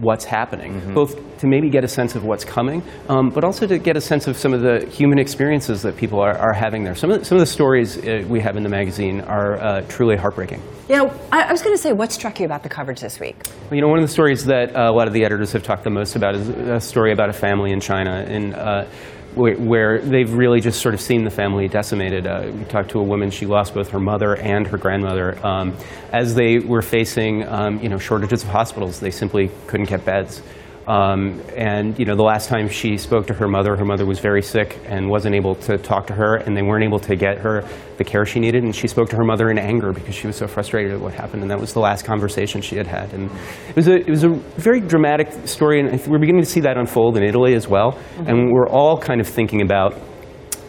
what's 0.00 0.24
happening, 0.24 0.74
mm-hmm. 0.74 0.94
both 0.94 1.16
to 1.38 1.46
maybe 1.46 1.68
get 1.68 1.84
a 1.84 1.88
sense 1.88 2.14
of 2.14 2.24
what's 2.24 2.44
coming, 2.44 2.82
um, 3.08 3.30
but 3.30 3.44
also 3.44 3.66
to 3.66 3.78
get 3.78 3.96
a 3.96 4.00
sense 4.00 4.26
of 4.26 4.36
some 4.36 4.54
of 4.54 4.62
the 4.62 4.86
human 4.86 5.18
experiences 5.18 5.82
that 5.82 5.96
people 5.96 6.20
are, 6.20 6.36
are 6.38 6.52
having 6.52 6.84
there. 6.84 6.94
Some 6.94 7.10
of, 7.10 7.20
the, 7.20 7.24
some 7.24 7.36
of 7.36 7.40
the 7.40 7.46
stories 7.46 7.98
uh, 7.98 8.24
we 8.28 8.40
have 8.40 8.56
in 8.56 8.62
the 8.62 8.68
magazine 8.68 9.20
are 9.22 9.56
uh, 9.58 9.80
truly 9.82 10.16
heartbreaking. 10.16 10.62
You 10.88 10.96
know, 10.96 11.20
I, 11.32 11.42
I 11.42 11.52
was 11.52 11.62
going 11.62 11.74
to 11.74 11.82
say, 11.82 11.92
what 11.92 12.12
struck 12.12 12.38
you 12.38 12.46
about 12.46 12.62
the 12.62 12.68
coverage 12.68 13.00
this 13.00 13.18
week? 13.18 13.36
Well, 13.64 13.74
you 13.74 13.80
know, 13.80 13.88
one 13.88 13.98
of 13.98 14.04
the 14.04 14.12
stories 14.12 14.44
that 14.46 14.74
uh, 14.74 14.90
a 14.90 14.92
lot 14.92 15.08
of 15.08 15.12
the 15.12 15.24
editors 15.24 15.52
have 15.52 15.62
talked 15.62 15.84
the 15.84 15.90
most 15.90 16.16
about 16.16 16.34
is 16.34 16.48
a 16.48 16.80
story 16.80 17.12
about 17.12 17.28
a 17.28 17.32
family 17.32 17.72
in 17.72 17.80
China. 17.80 18.24
And 18.26 18.54
uh, 19.36 19.40
where 19.40 20.00
they've 20.00 20.32
really 20.32 20.60
just 20.60 20.80
sort 20.80 20.94
of 20.94 21.00
seen 21.00 21.24
the 21.24 21.30
family 21.30 21.68
decimated. 21.68 22.26
Uh, 22.26 22.50
we 22.52 22.64
talked 22.64 22.90
to 22.90 23.00
a 23.00 23.02
woman; 23.02 23.30
she 23.30 23.46
lost 23.46 23.74
both 23.74 23.90
her 23.90 24.00
mother 24.00 24.36
and 24.36 24.66
her 24.66 24.78
grandmother 24.78 25.38
um, 25.46 25.76
as 26.12 26.34
they 26.34 26.58
were 26.58 26.82
facing, 26.82 27.46
um, 27.46 27.80
you 27.82 27.88
know, 27.88 27.98
shortages 27.98 28.42
of 28.42 28.48
hospitals. 28.48 29.00
They 29.00 29.10
simply 29.10 29.50
couldn't 29.66 29.88
get 29.88 30.04
beds. 30.04 30.42
Um, 30.86 31.42
and 31.56 31.98
you 31.98 32.04
know, 32.04 32.14
the 32.14 32.22
last 32.22 32.48
time 32.48 32.68
she 32.68 32.96
spoke 32.96 33.26
to 33.26 33.34
her 33.34 33.48
mother, 33.48 33.76
her 33.76 33.84
mother 33.84 34.06
was 34.06 34.20
very 34.20 34.42
sick 34.42 34.78
and 34.86 35.08
wasn't 35.08 35.34
able 35.34 35.56
to 35.56 35.78
talk 35.78 36.06
to 36.08 36.14
her, 36.14 36.36
and 36.36 36.56
they 36.56 36.62
weren't 36.62 36.84
able 36.84 37.00
to 37.00 37.16
get 37.16 37.38
her 37.38 37.68
the 37.96 38.04
care 38.04 38.24
she 38.24 38.38
needed. 38.38 38.62
And 38.62 38.74
she 38.74 38.86
spoke 38.86 39.08
to 39.10 39.16
her 39.16 39.24
mother 39.24 39.50
in 39.50 39.58
anger 39.58 39.92
because 39.92 40.14
she 40.14 40.26
was 40.26 40.36
so 40.36 40.46
frustrated 40.46 40.92
at 40.92 41.00
what 41.00 41.14
happened. 41.14 41.42
And 41.42 41.50
that 41.50 41.60
was 41.60 41.72
the 41.72 41.80
last 41.80 42.04
conversation 42.04 42.60
she 42.60 42.76
had 42.76 42.86
had. 42.86 43.12
And 43.12 43.30
it 43.68 43.76
was 43.76 43.88
a 43.88 43.96
it 43.96 44.10
was 44.10 44.24
a 44.24 44.28
very 44.28 44.80
dramatic 44.80 45.48
story, 45.48 45.80
and 45.80 46.06
we're 46.06 46.18
beginning 46.18 46.42
to 46.42 46.50
see 46.50 46.60
that 46.60 46.76
unfold 46.76 47.16
in 47.16 47.24
Italy 47.24 47.54
as 47.54 47.66
well. 47.66 47.92
Mm-hmm. 47.92 48.28
And 48.28 48.52
we're 48.52 48.68
all 48.68 48.96
kind 48.98 49.20
of 49.20 49.26
thinking 49.26 49.62
about 49.62 49.94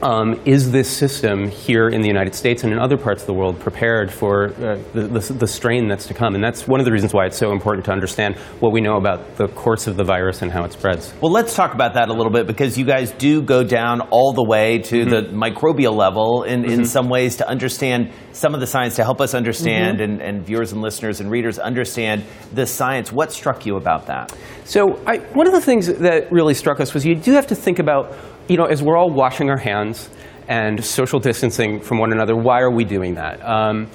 um, 0.02 0.40
is 0.46 0.72
this 0.72 0.90
system 0.90 1.48
here 1.48 1.88
in 1.88 2.02
the 2.02 2.08
United 2.08 2.36
States 2.36 2.64
and 2.64 2.72
in 2.72 2.80
other 2.80 2.98
parts 2.98 3.24
of 3.24 3.28
the 3.28 3.34
world 3.34 3.60
prepared 3.60 4.12
for 4.12 4.50
uh, 4.50 4.78
the, 4.94 5.08
the, 5.08 5.34
the, 5.34 5.48
strain 5.48 5.88
that's 5.88 6.06
to 6.08 6.14
come? 6.14 6.36
And 6.36 6.44
that's 6.44 6.68
one 6.68 6.80
of 6.80 6.86
the 6.86 6.92
reasons 6.92 7.14
why 7.14 7.26
it's 7.26 7.38
so 7.38 7.52
important 7.52 7.86
to 7.86 7.92
understand 7.92 8.36
what 8.60 8.72
we 8.72 8.82
know 8.82 8.98
about 8.98 9.38
the 9.38 9.48
course 9.48 9.88
of 9.88 9.98
the 9.98 10.04
virus 10.04 10.42
and 10.42 10.52
how 10.52 10.64
it 10.66 10.72
spreads. 10.72 11.14
Well, 11.22 11.32
let's 11.32 11.56
talk 11.56 11.74
about 11.74 11.96
that 11.96 12.10
a 12.10 12.14
little 12.14 12.32
bit 12.32 12.46
because 12.46 12.78
you 12.78 12.86
guys 12.86 13.12
do 13.12 13.42
go 13.42 13.64
down 13.64 14.02
all 14.02 14.34
the 14.34 14.44
way 14.44 14.80
to 14.80 15.06
mm-hmm. 15.06 15.10
the 15.10 15.22
microbial 15.34 15.96
level 15.96 16.44
in, 16.44 16.62
mm-hmm. 16.62 16.72
in 16.72 16.86
some 16.86 17.10
ways 17.10 17.38
to 17.38 17.48
understand 17.48 18.12
some 18.34 18.54
of 18.54 18.60
the 18.60 18.68
science, 18.68 18.98
to 18.98 19.04
help 19.04 19.20
us 19.20 19.34
understand 19.34 20.00
mm-hmm. 20.00 20.12
and, 20.12 20.22
and, 20.22 20.46
viewers 20.46 20.72
and 20.72 20.82
listeners 20.82 21.20
and 21.20 21.32
readers 21.32 21.58
understand 21.58 22.24
the 22.54 22.68
science. 22.68 23.12
What 23.12 23.32
struck 23.32 23.66
you 23.66 23.78
about 23.78 24.06
that? 24.06 24.32
So, 24.64 25.02
I, 25.08 25.18
one 25.34 25.48
of 25.48 25.54
the 25.54 25.62
things 25.62 25.88
that 25.88 26.32
really 26.32 26.54
struck 26.54 26.80
us 26.80 26.94
was 26.94 27.06
you 27.06 27.16
do 27.16 27.32
have 27.32 27.48
to 27.48 27.56
think 27.56 27.80
about 27.80 28.16
you 28.48 28.58
know, 28.58 28.66
as 28.66 28.82
we're 28.82 28.98
all 28.98 29.10
washing 29.10 29.50
our 29.50 29.58
hands 29.58 30.10
and 30.48 30.84
social 30.84 31.20
distancing 31.20 31.80
from 31.82 31.98
one 32.00 32.12
another, 32.12 32.36
why 32.36 32.62
are 32.62 32.72
we 32.72 32.86
doing 32.86 33.16
that? 33.16 33.46
Um, 33.46 33.90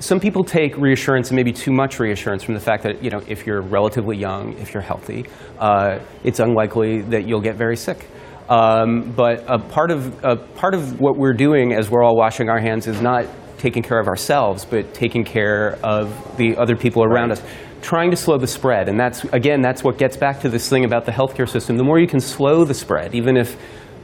some 0.00 0.20
people 0.20 0.44
take 0.44 0.76
reassurance 0.76 1.30
and 1.30 1.36
maybe 1.36 1.52
too 1.52 1.72
much 1.72 1.98
reassurance 1.98 2.42
from 2.42 2.54
the 2.54 2.60
fact 2.60 2.82
that 2.82 3.02
you 3.02 3.10
know 3.10 3.22
if 3.26 3.46
you're 3.46 3.62
relatively 3.62 4.16
young, 4.16 4.52
if 4.58 4.74
you're 4.74 4.82
healthy, 4.82 5.24
uh, 5.58 5.98
it's 6.24 6.40
unlikely 6.40 7.02
that 7.02 7.26
you'll 7.26 7.40
get 7.40 7.56
very 7.56 7.76
sick. 7.76 8.06
Um, 8.48 9.12
but 9.12 9.42
a 9.48 9.58
part 9.58 9.90
of 9.90 10.22
a 10.22 10.36
part 10.36 10.74
of 10.74 11.00
what 11.00 11.16
we're 11.16 11.32
doing 11.32 11.72
as 11.72 11.90
we're 11.90 12.02
all 12.02 12.16
washing 12.16 12.50
our 12.50 12.60
hands 12.60 12.86
is 12.86 13.00
not 13.00 13.24
taking 13.56 13.82
care 13.82 13.98
of 13.98 14.08
ourselves, 14.08 14.66
but 14.66 14.92
taking 14.92 15.24
care 15.24 15.78
of 15.82 16.36
the 16.36 16.56
other 16.56 16.76
people 16.76 17.02
around 17.02 17.30
right. 17.30 17.38
us 17.38 17.44
trying 17.80 18.10
to 18.10 18.16
slow 18.16 18.38
the 18.38 18.46
spread. 18.46 18.88
And 18.88 18.98
that's, 18.98 19.24
again, 19.24 19.60
that's 19.60 19.84
what 19.84 19.98
gets 19.98 20.16
back 20.16 20.40
to 20.40 20.48
this 20.48 20.68
thing 20.68 20.84
about 20.84 21.04
the 21.04 21.12
healthcare 21.12 21.48
system. 21.48 21.76
The 21.76 21.84
more 21.84 21.98
you 21.98 22.06
can 22.06 22.20
slow 22.20 22.64
the 22.64 22.74
spread, 22.74 23.14
even 23.14 23.36
if 23.36 23.56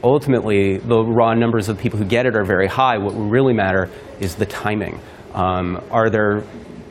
ultimately 0.03 0.77
the 0.77 1.03
raw 1.03 1.33
numbers 1.33 1.69
of 1.69 1.77
people 1.77 1.99
who 1.99 2.05
get 2.05 2.25
it 2.25 2.35
are 2.35 2.45
very 2.45 2.67
high, 2.67 2.97
what 2.97 3.13
will 3.13 3.29
really 3.29 3.53
matter 3.53 3.89
is 4.19 4.35
the 4.35 4.45
timing. 4.45 4.99
Um, 5.33 5.81
are 5.91 6.09
there 6.09 6.43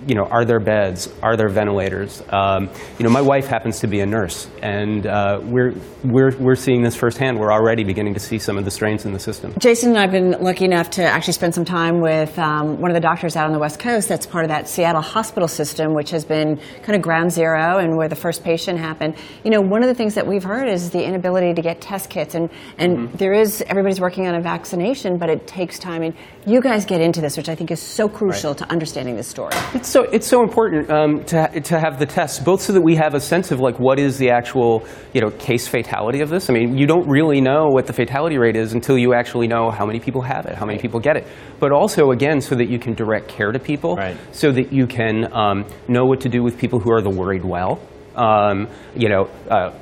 you 0.06 0.14
know, 0.14 0.24
are 0.24 0.44
there 0.44 0.60
beds? 0.60 1.12
Are 1.22 1.36
there 1.36 1.48
ventilators? 1.48 2.22
Um, 2.30 2.70
you 2.98 3.04
know, 3.04 3.10
my 3.10 3.20
wife 3.20 3.46
happens 3.46 3.80
to 3.80 3.86
be 3.86 4.00
a 4.00 4.06
nurse, 4.06 4.48
and 4.62 5.06
uh, 5.06 5.40
we're, 5.42 5.74
we're, 6.04 6.36
we're 6.38 6.54
seeing 6.54 6.82
this 6.82 6.96
firsthand. 6.96 7.38
We're 7.38 7.52
already 7.52 7.84
beginning 7.84 8.14
to 8.14 8.20
see 8.20 8.38
some 8.38 8.56
of 8.56 8.64
the 8.64 8.70
strains 8.70 9.04
in 9.04 9.12
the 9.12 9.18
system. 9.18 9.54
Jason 9.58 9.90
and 9.90 9.98
I 9.98 10.02
have 10.02 10.10
been 10.10 10.32
lucky 10.40 10.64
enough 10.64 10.90
to 10.90 11.04
actually 11.04 11.34
spend 11.34 11.54
some 11.54 11.64
time 11.64 12.00
with 12.00 12.38
um, 12.38 12.80
one 12.80 12.90
of 12.90 12.94
the 12.94 13.00
doctors 13.00 13.36
out 13.36 13.46
on 13.46 13.52
the 13.52 13.58
West 13.58 13.78
Coast 13.78 14.08
that's 14.08 14.26
part 14.26 14.44
of 14.44 14.48
that 14.48 14.68
Seattle 14.68 15.02
hospital 15.02 15.48
system, 15.48 15.94
which 15.94 16.10
has 16.10 16.24
been 16.24 16.58
kind 16.82 16.96
of 16.96 17.02
ground 17.02 17.30
zero 17.30 17.78
and 17.78 17.96
where 17.96 18.08
the 18.08 18.16
first 18.16 18.42
patient 18.42 18.78
happened. 18.78 19.16
You 19.44 19.50
know, 19.50 19.60
one 19.60 19.82
of 19.82 19.88
the 19.88 19.94
things 19.94 20.14
that 20.14 20.26
we've 20.26 20.44
heard 20.44 20.68
is 20.68 20.90
the 20.90 21.04
inability 21.04 21.54
to 21.54 21.62
get 21.62 21.80
test 21.80 22.08
kits, 22.08 22.34
and, 22.34 22.48
and 22.78 22.96
mm-hmm. 22.96 23.16
there 23.16 23.34
is, 23.34 23.62
everybody's 23.68 24.00
working 24.00 24.26
on 24.26 24.34
a 24.34 24.40
vaccination, 24.40 25.18
but 25.18 25.28
it 25.28 25.46
takes 25.46 25.78
time. 25.78 26.02
And 26.02 26.14
you 26.46 26.60
guys 26.60 26.86
get 26.86 27.00
into 27.00 27.20
this, 27.20 27.36
which 27.36 27.48
I 27.48 27.54
think 27.54 27.70
is 27.70 27.80
so 27.80 28.08
crucial 28.08 28.52
right. 28.52 28.58
to 28.58 28.70
understanding 28.70 29.16
this 29.16 29.28
story. 29.28 29.52
It's 29.74 29.89
so 29.90 30.02
it's 30.02 30.26
so 30.26 30.42
important 30.42 30.88
um, 30.88 31.24
to 31.24 31.60
to 31.60 31.80
have 31.80 31.98
the 31.98 32.06
tests, 32.06 32.38
both 32.38 32.62
so 32.62 32.72
that 32.72 32.80
we 32.80 32.94
have 32.94 33.14
a 33.14 33.20
sense 33.20 33.50
of 33.50 33.58
like 33.58 33.78
what 33.80 33.98
is 33.98 34.18
the 34.18 34.30
actual 34.30 34.84
you 35.12 35.20
know 35.20 35.30
case 35.30 35.66
fatality 35.66 36.20
of 36.20 36.30
this. 36.30 36.48
I 36.48 36.52
mean, 36.52 36.78
you 36.78 36.86
don't 36.86 37.08
really 37.08 37.40
know 37.40 37.66
what 37.66 37.86
the 37.86 37.92
fatality 37.92 38.38
rate 38.38 38.56
is 38.56 38.72
until 38.72 38.96
you 38.96 39.14
actually 39.14 39.48
know 39.48 39.70
how 39.70 39.84
many 39.84 39.98
people 39.98 40.22
have 40.22 40.46
it, 40.46 40.54
how 40.54 40.64
many 40.64 40.78
people 40.78 41.00
get 41.00 41.16
it. 41.16 41.26
But 41.58 41.72
also, 41.72 42.12
again, 42.12 42.40
so 42.40 42.54
that 42.54 42.68
you 42.68 42.78
can 42.78 42.94
direct 42.94 43.28
care 43.28 43.50
to 43.50 43.58
people, 43.58 43.96
right. 43.96 44.16
so 44.30 44.52
that 44.52 44.72
you 44.72 44.86
can 44.86 45.32
um, 45.32 45.66
know 45.88 46.04
what 46.04 46.20
to 46.20 46.28
do 46.28 46.42
with 46.42 46.56
people 46.56 46.78
who 46.78 46.92
are 46.92 47.02
the 47.02 47.10
worried 47.10 47.44
well. 47.44 47.80
Um, 48.14 48.68
you 48.94 49.08
know, 49.08 49.30
uh, 49.48 49.72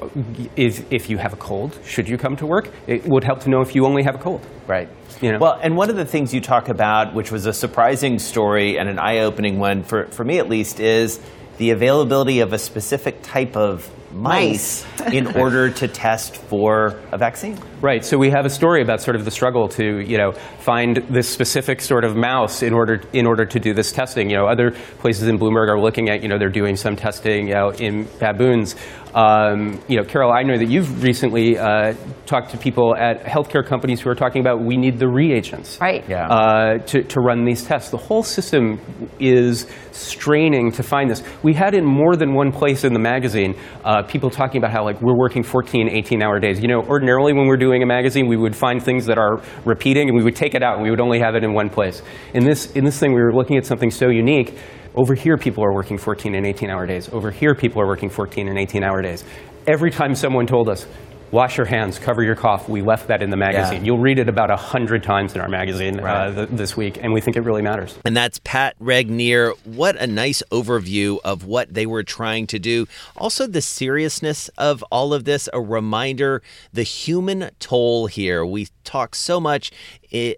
if, 0.54 0.92
if 0.92 1.08
you 1.10 1.16
have 1.16 1.32
a 1.32 1.36
cold, 1.36 1.78
should 1.84 2.08
you 2.08 2.18
come 2.18 2.36
to 2.36 2.46
work? 2.46 2.70
It 2.86 3.06
would 3.06 3.24
help 3.24 3.40
to 3.40 3.50
know 3.50 3.62
if 3.62 3.74
you 3.74 3.86
only 3.86 4.02
have 4.04 4.14
a 4.14 4.18
cold. 4.18 4.46
Right. 4.66 4.88
You 5.20 5.32
know? 5.32 5.38
Well, 5.38 5.58
and 5.60 5.76
one 5.76 5.90
of 5.90 5.96
the 5.96 6.04
things 6.04 6.32
you 6.32 6.40
talk 6.40 6.68
about, 6.68 7.14
which 7.14 7.32
was 7.32 7.46
a 7.46 7.52
surprising 7.52 8.18
story 8.18 8.78
and 8.78 8.88
an 8.88 8.98
eye 8.98 9.18
opening 9.18 9.58
one, 9.58 9.82
for, 9.82 10.06
for 10.06 10.24
me 10.24 10.38
at 10.38 10.48
least, 10.48 10.80
is 10.80 11.20
the 11.58 11.70
availability 11.70 12.40
of 12.40 12.52
a 12.52 12.58
specific 12.58 13.22
type 13.22 13.56
of 13.56 13.90
mice 14.12 14.86
in 15.12 15.26
order 15.36 15.70
to 15.70 15.88
test 15.88 16.36
for 16.36 17.00
a 17.12 17.18
vaccine. 17.18 17.58
Right. 17.80 18.04
So 18.04 18.18
we 18.18 18.30
have 18.30 18.46
a 18.46 18.50
story 18.50 18.82
about 18.82 19.00
sort 19.00 19.16
of 19.16 19.24
the 19.24 19.30
struggle 19.30 19.68
to, 19.70 20.00
you 20.00 20.18
know, 20.18 20.32
find 20.60 20.96
this 21.08 21.28
specific 21.28 21.80
sort 21.80 22.04
of 22.04 22.16
mouse 22.16 22.62
in 22.62 22.72
order 22.72 23.02
in 23.12 23.26
order 23.26 23.44
to 23.44 23.60
do 23.60 23.74
this 23.74 23.92
testing. 23.92 24.30
You 24.30 24.36
know, 24.36 24.46
other 24.46 24.72
places 24.98 25.28
in 25.28 25.38
Bloomberg 25.38 25.68
are 25.68 25.80
looking 25.80 26.08
at, 26.08 26.22
you 26.22 26.28
know, 26.28 26.38
they're 26.38 26.48
doing 26.48 26.76
some 26.76 26.96
testing 26.96 27.48
you 27.48 27.54
know, 27.54 27.70
in 27.70 28.08
baboons. 28.18 28.76
Um, 29.14 29.80
you 29.88 29.96
know, 29.96 30.04
Carol, 30.04 30.32
I 30.32 30.42
know 30.42 30.58
that 30.58 30.68
you've 30.68 31.02
recently 31.02 31.58
uh, 31.58 31.94
talked 32.26 32.50
to 32.50 32.58
people 32.58 32.94
at 32.94 33.24
healthcare 33.24 33.66
companies 33.66 34.00
who 34.00 34.10
are 34.10 34.14
talking 34.14 34.40
about 34.40 34.62
we 34.62 34.76
need 34.76 34.98
the 34.98 35.08
reagents 35.08 35.78
right. 35.80 36.04
yeah. 36.08 36.26
uh, 36.28 36.78
to, 36.78 37.02
to 37.02 37.20
run 37.20 37.44
these 37.44 37.64
tests. 37.64 37.90
The 37.90 37.96
whole 37.96 38.22
system 38.22 38.80
is 39.18 39.66
straining 39.92 40.72
to 40.72 40.82
find 40.82 41.10
this. 41.10 41.22
We 41.42 41.54
had 41.54 41.74
in 41.74 41.84
more 41.84 42.16
than 42.16 42.34
one 42.34 42.52
place 42.52 42.84
in 42.84 42.92
the 42.92 42.98
magazine 42.98 43.56
uh, 43.84 44.02
people 44.02 44.30
talking 44.30 44.58
about 44.58 44.72
how 44.72 44.84
like 44.84 45.00
we're 45.00 45.16
working 45.16 45.42
14, 45.42 45.88
18 45.88 46.22
hour 46.22 46.38
days. 46.38 46.60
You 46.60 46.68
know, 46.68 46.82
ordinarily 46.82 47.32
when 47.32 47.46
we're 47.46 47.56
doing 47.56 47.82
a 47.82 47.86
magazine, 47.86 48.28
we 48.28 48.36
would 48.36 48.54
find 48.54 48.82
things 48.82 49.06
that 49.06 49.18
are 49.18 49.40
repeating 49.64 50.08
and 50.08 50.16
we 50.16 50.22
would 50.22 50.36
take 50.36 50.54
it 50.54 50.62
out 50.62 50.74
and 50.74 50.82
we 50.82 50.90
would 50.90 51.00
only 51.00 51.20
have 51.20 51.34
it 51.34 51.44
in 51.44 51.54
one 51.54 51.70
place. 51.70 52.02
In 52.34 52.44
this, 52.44 52.72
in 52.72 52.84
this 52.84 52.98
thing, 52.98 53.14
we 53.14 53.22
were 53.22 53.34
looking 53.34 53.56
at 53.56 53.66
something 53.66 53.90
so 53.90 54.08
unique 54.08 54.58
over 54.94 55.14
here, 55.14 55.36
people 55.36 55.64
are 55.64 55.72
working 55.72 55.98
14 55.98 56.34
and 56.34 56.46
18 56.46 56.70
hour 56.70 56.86
days. 56.86 57.08
Over 57.10 57.30
here, 57.30 57.54
people 57.54 57.80
are 57.80 57.86
working 57.86 58.10
14 58.10 58.48
and 58.48 58.58
18 58.58 58.82
hour 58.82 59.02
days. 59.02 59.24
Every 59.66 59.90
time 59.90 60.14
someone 60.14 60.46
told 60.46 60.68
us, 60.68 60.86
wash 61.30 61.56
your 61.56 61.66
hands, 61.66 61.98
cover 61.98 62.22
your 62.22 62.34
cough. 62.34 62.68
We 62.68 62.82
left 62.82 63.08
that 63.08 63.22
in 63.22 63.30
the 63.30 63.36
magazine. 63.36 63.80
Yeah. 63.80 63.86
You'll 63.86 63.98
read 63.98 64.18
it 64.18 64.28
about 64.28 64.50
a 64.50 64.56
hundred 64.56 65.02
times 65.02 65.34
in 65.34 65.40
our 65.40 65.48
magazine 65.48 66.00
uh, 66.00 66.02
right. 66.02 66.26
uh, 66.28 66.34
th- 66.34 66.48
this 66.50 66.76
week, 66.76 66.98
and 67.00 67.12
we 67.12 67.20
think 67.20 67.36
it 67.36 67.42
really 67.42 67.62
matters. 67.62 67.98
And 68.04 68.16
that's 68.16 68.40
Pat 68.44 68.74
Regnier. 68.78 69.52
What 69.64 69.96
a 69.96 70.06
nice 70.06 70.42
overview 70.50 71.18
of 71.24 71.44
what 71.44 71.72
they 71.72 71.86
were 71.86 72.02
trying 72.02 72.46
to 72.48 72.58
do. 72.58 72.86
Also, 73.16 73.46
the 73.46 73.62
seriousness 73.62 74.48
of 74.58 74.82
all 74.90 75.12
of 75.12 75.24
this. 75.24 75.48
A 75.52 75.60
reminder: 75.60 76.42
the 76.72 76.82
human 76.82 77.50
toll 77.58 78.06
here. 78.06 78.44
We 78.44 78.68
talk 78.88 79.14
so 79.14 79.38
much 79.38 79.70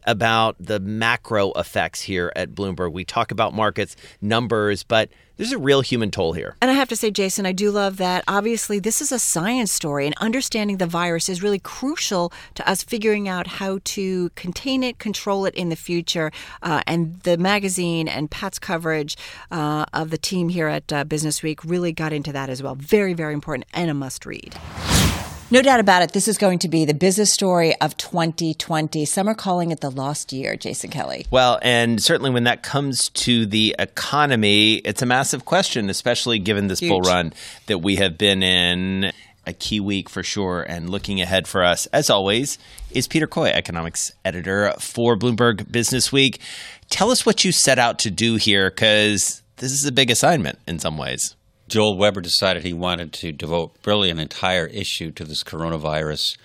about 0.05 0.57
the 0.59 0.80
macro 0.80 1.53
effects 1.53 2.03
here 2.03 2.32
at 2.34 2.53
Bloomberg. 2.53 2.92
We 2.92 3.05
talk 3.05 3.30
about 3.30 3.55
markets, 3.55 3.94
numbers, 4.20 4.82
but 4.82 5.09
there's 5.36 5.53
a 5.53 5.59
real 5.59 5.80
human 5.80 6.11
toll 6.11 6.32
here. 6.34 6.57
And 6.61 6.70
I 6.70 6.74
have 6.74 6.88
to 6.90 6.96
say, 6.96 7.11
Jason, 7.11 7.46
I 7.46 7.53
do 7.53 7.70
love 7.70 7.96
that. 7.96 8.24
Obviously, 8.28 8.78
this 8.78 9.01
is 9.01 9.11
a 9.11 9.18
science 9.18 9.72
story, 9.72 10.05
and 10.05 10.14
understanding 10.18 10.76
the 10.76 10.86
virus 10.86 11.28
is 11.28 11.42
really 11.42 11.61
crucial 11.61 12.30
to 12.57 12.68
us 12.68 12.82
figuring 12.82 13.26
out 13.26 13.46
how 13.46 13.78
to 13.84 14.28
contain 14.30 14.82
it, 14.82 14.98
control 14.98 15.46
it 15.46 15.55
in 15.55 15.70
the 15.70 15.76
future. 15.76 16.30
Uh, 16.62 16.82
and 16.86 17.20
the 17.20 17.38
magazine 17.38 18.07
and 18.07 18.30
Pat's 18.30 18.59
coverage 18.59 19.16
uh, 19.51 19.86
of 19.94 20.11
the 20.11 20.18
team 20.18 20.51
here 20.51 20.66
at 20.66 20.92
uh, 20.92 21.05
Business 21.05 21.42
Week 21.42 21.64
really 21.64 21.92
got 21.92 22.12
into 22.12 22.32
that 22.32 22.51
as 22.51 22.62
well. 22.62 22.74
Very, 22.74 23.14
very 23.14 23.32
important 23.32 23.66
and 23.72 23.90
a 23.90 23.94
must 23.94 24.26
read. 24.26 24.57
No 25.53 25.62
doubt 25.62 25.80
about 25.80 26.03
it. 26.03 26.12
This 26.12 26.28
is 26.28 26.38
going 26.38 26.61
to 26.61 26.68
be 26.68 26.84
the 26.84 26.94
business 26.94 27.32
story 27.32 27.74
of 27.80 27.96
2020. 27.96 29.05
Some 29.05 29.28
are 29.28 29.34
calling 29.34 29.72
it 29.72 29.80
the 29.80 29.90
lost 29.90 30.32
year, 30.32 30.55
Jason 30.55 30.90
Kelly. 30.90 31.26
Well, 31.28 31.59
and 31.61 32.01
certainly 32.01 32.30
when 32.30 32.44
that 32.44 32.62
comes 32.62 33.09
to 33.09 33.46
the 33.46 33.74
economy, 33.76 34.76
it's 34.76 35.03
a 35.03 35.07
massive 35.07 35.44
question, 35.44 35.90
especially 35.90 36.38
given 36.38 36.68
this 36.68 36.78
Huge. 36.78 36.90
bull 36.90 37.01
run 37.01 37.32
that 37.66 37.78
we 37.78 37.96
have 37.96 38.16
been 38.16 38.44
in. 38.44 39.12
A 39.46 39.55
key 39.55 39.80
week 39.80 40.09
for 40.09 40.22
sure. 40.22 40.62
And 40.62 40.90
looking 40.90 41.20
ahead 41.20 41.48
for 41.48 41.64
us, 41.64 41.86
as 41.86 42.11
always, 42.11 42.59
is 42.92 43.09
Peter 43.09 43.26
Coy, 43.26 43.48
economics 43.48 44.12
editor 44.22 44.72
for 44.78 45.16
Bloomberg 45.16 45.72
Business 45.72 46.12
Week. 46.12 46.40
Tell 46.90 47.11
us 47.11 47.24
what 47.24 47.42
you 47.42 47.51
set 47.51 47.78
out 47.78 47.98
to 48.01 48.11
do 48.11 48.36
here, 48.36 48.70
because 48.70 49.42
this 49.57 49.72
is 49.72 49.86
a 49.86 49.92
big 49.92 50.11
assignment 50.11 50.59
in 50.68 50.78
some 50.78 50.98
ways. 50.98 51.34
Joel 51.70 51.96
Weber 51.96 52.20
decided 52.20 52.64
he 52.64 52.72
wanted 52.72 53.12
to 53.14 53.30
devote 53.30 53.72
really 53.86 54.10
an 54.10 54.18
entire 54.18 54.66
issue 54.66 55.12
to 55.12 55.24
this 55.24 55.44
coronavirus. 55.44 56.36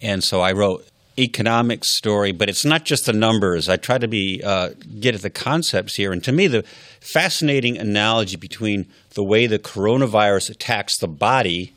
And 0.00 0.24
so 0.24 0.40
I 0.40 0.52
wrote 0.52 0.88
economic 1.18 1.84
story, 1.84 2.32
but 2.32 2.48
it's 2.48 2.64
not 2.64 2.86
just 2.86 3.04
the 3.04 3.12
numbers. 3.12 3.68
I 3.68 3.76
try 3.76 3.98
to 3.98 4.08
be 4.08 4.40
uh, 4.42 4.70
get 4.98 5.14
at 5.14 5.20
the 5.20 5.28
concepts 5.28 5.96
here. 5.96 6.12
And 6.12 6.24
to 6.24 6.32
me, 6.32 6.46
the 6.46 6.64
fascinating 7.00 7.76
analogy 7.76 8.36
between 8.36 8.86
the 9.10 9.22
way 9.22 9.46
the 9.46 9.58
coronavirus 9.58 10.48
attacks 10.48 10.98
the 10.98 11.08
body 11.08 11.74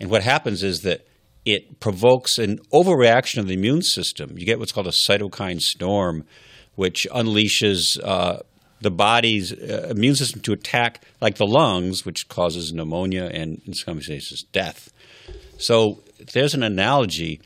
and 0.00 0.08
what 0.10 0.22
happens 0.22 0.62
is 0.62 0.80
that 0.82 1.06
it 1.44 1.80
provokes 1.80 2.38
an 2.38 2.60
overreaction 2.72 3.38
of 3.38 3.46
the 3.46 3.54
immune 3.54 3.82
system. 3.82 4.38
You 4.38 4.46
get 4.46 4.58
what's 4.58 4.72
called 4.72 4.86
a 4.86 4.90
cytokine 4.90 5.60
storm, 5.60 6.24
which 6.76 7.06
unleashes 7.10 8.02
uh, 8.02 8.38
the 8.80 8.90
body's 8.90 9.52
uh, 9.52 9.88
immune 9.90 10.14
system 10.14 10.40
to 10.42 10.52
attack, 10.52 11.02
like 11.20 11.36
the 11.36 11.46
lungs, 11.46 12.04
which 12.04 12.28
causes 12.28 12.72
pneumonia 12.72 13.30
and, 13.32 13.60
in 13.66 13.74
some 13.74 14.00
cases, 14.00 14.44
death. 14.52 14.92
So 15.58 16.00
there's 16.32 16.54
an 16.54 16.62
analogy. 16.62 17.40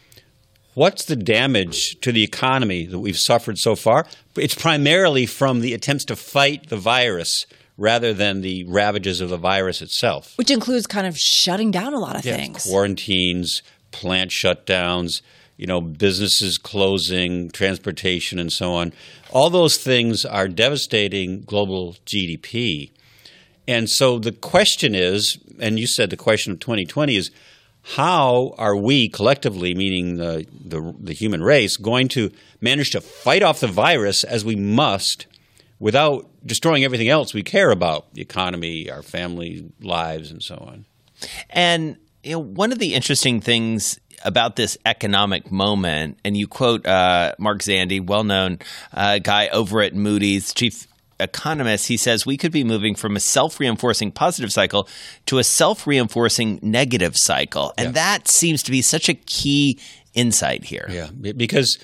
What's 0.75 1.05
the 1.05 1.17
damage 1.17 2.01
to 2.01 2.13
the 2.13 2.23
economy 2.23 2.87
that 2.87 2.99
we've 2.99 3.19
suffered 3.19 3.59
so 3.59 3.75
far? 3.75 4.07
It's 4.37 4.55
primarily 4.55 5.27
from 5.27 5.61
the 5.61 5.75
attempts 5.75 6.05
to 6.07 6.17
fight 6.17 6.69
the 6.69 6.77
virus 6.77 7.47
rather 7.79 8.13
than 8.13 8.43
the 8.43 8.65
ravages 8.65 9.21
of 9.21 9.31
the 9.31 9.37
virus 9.37 9.83
itself. 9.83 10.37
Which 10.37 10.51
includes 10.51 10.87
kind 10.87 11.07
of 11.07 11.19
shutting 11.19 11.71
down 11.71 11.95
a 11.95 11.99
lot 11.99 12.17
of 12.17 12.23
things. 12.23 12.65
Quarantines, 12.65 13.63
plant 13.91 14.31
shutdowns, 14.31 15.23
you 15.57 15.67
know, 15.67 15.81
businesses 15.81 16.59
closing, 16.59 17.51
transportation, 17.51 18.39
and 18.39 18.53
so 18.53 18.73
on. 18.73 18.93
All 19.31 19.51
those 19.51 19.77
things 19.77 20.25
are 20.25 20.49
devastating 20.49 21.43
global 21.43 21.97
GDP. 22.07 22.91
And 23.69 23.89
so 23.89 24.19
the 24.19 24.33
question 24.33 24.95
is, 24.95 25.39
and 25.61 25.79
you 25.79 25.87
said 25.87 26.11
the 26.11 26.17
question 26.17 26.53
of 26.53 26.61
2020 26.61 27.17
is, 27.17 27.31
how 27.83 28.55
are 28.59 28.77
we 28.77 29.09
collectively, 29.09 29.75
meaning 29.75 30.17
the, 30.17 30.47
the, 30.65 30.95
the 30.99 31.13
human 31.13 31.43
race, 31.43 31.77
going 31.77 32.09
to 32.09 32.31
manage 32.61 32.91
to 32.91 33.01
fight 33.01 33.43
off 33.43 33.61
the 33.61 33.67
virus 33.67 34.23
as 34.25 34.45
we 34.45 34.55
must 34.55 35.27
without 35.81 36.29
destroying 36.47 36.85
everything 36.85 37.09
else 37.09 37.35
we 37.35 37.43
care 37.43 37.71
about 37.71 38.15
the 38.15 38.23
economy, 38.23 38.89
our 38.89 39.03
family 39.03 39.71
lives, 39.81 40.31
and 40.31 40.43
so 40.43 40.55
on? 40.57 40.85
And 41.51 41.97
you 42.23 42.33
know, 42.33 42.39
one 42.39 42.71
of 42.71 42.79
the 42.79 42.95
interesting 42.95 43.41
things 43.41 43.99
about 44.25 44.57
this 44.57 44.79
economic 44.85 45.51
moment, 45.51 46.19
and 46.25 46.37
you 46.37 46.47
quote 46.47 46.87
uh, 46.87 47.35
Mark 47.39 47.61
Zandi, 47.61 48.05
well 48.05 48.25
known 48.25 48.59
uh, 48.93 49.19
guy 49.19 49.49
over 49.49 49.81
at 49.83 49.95
Moody's, 49.95 50.53
chief 50.55 50.87
economist. 51.21 51.87
he 51.87 51.97
says 51.97 52.27
we 52.27 52.37
could 52.37 52.53
be 52.53 52.65
moving 52.65 52.95
from 52.95 53.17
a 53.17 53.21
self 53.21 53.61
reinforcing 53.61 54.11
positive 54.11 54.53
cycle 54.53 54.89
to 55.27 55.39
a 55.39 55.45
self 55.45 55.87
reinforcing 55.87 56.59
negative 56.63 57.17
cycle. 57.17 57.73
And 57.79 57.89
yeah. 57.89 57.93
that 57.93 58.29
seems 58.29 58.63
to 58.65 58.71
be 58.71 58.83
such 58.83 59.09
a 59.09 59.15
key 59.15 59.79
insight 60.15 60.65
here. 60.65 60.87
Yeah, 60.91 61.11
because 61.13 61.79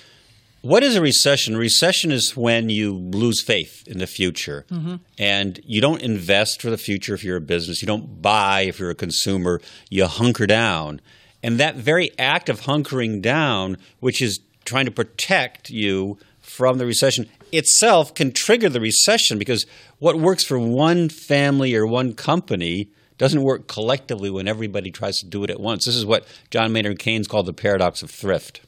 what 0.61 0.83
is 0.83 0.95
a 0.95 1.01
recession? 1.01 1.55
Recession 1.55 2.11
is 2.11 2.35
when 2.35 2.69
you 2.69 2.93
lose 2.93 3.41
faith 3.41 3.83
in 3.87 3.97
the 3.97 4.07
future 4.07 4.65
mm-hmm. 4.69 4.95
and 5.17 5.59
you 5.63 5.79
don't 5.79 6.01
invest 6.01 6.61
for 6.61 6.69
the 6.69 6.77
future 6.77 7.13
if 7.13 7.23
you're 7.23 7.37
a 7.37 7.41
business. 7.41 7.81
You 7.81 7.87
don't 7.87 8.21
buy 8.21 8.61
if 8.61 8.79
you're 8.79 8.89
a 8.89 8.95
consumer. 8.95 9.61
You 9.89 10.05
hunker 10.07 10.47
down. 10.47 10.99
And 11.41 11.59
that 11.59 11.75
very 11.75 12.11
act 12.19 12.49
of 12.49 12.61
hunkering 12.61 13.21
down, 13.21 13.77
which 13.99 14.21
is 14.21 14.39
trying 14.65 14.85
to 14.85 14.91
protect 14.91 15.69
you 15.69 16.17
from 16.41 16.77
the 16.77 16.85
recession 16.85 17.29
itself, 17.51 18.13
can 18.13 18.31
trigger 18.31 18.69
the 18.69 18.81
recession 18.81 19.37
because 19.37 19.65
what 19.99 20.19
works 20.19 20.43
for 20.43 20.59
one 20.59 21.09
family 21.09 21.75
or 21.75 21.85
one 21.85 22.13
company 22.13 22.89
doesn't 23.17 23.43
work 23.43 23.67
collectively 23.67 24.29
when 24.29 24.47
everybody 24.47 24.91
tries 24.91 25.19
to 25.19 25.25
do 25.25 25.43
it 25.43 25.49
at 25.49 25.59
once. 25.59 25.85
This 25.85 25.95
is 25.95 26.05
what 26.05 26.25
John 26.49 26.71
Maynard 26.71 26.99
Keynes 26.99 27.27
called 27.27 27.45
the 27.45 27.53
paradox 27.53 28.01
of 28.01 28.09
thrift. 28.09 28.61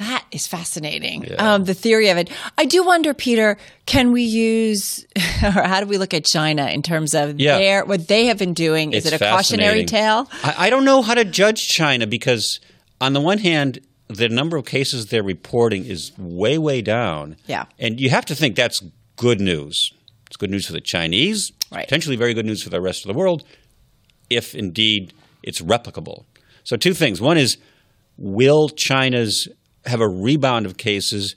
That 0.00 0.24
is 0.30 0.46
fascinating. 0.46 1.24
Yeah. 1.24 1.34
Um, 1.34 1.64
the 1.64 1.74
theory 1.74 2.08
of 2.08 2.16
it. 2.16 2.30
I 2.56 2.64
do 2.64 2.82
wonder, 2.82 3.12
Peter, 3.12 3.58
can 3.84 4.12
we 4.12 4.22
use, 4.22 5.04
or 5.44 5.50
how 5.50 5.80
do 5.80 5.86
we 5.86 5.98
look 5.98 6.14
at 6.14 6.24
China 6.24 6.66
in 6.68 6.80
terms 6.80 7.12
of 7.12 7.38
yeah. 7.38 7.58
their 7.58 7.84
what 7.84 8.08
they 8.08 8.24
have 8.26 8.38
been 8.38 8.54
doing? 8.54 8.94
It's 8.94 9.04
is 9.04 9.12
it 9.12 9.20
a 9.20 9.30
cautionary 9.30 9.84
tale? 9.84 10.26
I, 10.42 10.54
I 10.56 10.70
don't 10.70 10.86
know 10.86 11.02
how 11.02 11.12
to 11.12 11.24
judge 11.26 11.68
China 11.68 12.06
because, 12.06 12.60
on 12.98 13.12
the 13.12 13.20
one 13.20 13.36
hand, 13.36 13.80
the 14.08 14.30
number 14.30 14.56
of 14.56 14.64
cases 14.64 15.08
they're 15.08 15.22
reporting 15.22 15.84
is 15.84 16.12
way, 16.16 16.56
way 16.56 16.80
down. 16.80 17.36
Yeah. 17.46 17.66
And 17.78 18.00
you 18.00 18.08
have 18.08 18.24
to 18.26 18.34
think 18.34 18.56
that's 18.56 18.82
good 19.16 19.38
news. 19.38 19.92
It's 20.28 20.38
good 20.38 20.50
news 20.50 20.66
for 20.66 20.72
the 20.72 20.80
Chinese, 20.80 21.52
right. 21.70 21.84
potentially 21.84 22.16
very 22.16 22.32
good 22.32 22.46
news 22.46 22.62
for 22.62 22.70
the 22.70 22.80
rest 22.80 23.04
of 23.04 23.12
the 23.12 23.18
world, 23.18 23.44
if 24.30 24.54
indeed 24.54 25.12
it's 25.42 25.60
replicable. 25.60 26.24
So, 26.64 26.78
two 26.78 26.94
things. 26.94 27.20
One 27.20 27.36
is, 27.36 27.58
will 28.16 28.70
China's 28.70 29.46
have 29.86 30.00
a 30.00 30.08
rebound 30.08 30.66
of 30.66 30.76
cases 30.76 31.36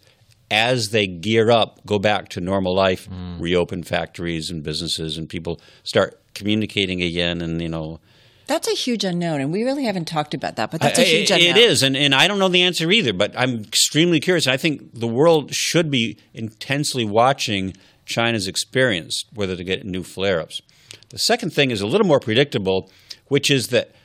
as 0.51 0.89
they 0.89 1.07
gear 1.07 1.49
up, 1.49 1.83
go 1.85 1.97
back 1.97 2.29
to 2.29 2.41
normal 2.41 2.75
life, 2.75 3.09
mm. 3.09 3.41
reopen 3.41 3.83
factories 3.83 4.51
and 4.51 4.63
businesses, 4.63 5.17
and 5.17 5.27
people 5.27 5.59
start 5.83 6.21
communicating 6.35 7.01
again, 7.01 7.41
and 7.41 7.61
you 7.61 7.69
know. 7.69 7.99
That's 8.45 8.67
a 8.67 8.75
huge 8.75 9.03
unknown, 9.03 9.41
and 9.41 9.51
we 9.51 9.63
really 9.63 9.85
haven't 9.85 10.05
talked 10.05 10.33
about 10.33 10.57
that. 10.57 10.69
But 10.69 10.81
that's 10.81 10.99
a 10.99 11.03
huge 11.03 11.31
unknown. 11.31 11.49
It 11.49 11.57
is, 11.57 11.81
and, 11.81 11.95
and 11.95 12.13
I 12.13 12.27
don't 12.27 12.39
know 12.39 12.49
the 12.49 12.61
answer 12.61 12.91
either. 12.91 13.13
But 13.13 13.33
I'm 13.37 13.61
extremely 13.61 14.19
curious. 14.19 14.45
I 14.45 14.57
think 14.57 14.93
the 14.93 15.07
world 15.07 15.55
should 15.55 15.89
be 15.89 16.17
intensely 16.33 17.05
watching 17.05 17.75
China's 18.05 18.47
experience, 18.47 19.25
whether 19.33 19.55
to 19.55 19.63
get 19.63 19.85
new 19.85 20.03
flare-ups. 20.03 20.61
The 21.09 21.19
second 21.19 21.51
thing 21.53 21.71
is 21.71 21.81
a 21.81 21.87
little 21.87 22.05
more 22.05 22.19
predictable, 22.19 22.91
which 23.27 23.49
is 23.49 23.69
that 23.69 23.95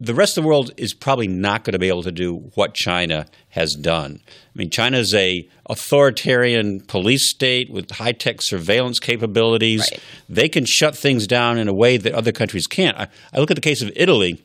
the 0.00 0.14
rest 0.14 0.38
of 0.38 0.44
the 0.44 0.48
world 0.48 0.72
is 0.78 0.94
probably 0.94 1.28
not 1.28 1.62
going 1.62 1.72
to 1.72 1.78
be 1.78 1.88
able 1.88 2.02
to 2.02 2.12
do 2.12 2.50
what 2.54 2.72
China 2.72 3.26
has 3.50 3.74
done. 3.74 4.20
I 4.26 4.58
mean, 4.58 4.70
China 4.70 4.96
is 4.96 5.14
a 5.14 5.46
authoritarian 5.66 6.80
police 6.80 7.28
state 7.28 7.70
with 7.70 7.90
high 7.90 8.12
tech 8.12 8.40
surveillance 8.40 8.98
capabilities. 8.98 9.86
Right. 9.92 10.00
They 10.28 10.48
can 10.48 10.64
shut 10.64 10.96
things 10.96 11.26
down 11.26 11.58
in 11.58 11.68
a 11.68 11.74
way 11.74 11.98
that 11.98 12.14
other 12.14 12.32
countries 12.32 12.66
can't. 12.66 12.96
I, 12.96 13.08
I 13.32 13.40
look 13.40 13.50
at 13.50 13.56
the 13.56 13.60
case 13.60 13.82
of 13.82 13.92
Italy, 13.94 14.42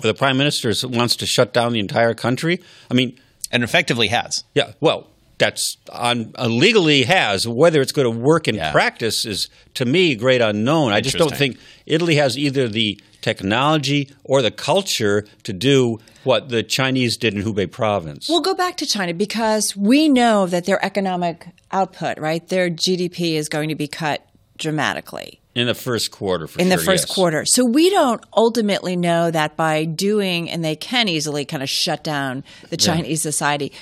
where 0.00 0.12
the 0.12 0.18
prime 0.18 0.36
minister 0.36 0.70
wants 0.86 1.16
to 1.16 1.26
shut 1.26 1.54
down 1.54 1.72
the 1.72 1.80
entire 1.80 2.12
country. 2.12 2.60
I 2.90 2.94
mean, 2.94 3.18
and 3.50 3.64
effectively 3.64 4.08
has. 4.08 4.44
Yeah. 4.54 4.72
Well, 4.80 5.08
that's 5.38 5.76
on 5.92 6.32
uh, 6.38 6.46
legally 6.46 7.02
has. 7.02 7.46
Whether 7.46 7.80
it's 7.80 7.92
going 7.92 8.12
to 8.12 8.18
work 8.18 8.48
in 8.48 8.54
yeah. 8.54 8.72
practice 8.72 9.24
is 9.24 9.48
to 9.74 9.84
me 9.84 10.14
great 10.14 10.40
unknown. 10.40 10.92
I 10.92 11.00
just 11.00 11.16
don't 11.16 11.34
think 11.34 11.58
Italy 11.86 12.16
has 12.16 12.38
either 12.38 12.68
the 12.68 13.00
technology 13.20 14.10
or 14.22 14.42
the 14.42 14.50
culture 14.50 15.26
to 15.44 15.52
do 15.52 15.98
what 16.24 16.50
the 16.50 16.62
Chinese 16.62 17.16
did 17.16 17.34
in 17.34 17.42
Hubei 17.42 17.70
province. 17.70 18.28
We'll 18.28 18.40
go 18.40 18.54
back 18.54 18.76
to 18.78 18.86
China 18.86 19.14
because 19.14 19.76
we 19.76 20.08
know 20.08 20.46
that 20.46 20.66
their 20.66 20.82
economic 20.84 21.46
output, 21.72 22.18
right, 22.18 22.46
their 22.48 22.68
GDP 22.70 23.34
is 23.34 23.48
going 23.48 23.70
to 23.70 23.74
be 23.74 23.88
cut 23.88 24.26
dramatically. 24.58 25.40
In 25.54 25.68
the 25.68 25.74
first 25.74 26.10
quarter, 26.10 26.46
in 26.58 26.66
sure, 26.66 26.76
the 26.76 26.82
first 26.82 27.06
yes. 27.06 27.14
quarter. 27.14 27.44
So 27.44 27.64
we 27.64 27.88
don't 27.88 28.20
ultimately 28.36 28.96
know 28.96 29.30
that 29.30 29.56
by 29.56 29.84
doing, 29.84 30.50
and 30.50 30.64
they 30.64 30.74
can 30.74 31.06
easily 31.08 31.44
kind 31.44 31.62
of 31.62 31.68
shut 31.68 32.02
down 32.02 32.42
the 32.70 32.76
Chinese 32.76 33.24
yeah. 33.24 33.30
society, 33.30 33.72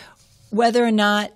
whether 0.51 0.85
or 0.85 0.91
not 0.91 1.33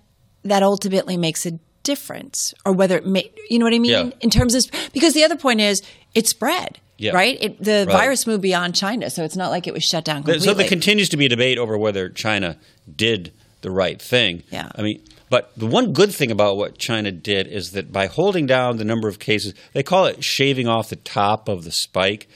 that 0.47 0.62
ultimately 0.62 1.16
makes 1.16 1.47
a 1.47 1.59
difference, 1.82 2.53
or 2.64 2.72
whether 2.72 2.97
it 2.97 3.07
may, 3.07 3.30
you 3.49 3.59
know 3.59 3.64
what 3.64 3.74
I 3.74 3.78
mean? 3.78 3.90
Yeah. 3.90 4.11
In 4.20 4.30
terms 4.30 4.55
of 4.55 4.64
because 4.92 5.14
the 5.14 5.24
other 5.24 5.36
point 5.36 5.61
is 5.61 5.82
it 6.14 6.26
spread. 6.26 6.80
Yeah. 6.99 7.12
Right? 7.12 7.36
It, 7.42 7.62
the 7.62 7.84
right. 7.86 7.92
virus 7.92 8.26
moved 8.26 8.40
beyond 8.40 8.74
China, 8.74 9.11
so 9.11 9.22
it's 9.22 9.36
not 9.36 9.51
like 9.51 9.66
it 9.66 9.74
was 9.74 9.84
shut 9.84 10.05
down 10.05 10.22
completely. 10.22 10.47
So 10.47 10.55
there 10.55 10.66
continues 10.66 11.11
to 11.11 11.18
be 11.18 11.26
a 11.26 11.28
debate 11.28 11.59
over 11.59 11.76
whether 11.76 12.09
China 12.09 12.57
did 12.94 13.34
the 13.61 13.70
right 13.70 14.01
thing. 14.01 14.44
Yeah. 14.51 14.70
I 14.74 14.80
mean, 14.80 15.03
but 15.28 15.53
the 15.59 15.66
one 15.66 15.92
good 15.92 16.14
thing 16.14 16.30
about 16.30 16.57
what 16.57 16.78
China 16.78 17.12
did 17.12 17.49
is 17.49 17.72
that 17.72 17.92
by 17.92 18.07
holding 18.07 18.47
down 18.47 18.78
the 18.78 18.84
number 18.84 19.09
of 19.09 19.18
cases, 19.18 19.53
they 19.74 19.82
call 19.82 20.07
it 20.07 20.24
shaving 20.24 20.68
off 20.68 20.88
the 20.88 20.97
top 20.97 21.49
of 21.49 21.64
the 21.64 21.72
spike. 21.72 22.28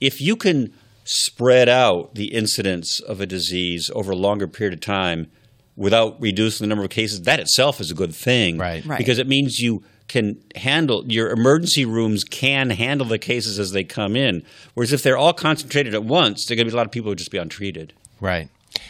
If 0.00 0.20
you 0.20 0.36
can 0.36 0.72
spread 1.04 1.68
out 1.68 2.14
the 2.14 2.32
incidence 2.32 3.00
of 3.00 3.20
a 3.20 3.26
disease 3.26 3.90
over 3.94 4.12
a 4.12 4.16
longer 4.16 4.46
period 4.46 4.74
of 4.74 4.80
time 4.80 5.30
without 5.76 6.20
reducing 6.20 6.64
the 6.64 6.68
number 6.68 6.84
of 6.84 6.90
cases, 6.90 7.22
that 7.22 7.40
itself 7.40 7.80
is 7.80 7.90
a 7.90 7.94
good 7.94 8.14
thing. 8.14 8.58
Right. 8.58 8.84
right. 8.84 8.98
Because 8.98 9.18
it 9.18 9.26
means 9.26 9.58
you 9.58 9.82
can 10.08 10.38
handle 10.54 11.04
your 11.10 11.30
emergency 11.30 11.84
rooms 11.84 12.24
can 12.24 12.70
handle 12.70 13.06
the 13.06 13.18
cases 13.18 13.58
as 13.58 13.72
they 13.72 13.84
come 13.84 14.16
in. 14.16 14.42
Whereas 14.74 14.92
if 14.92 15.02
they're 15.02 15.16
all 15.16 15.32
concentrated 15.32 15.94
at 15.94 16.04
once, 16.04 16.46
there 16.46 16.54
are 16.54 16.56
going 16.56 16.66
to 16.66 16.72
be 16.72 16.74
a 16.74 16.76
lot 16.76 16.86
of 16.86 16.92
people 16.92 17.10
who 17.10 17.16
just 17.16 17.30
be 17.30 17.38
untreated. 17.38 17.92
Right. 18.20 18.48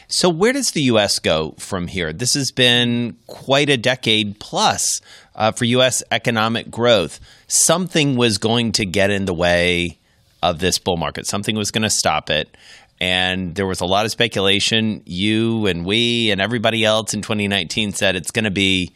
So 0.08 0.28
where 0.28 0.52
does 0.52 0.72
the 0.72 0.82
U.S. 0.82 1.18
go 1.18 1.54
from 1.58 1.86
here? 1.86 2.12
This 2.12 2.34
has 2.34 2.50
been 2.50 3.16
quite 3.26 3.68
a 3.68 3.76
decade 3.76 4.38
plus 4.38 5.00
uh, 5.34 5.52
for 5.52 5.64
U.S. 5.66 6.02
economic 6.10 6.70
growth. 6.70 7.20
Something 7.48 8.16
was 8.16 8.38
going 8.38 8.72
to 8.72 8.86
get 8.86 9.10
in 9.10 9.24
the 9.24 9.34
way 9.34 9.98
of 10.42 10.58
this 10.58 10.78
bull 10.78 10.96
market. 10.96 11.26
Something 11.26 11.56
was 11.56 11.70
going 11.70 11.82
to 11.82 11.90
stop 11.90 12.28
it. 12.28 12.54
And 13.00 13.54
there 13.54 13.66
was 13.66 13.80
a 13.80 13.86
lot 13.86 14.04
of 14.04 14.10
speculation. 14.10 15.02
You 15.04 15.66
and 15.66 15.84
we 15.84 16.30
and 16.30 16.40
everybody 16.40 16.84
else 16.84 17.14
in 17.14 17.22
2019 17.22 17.92
said 17.92 18.16
it's 18.16 18.30
going 18.30 18.44
to 18.44 18.50
be 18.50 18.92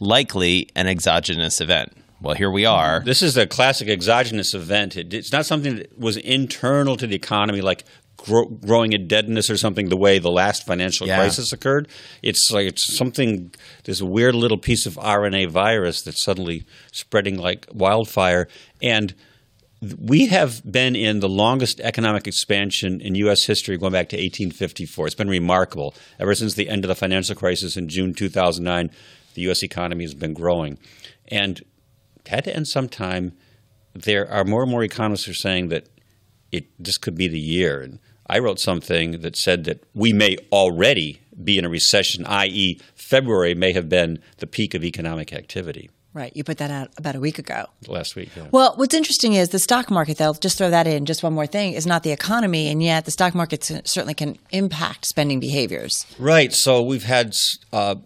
likely 0.00 0.68
an 0.74 0.86
exogenous 0.86 1.60
event. 1.60 1.92
Well, 2.20 2.34
here 2.34 2.50
we 2.50 2.66
are. 2.66 3.00
This 3.04 3.22
is 3.22 3.36
a 3.36 3.46
classic 3.46 3.88
exogenous 3.88 4.52
event. 4.52 4.96
It, 4.96 5.14
it's 5.14 5.30
not 5.30 5.46
something 5.46 5.76
that 5.76 5.98
was 5.98 6.16
internal 6.16 6.96
to 6.96 7.06
the 7.06 7.14
economy, 7.14 7.60
like 7.60 7.84
grow, 8.16 8.46
growing 8.46 8.90
deadness 9.06 9.48
or 9.48 9.56
something, 9.56 9.88
the 9.88 9.96
way 9.96 10.18
the 10.18 10.30
last 10.30 10.66
financial 10.66 11.06
yeah. 11.06 11.16
crisis 11.16 11.52
occurred. 11.52 11.88
It's 12.22 12.50
like 12.52 12.66
it's 12.66 12.96
something. 12.96 13.52
This 13.84 14.02
weird 14.02 14.34
little 14.34 14.58
piece 14.58 14.84
of 14.84 14.94
RNA 14.94 15.50
virus 15.50 16.02
that's 16.02 16.24
suddenly 16.24 16.64
spreading 16.90 17.38
like 17.38 17.66
wildfire, 17.72 18.48
and 18.82 19.14
we 19.80 20.26
have 20.26 20.60
been 20.70 20.96
in 20.96 21.20
the 21.20 21.28
longest 21.28 21.80
economic 21.80 22.26
expansion 22.26 23.00
in 23.00 23.14
U.S. 23.14 23.44
history 23.44 23.76
going 23.76 23.92
back 23.92 24.08
to 24.08 24.16
1854. 24.16 25.06
It's 25.06 25.14
been 25.14 25.28
remarkable. 25.28 25.94
Ever 26.18 26.34
since 26.34 26.54
the 26.54 26.68
end 26.68 26.84
of 26.84 26.88
the 26.88 26.94
financial 26.94 27.36
crisis 27.36 27.76
in 27.76 27.88
June 27.88 28.12
2009, 28.12 28.90
the 29.34 29.42
U.S. 29.42 29.62
economy 29.62 30.04
has 30.04 30.14
been 30.14 30.34
growing. 30.34 30.78
And 31.28 31.62
had 32.28 32.44
to 32.44 32.54
end 32.54 32.68
sometime. 32.68 33.32
There 33.94 34.30
are 34.30 34.44
more 34.44 34.62
and 34.62 34.70
more 34.70 34.84
economists 34.84 35.24
who 35.24 35.32
are 35.32 35.34
saying 35.34 35.68
that 35.68 35.88
it 36.52 36.66
this 36.78 36.98
could 36.98 37.16
be 37.16 37.28
the 37.28 37.40
year. 37.40 37.80
And 37.80 37.98
I 38.26 38.38
wrote 38.38 38.60
something 38.60 39.20
that 39.20 39.36
said 39.36 39.64
that 39.64 39.84
we 39.94 40.12
may 40.12 40.36
already 40.52 41.20
be 41.42 41.58
in 41.58 41.64
a 41.64 41.68
recession, 41.68 42.26
i.e., 42.26 42.80
February 42.94 43.54
may 43.54 43.72
have 43.72 43.88
been 43.88 44.20
the 44.38 44.46
peak 44.46 44.74
of 44.74 44.84
economic 44.84 45.32
activity. 45.32 45.90
Right. 46.14 46.34
You 46.34 46.42
put 46.42 46.58
that 46.58 46.70
out 46.70 46.90
about 46.96 47.16
a 47.16 47.20
week 47.20 47.38
ago. 47.38 47.66
Last 47.86 48.16
week, 48.16 48.30
yeah. 48.34 48.48
Well, 48.50 48.72
what's 48.76 48.94
interesting 48.94 49.34
is 49.34 49.50
the 49.50 49.58
stock 49.58 49.90
market, 49.90 50.16
they'll 50.16 50.34
just 50.34 50.58
throw 50.58 50.70
that 50.70 50.86
in, 50.86 51.04
just 51.04 51.22
one 51.22 51.34
more 51.34 51.46
thing, 51.46 51.74
is 51.74 51.86
not 51.86 52.02
the 52.02 52.12
economy, 52.12 52.68
and 52.68 52.82
yet 52.82 53.04
the 53.04 53.10
stock 53.10 53.34
market 53.34 53.62
certainly 53.64 54.14
can 54.14 54.38
impact 54.50 55.06
spending 55.06 55.38
behaviors. 55.38 56.06
Right. 56.18 56.52
So 56.52 56.82
we've 56.82 57.04
had 57.04 57.34
uh, 57.72 57.96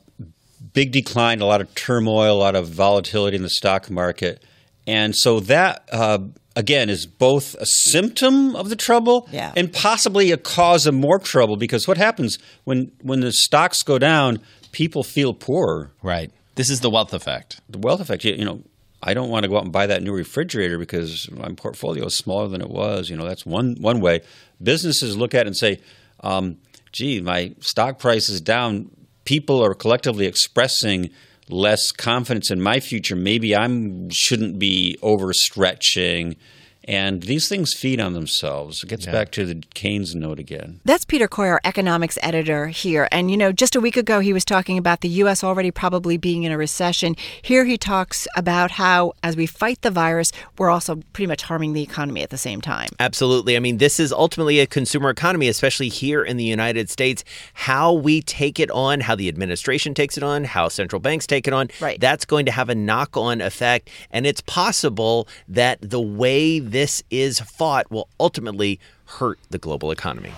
big 0.72 0.92
decline, 0.92 1.40
a 1.40 1.46
lot 1.46 1.61
of 1.61 1.74
turmoil, 1.74 2.36
a 2.36 2.38
lot 2.38 2.57
of 2.57 2.68
volatility 2.68 3.36
in 3.36 3.42
the 3.42 3.50
stock 3.50 3.90
market. 3.90 4.42
And 4.86 5.14
so 5.14 5.40
that, 5.40 5.88
uh, 5.92 6.18
again, 6.57 6.90
is 6.90 7.07
both 7.07 7.55
a 7.55 7.66
symptom 7.66 8.57
of 8.57 8.68
the 8.68 8.76
trouble 8.76 9.28
yeah. 9.30 9.53
and 9.57 9.72
possibly 9.72 10.32
a 10.32 10.36
cause 10.36 10.86
of 10.86 10.94
more 10.94 11.18
trouble 11.18 11.57
because 11.57 11.86
what 11.86 11.98
happens 11.98 12.38
when, 12.64 12.90
when 13.00 13.20
the 13.20 13.32
stocks 13.32 13.82
go 13.82 13.98
down, 13.98 14.40
people 14.72 15.05
feel 15.05 15.34
poorer. 15.34 15.92
Right. 16.03 16.32
This 16.55 16.70
is 16.70 16.80
the 16.80 16.90
wealth 16.90 17.14
effect. 17.14 17.61
The 17.68 17.78
wealth 17.78 18.00
effect. 18.00 18.24
You, 18.24 18.34
you 18.34 18.44
know, 18.44 18.62
I 19.03 19.14
don't 19.14 19.30
want 19.30 19.44
to 19.44 19.48
go 19.48 19.57
out 19.57 19.64
and 19.64 19.72
buy 19.72 19.86
that 19.86 20.03
new 20.03 20.12
refrigerator 20.12 20.78
because 20.78 21.30
my 21.30 21.48
portfolio 21.53 22.07
is 22.07 22.16
smaller 22.16 22.48
than 22.48 22.61
it 22.61 22.70
was. 22.70 23.11
You 23.11 23.16
know, 23.16 23.26
that's 23.26 23.46
one, 23.46 23.76
one 23.80 24.00
way. 24.00 24.20
Businesses 24.62 25.16
look 25.16 25.34
at 25.34 25.42
it 25.42 25.48
and 25.48 25.57
say, 25.57 25.80
um, 26.20 26.59
gee, 26.92 27.20
my 27.20 27.55
stock 27.61 27.98
price 27.98 28.28
is 28.28 28.40
down 28.40 28.90
people 29.24 29.64
are 29.64 29.74
collectively 29.74 30.26
expressing 30.26 31.11
less 31.48 31.90
confidence 31.92 32.50
in 32.50 32.61
my 32.61 32.80
future. 32.80 33.16
Maybe 33.16 33.55
I 33.55 33.66
shouldn't 34.11 34.59
be 34.59 34.98
overstretching 35.03 36.36
and 36.85 37.22
these 37.22 37.49
things 37.49 37.74
feed 37.74 38.01
on 38.01 38.12
themselves. 38.12 38.83
It 38.83 38.89
gets 38.89 39.07
yeah. 39.07 39.12
back 39.12 39.30
to 39.33 39.47
the 39.47 39.62
Keynes 39.74 40.14
note 40.14 40.39
again. 40.39 40.80
That's 40.85 41.05
Peter 41.05 41.28
Coy, 41.28 41.49
our 41.49 41.61
economics 41.64 42.18
editor 42.22 42.68
here. 42.68 43.09
And, 43.12 43.30
you 43.30 43.37
know, 43.37 43.53
just 43.53 43.76
a 43.76 43.80
week 43.80 43.97
ago, 43.97 44.20
he 44.20 44.33
was 44.33 44.45
talking 44.45 44.78
about 44.78 45.01
the 45.01 45.09
U.S. 45.09 45.45
already 45.45 45.70
probably 45.70 46.16
being 46.16 46.43
in 46.43 46.53
a 46.53 46.59
recession. 46.59 47.14
Here 47.41 47.64
he 47.64 47.78
talks 47.78 48.26
about 48.37 48.72
how, 48.72 49.12
as 49.22 49.37
we 49.37 49.47
fight 49.47 49.83
the 49.83 49.91
virus, 49.91 50.33
we're 50.59 50.70
also 50.70 50.97
pretty 51.12 51.26
much 51.26 51.43
harming 51.43 51.72
the 51.72 51.83
economy 51.83 52.22
at 52.22 52.30
the 52.30 52.39
same 52.39 52.61
time. 52.61 52.89
Absolutely. 52.99 53.57
I 53.57 53.61
mean, 53.61 53.78
this 53.78 54.01
is 54.01 54.12
ultimately 54.12 54.61
a 54.61 54.66
consumer 54.66 55.11
economy, 55.11 55.49
especially 55.49 55.89
here 55.89 56.22
in 56.22 56.37
the 56.37 56.45
United 56.45 56.91
States. 56.91 57.24
How 57.55 57.93
we 57.93 58.22
take 58.22 58.59
it 58.59 58.70
on, 58.70 59.01
how 59.01 59.14
the 59.14 59.28
administration 59.28 59.95
takes 59.95 60.16
it 60.16 60.22
on, 60.22 60.45
how 60.45 60.68
central 60.68 61.01
banks 61.01 61.26
take 61.26 61.47
it 61.47 61.53
on, 61.53 61.68
right. 61.80 62.01
that's 62.01 62.24
going 62.24 62.47
to 62.47 62.53
have 62.53 62.68
a 62.68 62.74
knock 62.74 63.16
on 63.16 63.41
effect. 63.41 63.89
And 64.11 64.26
it's 64.26 64.41
possible 64.41 65.28
that 65.49 65.78
the 65.80 66.01
way 66.01 66.59
this 66.72 67.02
is 67.10 67.38
fought 67.40 67.90
will 67.90 68.08
ultimately 68.18 68.80
hurt 69.04 69.38
the 69.50 69.58
global 69.58 69.90
economy. 69.90 70.32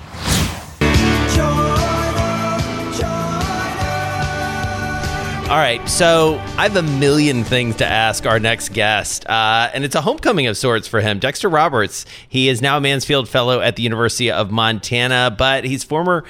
All 5.45 5.61
right, 5.61 5.87
so 5.89 6.37
I 6.57 6.63
have 6.63 6.75
a 6.75 6.83
million 6.83 7.45
things 7.45 7.77
to 7.77 7.87
ask 7.87 8.27
our 8.27 8.41
next 8.41 8.73
guest, 8.73 9.29
uh, 9.29 9.71
and 9.73 9.85
it's 9.85 9.95
a 9.95 10.01
homecoming 10.01 10.47
of 10.47 10.57
sorts 10.57 10.89
for 10.89 11.01
him. 11.01 11.19
Dexter 11.19 11.51
Roberts. 11.51 12.07
He 12.29 12.49
is 12.49 12.63
now 12.63 12.79
a 12.79 12.81
Mansfield 12.81 13.29
Fellow 13.29 13.61
at 13.61 13.77
the 13.77 13.83
University 13.83 14.31
of 14.31 14.51
Montana, 14.51 15.33
but 15.37 15.65
he's 15.65 15.85
former 15.85 16.25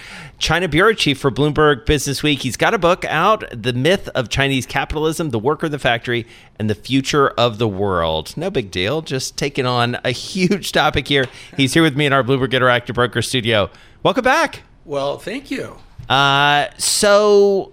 China 0.45 0.69
bureau 0.69 0.93
chief 0.93 1.19
for 1.19 1.31
Bloomberg 1.31 1.87
Business 1.87 2.23
Week. 2.23 2.43
He's 2.43 2.59
got 2.59 2.75
a 2.75 2.79
book 2.79 3.07
out, 3.07 3.45
"The 3.51 3.73
Myth 3.73 4.11
of 4.11 4.29
Chinese 4.29 4.67
Capitalism: 4.67 5.31
The 5.31 5.39
Worker, 5.39 5.65
of 5.65 5.73
the 5.73 5.79
Factory, 5.79 6.27
and 6.59 6.69
the 6.69 6.75
Future 6.75 7.29
of 7.31 7.57
the 7.57 7.67
World." 7.67 8.37
No 8.37 8.51
big 8.51 8.71
deal, 8.71 9.01
just 9.01 9.39
taking 9.39 9.65
on 9.65 9.97
a 10.05 10.11
huge 10.11 10.73
topic 10.73 11.09
here. 11.09 11.25
He's 11.57 11.73
here 11.73 11.83
with 11.83 11.97
me 11.97 12.05
in 12.05 12.13
our 12.13 12.23
Bloomberg 12.23 12.51
Interactive 12.51 12.93
Broker 12.95 13.23
studio. 13.23 13.71
Welcome 14.03 14.25
back. 14.25 14.65
Well, 14.85 15.17
thank 15.17 15.51
you. 15.51 15.79
Uh, 16.11 16.67
so 16.77 17.73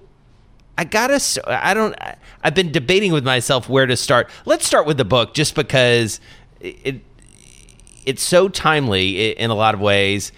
I 0.77 0.85
gotta. 0.85 1.19
I 1.45 1.73
don't. 1.73 1.93
I've 2.41 2.55
been 2.55 2.71
debating 2.71 3.11
with 3.11 3.25
myself 3.25 3.67
where 3.67 3.85
to 3.85 3.97
start. 3.97 4.29
Let's 4.45 4.65
start 4.65 4.87
with 4.87 4.95
the 4.95 5.03
book, 5.03 5.33
just 5.33 5.55
because 5.55 6.21
it 6.61 7.01
it's 8.05 8.23
so 8.23 8.47
timely 8.47 9.31
in 9.31 9.49
a 9.49 9.55
lot 9.55 9.73
of 9.73 9.81
ways. 9.81 10.31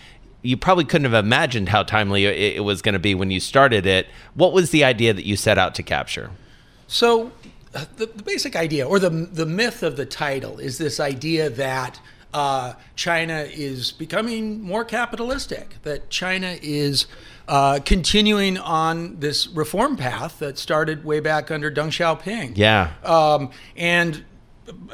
You 0.44 0.58
probably 0.58 0.84
couldn't 0.84 1.12
have 1.12 1.26
imagined 1.26 1.70
how 1.70 1.84
timely 1.84 2.26
it 2.26 2.64
was 2.64 2.82
going 2.82 2.94
to 2.94 3.00
be 3.00 3.16
when 3.16 3.32
you 3.32 3.40
started 3.40 3.86
it. 3.86 4.08
What 4.36 4.54
was 4.54 4.70
the 4.70 4.84
idea 4.84 5.14
that 5.14 5.26
you 5.26 5.36
set 5.36 5.58
out 5.58 5.74
to 5.76 5.84
capture? 5.84 6.30
So, 6.88 7.32
the, 7.72 8.06
the 8.06 8.24
basic 8.24 8.56
idea, 8.56 8.88
or 8.88 9.00
the 9.00 9.10
the 9.10 9.46
myth 9.46 9.82
of 9.82 9.98
the 9.98 10.06
title, 10.06 10.60
is 10.60 10.78
this 10.78 11.00
idea 11.00 11.50
that 11.50 12.00
uh, 12.34 12.74
China 12.96 13.48
is 13.50 13.92
becoming 13.92 14.62
more 14.62 14.84
capitalistic. 14.84 15.82
That 15.84 16.10
China 16.10 16.58
is 16.62 17.08
uh, 17.48 17.80
continuing 17.86 18.58
on 18.58 19.20
this 19.20 19.48
reform 19.48 19.96
path 19.98 20.40
that 20.40 20.58
started 20.58 21.06
way 21.06 21.20
back 21.20 21.52
under 21.52 21.72
Deng 21.72 21.88
Xiaoping. 21.88 22.54
Yeah. 22.56 22.92
Um, 23.04 23.52
and 23.76 24.24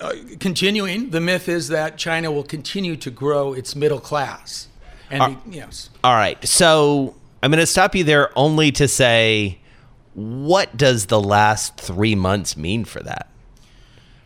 uh, 0.02 0.14
continuing, 0.40 1.12
the 1.12 1.22
myth 1.22 1.48
is 1.48 1.68
that 1.70 1.98
China 1.98 2.32
will 2.32 2.44
continue 2.44 2.96
to 2.98 3.12
grow 3.12 3.54
its 3.54 3.76
middle 3.76 4.00
class. 4.00 4.68
And 5.10 5.22
uh, 5.22 5.36
yes. 5.50 5.90
All 6.04 6.14
right. 6.14 6.44
So 6.48 7.16
I'm 7.42 7.52
going 7.52 7.60
to 7.60 7.66
stop 7.66 7.96
you 7.96 8.04
there 8.04 8.32
only 8.38 8.72
to 8.74 8.88
say, 8.88 9.60
what 10.14 10.76
does 10.76 11.08
the 11.08 11.20
last 11.20 11.78
three 11.78 12.16
months 12.16 12.58
mean 12.58 12.86
for 12.86 13.02
that? 13.02 13.30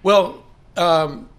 Well, 0.02 0.44
um, 0.76 1.30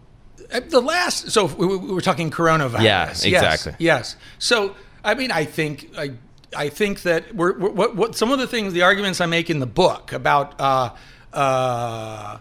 the 0.68 0.80
last. 0.80 1.30
So 1.30 1.46
we, 1.46 1.66
we 1.66 1.92
were 1.92 2.00
talking 2.00 2.30
coronavirus. 2.30 2.82
Yeah, 2.82 3.10
exactly. 3.10 3.72
Yes. 3.78 3.78
yes. 3.78 4.16
So 4.38 4.74
I 5.04 5.14
mean, 5.14 5.30
I 5.30 5.44
think 5.44 5.90
I 5.96 6.12
I 6.56 6.68
think 6.68 7.02
that 7.02 7.34
we're, 7.34 7.58
we're, 7.58 7.70
what, 7.70 7.96
what 7.96 8.14
some 8.14 8.30
of 8.30 8.38
the 8.38 8.46
things, 8.46 8.72
the 8.72 8.82
arguments 8.82 9.20
I 9.20 9.26
make 9.26 9.50
in 9.50 9.58
the 9.58 9.66
book 9.66 10.12
about 10.12 10.58
uh, 10.60 10.90
uh, 11.32 12.38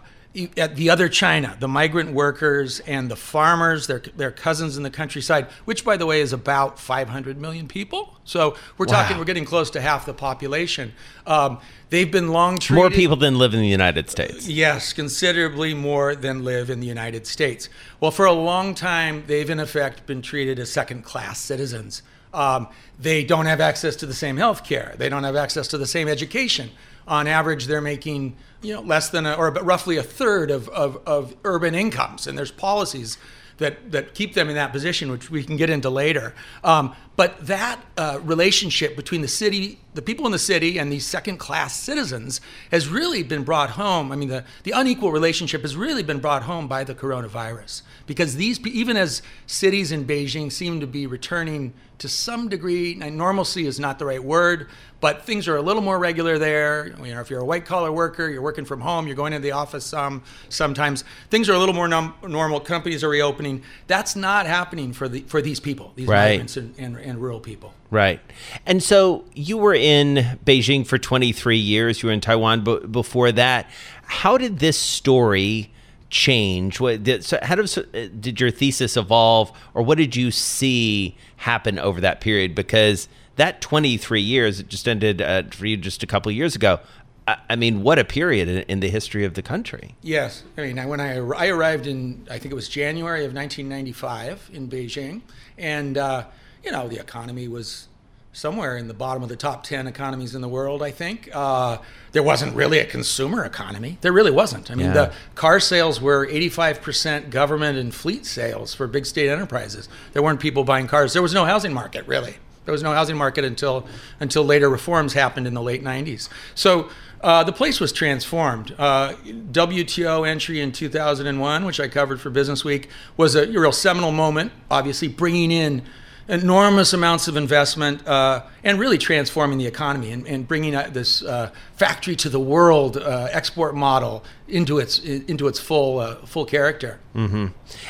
at 0.56 0.74
the 0.74 0.90
other 0.90 1.08
China, 1.08 1.56
the 1.60 1.68
migrant 1.68 2.12
workers 2.12 2.80
and 2.80 3.10
the 3.10 3.16
farmers, 3.16 3.86
their 3.86 4.00
their 4.16 4.32
cousins 4.32 4.76
in 4.76 4.82
the 4.82 4.90
countryside, 4.90 5.46
which 5.64 5.84
by 5.84 5.96
the 5.96 6.06
way 6.06 6.20
is 6.20 6.32
about 6.32 6.78
500 6.78 7.40
million 7.40 7.68
people. 7.68 8.16
So 8.24 8.56
we're 8.76 8.86
wow. 8.86 9.02
talking, 9.02 9.18
we're 9.18 9.24
getting 9.24 9.44
close 9.44 9.70
to 9.70 9.80
half 9.80 10.06
the 10.06 10.14
population. 10.14 10.92
Um, 11.26 11.60
they've 11.90 12.10
been 12.10 12.28
long 12.28 12.58
treated. 12.58 12.80
More 12.80 12.90
people 12.90 13.16
than 13.16 13.38
live 13.38 13.54
in 13.54 13.60
the 13.60 13.68
United 13.68 14.10
States. 14.10 14.48
Yes, 14.48 14.92
considerably 14.92 15.72
more 15.72 16.16
than 16.16 16.44
live 16.44 16.68
in 16.68 16.80
the 16.80 16.86
United 16.86 17.26
States. 17.26 17.68
Well, 18.00 18.10
for 18.10 18.26
a 18.26 18.32
long 18.32 18.74
time, 18.74 19.24
they've 19.26 19.48
in 19.48 19.60
effect 19.60 20.06
been 20.06 20.22
treated 20.22 20.58
as 20.58 20.72
second 20.72 21.02
class 21.04 21.38
citizens. 21.38 22.02
Um, 22.32 22.66
they 22.98 23.22
don't 23.22 23.46
have 23.46 23.60
access 23.60 23.94
to 23.96 24.06
the 24.06 24.14
same 24.14 24.36
health 24.36 24.64
care. 24.64 24.94
They 24.98 25.08
don't 25.08 25.22
have 25.22 25.36
access 25.36 25.68
to 25.68 25.78
the 25.78 25.86
same 25.86 26.08
education. 26.08 26.70
On 27.06 27.26
average, 27.26 27.66
they're 27.66 27.80
making 27.80 28.36
you 28.62 28.74
know 28.74 28.80
less 28.80 29.10
than 29.10 29.26
a, 29.26 29.34
or 29.34 29.50
roughly 29.50 29.96
a 29.96 30.02
third 30.02 30.50
of, 30.50 30.68
of, 30.70 30.98
of 31.06 31.36
urban 31.44 31.74
incomes. 31.74 32.26
And 32.26 32.36
there's 32.36 32.50
policies 32.50 33.18
that, 33.58 33.92
that 33.92 34.14
keep 34.14 34.34
them 34.34 34.48
in 34.48 34.54
that 34.56 34.72
position, 34.72 35.10
which 35.10 35.30
we 35.30 35.44
can 35.44 35.56
get 35.56 35.70
into 35.70 35.90
later. 35.90 36.34
Um, 36.62 36.94
but 37.16 37.46
that 37.46 37.80
uh, 37.96 38.18
relationship 38.22 38.96
between 38.96 39.20
the 39.20 39.28
city, 39.28 39.78
the 39.94 40.02
people 40.02 40.26
in 40.26 40.32
the 40.32 40.38
city, 40.38 40.78
and 40.78 40.90
these 40.90 41.06
second 41.06 41.38
class 41.38 41.76
citizens 41.76 42.40
has 42.72 42.88
really 42.88 43.22
been 43.22 43.44
brought 43.44 43.70
home. 43.70 44.10
I 44.10 44.16
mean, 44.16 44.28
the, 44.28 44.44
the 44.64 44.72
unequal 44.72 45.12
relationship 45.12 45.62
has 45.62 45.76
really 45.76 46.02
been 46.02 46.18
brought 46.18 46.42
home 46.42 46.66
by 46.66 46.82
the 46.82 46.94
coronavirus 46.94 47.82
because 48.06 48.36
these, 48.36 48.60
even 48.66 48.96
as 48.96 49.22
cities 49.46 49.92
in 49.92 50.04
Beijing 50.04 50.52
seem 50.52 50.80
to 50.80 50.86
be 50.86 51.06
returning 51.06 51.72
to 51.98 52.08
some 52.08 52.48
degree, 52.48 52.94
normalcy 52.94 53.66
is 53.66 53.78
not 53.78 53.98
the 53.98 54.04
right 54.04 54.22
word, 54.22 54.68
but 55.00 55.22
things 55.22 55.46
are 55.48 55.56
a 55.56 55.62
little 55.62 55.82
more 55.82 55.98
regular 55.98 56.38
there. 56.38 56.88
You 57.02 57.14
know, 57.14 57.20
if 57.20 57.30
you're 57.30 57.40
a 57.40 57.44
white 57.44 57.64
collar 57.64 57.92
worker, 57.92 58.28
you're 58.28 58.42
working 58.42 58.64
from 58.64 58.80
home, 58.80 59.06
you're 59.06 59.16
going 59.16 59.32
to 59.32 59.38
the 59.38 59.52
office 59.52 59.84
some 59.84 60.22
sometimes. 60.48 61.04
Things 61.30 61.48
are 61.48 61.54
a 61.54 61.58
little 61.58 61.74
more 61.74 61.88
num- 61.88 62.14
normal. 62.26 62.60
Companies 62.60 63.04
are 63.04 63.08
reopening. 63.08 63.62
That's 63.86 64.16
not 64.16 64.46
happening 64.46 64.92
for 64.92 65.08
the 65.08 65.20
for 65.22 65.40
these 65.40 65.60
people, 65.60 65.92
these 65.94 66.08
right. 66.08 66.30
migrants 66.30 66.56
and, 66.56 66.74
and, 66.78 66.96
and 66.96 67.20
rural 67.20 67.40
people. 67.40 67.74
Right. 67.90 68.20
And 68.66 68.82
so 68.82 69.24
you 69.34 69.56
were 69.56 69.74
in 69.74 70.38
Beijing 70.44 70.86
for 70.86 70.98
23 70.98 71.56
years. 71.56 72.02
You 72.02 72.08
were 72.08 72.12
in 72.12 72.20
Taiwan 72.20 72.64
b- 72.64 72.80
before 72.90 73.30
that. 73.32 73.70
How 74.02 74.36
did 74.36 74.58
this 74.58 74.78
story? 74.78 75.70
Change? 76.10 76.80
What 76.80 77.02
did, 77.02 77.24
so 77.24 77.38
how 77.42 77.54
did, 77.54 78.20
did 78.20 78.40
your 78.40 78.50
thesis 78.50 78.96
evolve, 78.96 79.52
or 79.74 79.82
what 79.82 79.98
did 79.98 80.16
you 80.16 80.30
see 80.30 81.16
happen 81.36 81.78
over 81.78 82.00
that 82.00 82.20
period? 82.20 82.54
Because 82.54 83.08
that 83.36 83.60
23 83.60 84.20
years 84.20 84.60
it 84.60 84.68
just 84.68 84.86
ended 84.86 85.20
uh, 85.20 85.42
for 85.50 85.66
you 85.66 85.76
just 85.76 86.02
a 86.02 86.06
couple 86.06 86.30
years 86.32 86.54
ago. 86.54 86.80
I, 87.26 87.36
I 87.50 87.56
mean, 87.56 87.82
what 87.82 87.98
a 87.98 88.04
period 88.04 88.48
in, 88.48 88.58
in, 88.62 88.80
the 88.80 88.88
history 88.88 89.24
of 89.24 89.34
the 89.34 89.42
country. 89.42 89.94
Yes, 90.02 90.44
I 90.56 90.62
mean, 90.62 90.88
when 90.88 91.00
I 91.00 91.16
I 91.16 91.48
arrived 91.48 91.86
in 91.86 92.26
I 92.30 92.38
think 92.38 92.52
it 92.52 92.54
was 92.54 92.68
January 92.68 93.24
of 93.24 93.34
1995 93.34 94.50
in 94.52 94.68
Beijing, 94.68 95.22
and 95.58 95.98
uh, 95.98 96.24
you 96.62 96.70
know 96.70 96.88
the 96.88 96.98
economy 96.98 97.48
was 97.48 97.88
somewhere 98.34 98.76
in 98.76 98.88
the 98.88 98.94
bottom 98.94 99.22
of 99.22 99.28
the 99.28 99.36
top 99.36 99.62
10 99.62 99.86
economies 99.86 100.34
in 100.34 100.42
the 100.42 100.48
world, 100.48 100.82
I 100.82 100.90
think. 100.90 101.30
Uh, 101.32 101.78
there 102.12 102.22
wasn't 102.22 102.54
really 102.54 102.80
a 102.80 102.84
consumer 102.84 103.44
economy. 103.44 103.96
There 104.00 104.12
really 104.12 104.32
wasn't. 104.32 104.70
I 104.70 104.74
mean, 104.74 104.88
yeah. 104.88 104.92
the 104.92 105.12
car 105.36 105.60
sales 105.60 106.00
were 106.00 106.26
85% 106.26 107.30
government 107.30 107.78
and 107.78 107.94
fleet 107.94 108.26
sales 108.26 108.74
for 108.74 108.86
big 108.88 109.06
state 109.06 109.30
enterprises. 109.30 109.88
There 110.12 110.22
weren't 110.22 110.40
people 110.40 110.64
buying 110.64 110.88
cars. 110.88 111.12
There 111.12 111.22
was 111.22 111.32
no 111.32 111.44
housing 111.44 111.72
market, 111.72 112.06
really. 112.08 112.34
There 112.64 112.72
was 112.72 112.82
no 112.82 112.92
housing 112.92 113.16
market 113.16 113.44
until, 113.44 113.86
until 114.18 114.44
later 114.44 114.68
reforms 114.68 115.12
happened 115.12 115.46
in 115.46 115.54
the 115.54 115.62
late 115.62 115.84
90s. 115.84 116.28
So 116.56 116.88
uh, 117.20 117.44
the 117.44 117.52
place 117.52 117.78
was 117.78 117.92
transformed. 117.92 118.74
Uh, 118.76 119.12
WTO 119.24 120.28
entry 120.28 120.60
in 120.60 120.72
2001, 120.72 121.64
which 121.64 121.78
I 121.78 121.86
covered 121.86 122.20
for 122.20 122.30
Business 122.30 122.64
Week, 122.64 122.88
was 123.16 123.36
a 123.36 123.46
real 123.46 123.70
seminal 123.70 124.12
moment, 124.12 124.50
obviously 124.70 125.08
bringing 125.08 125.52
in 125.52 125.82
enormous 126.28 126.92
amounts 126.92 127.28
of 127.28 127.36
investment 127.36 128.06
uh, 128.06 128.42
and 128.62 128.78
really 128.78 128.98
transforming 128.98 129.58
the 129.58 129.66
economy 129.66 130.10
and, 130.10 130.26
and 130.26 130.48
bringing 130.48 130.72
this 130.92 131.22
uh, 131.22 131.50
factory 131.76 132.16
to 132.16 132.28
the 132.28 132.40
world 132.40 132.96
uh, 132.96 133.28
export 133.30 133.74
model 133.74 134.24
into 134.48 134.78
its 134.78 134.98
into 134.98 135.46
its 135.48 135.58
full 135.58 135.98
uh, 135.98 136.16
full 136.26 136.44
character. 136.44 136.98
Mm-hmm. 137.14 137.46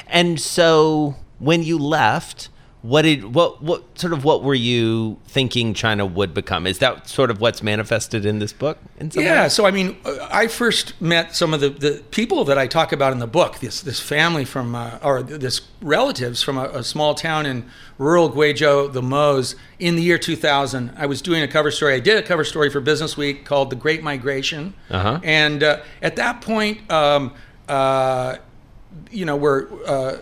And 0.08 0.40
so 0.40 1.16
when 1.38 1.62
you 1.62 1.78
left, 1.78 2.48
what 2.84 3.00
did 3.00 3.34
what 3.34 3.62
what 3.62 3.98
sort 3.98 4.12
of 4.12 4.24
what 4.24 4.42
were 4.42 4.54
you 4.54 5.18
thinking 5.26 5.72
China 5.72 6.04
would 6.04 6.34
become? 6.34 6.66
Is 6.66 6.80
that 6.80 7.08
sort 7.08 7.30
of 7.30 7.40
what's 7.40 7.62
manifested 7.62 8.26
in 8.26 8.40
this 8.40 8.52
book? 8.52 8.76
In 8.98 9.10
yeah. 9.14 9.44
Way? 9.44 9.48
So 9.48 9.64
I 9.64 9.70
mean, 9.70 9.96
uh, 10.04 10.28
I 10.30 10.48
first 10.48 11.00
met 11.00 11.34
some 11.34 11.54
of 11.54 11.62
the, 11.62 11.70
the 11.70 12.04
people 12.10 12.44
that 12.44 12.58
I 12.58 12.66
talk 12.66 12.92
about 12.92 13.14
in 13.14 13.20
the 13.20 13.26
book. 13.26 13.60
This 13.60 13.80
this 13.80 14.00
family 14.00 14.44
from 14.44 14.74
uh, 14.74 14.98
or 15.02 15.22
this 15.22 15.62
relatives 15.80 16.42
from 16.42 16.58
a, 16.58 16.64
a, 16.64 16.84
small 16.84 17.14
town 17.14 17.46
in 17.46 17.64
rural 17.96 18.30
Guizhou, 18.30 18.92
the 18.92 19.00
Mo's, 19.00 19.56
in 19.78 19.96
the 19.96 20.02
year 20.02 20.18
2000. 20.18 20.92
I 20.94 21.06
was 21.06 21.22
doing 21.22 21.42
a 21.42 21.48
cover 21.48 21.70
story. 21.70 21.94
I 21.94 22.00
did 22.00 22.18
a 22.18 22.22
cover 22.22 22.44
story 22.44 22.68
for 22.68 22.80
Business 22.80 23.16
Week 23.16 23.46
called 23.46 23.70
"The 23.70 23.76
Great 23.76 24.02
Migration," 24.02 24.74
uh-huh. 24.90 25.20
and 25.24 25.62
uh, 25.62 25.80
at 26.02 26.16
that 26.16 26.42
point, 26.42 26.90
um, 26.92 27.32
uh, 27.66 28.36
you 29.10 29.24
know, 29.24 29.36
we're 29.36 29.68
uh, 29.86 30.18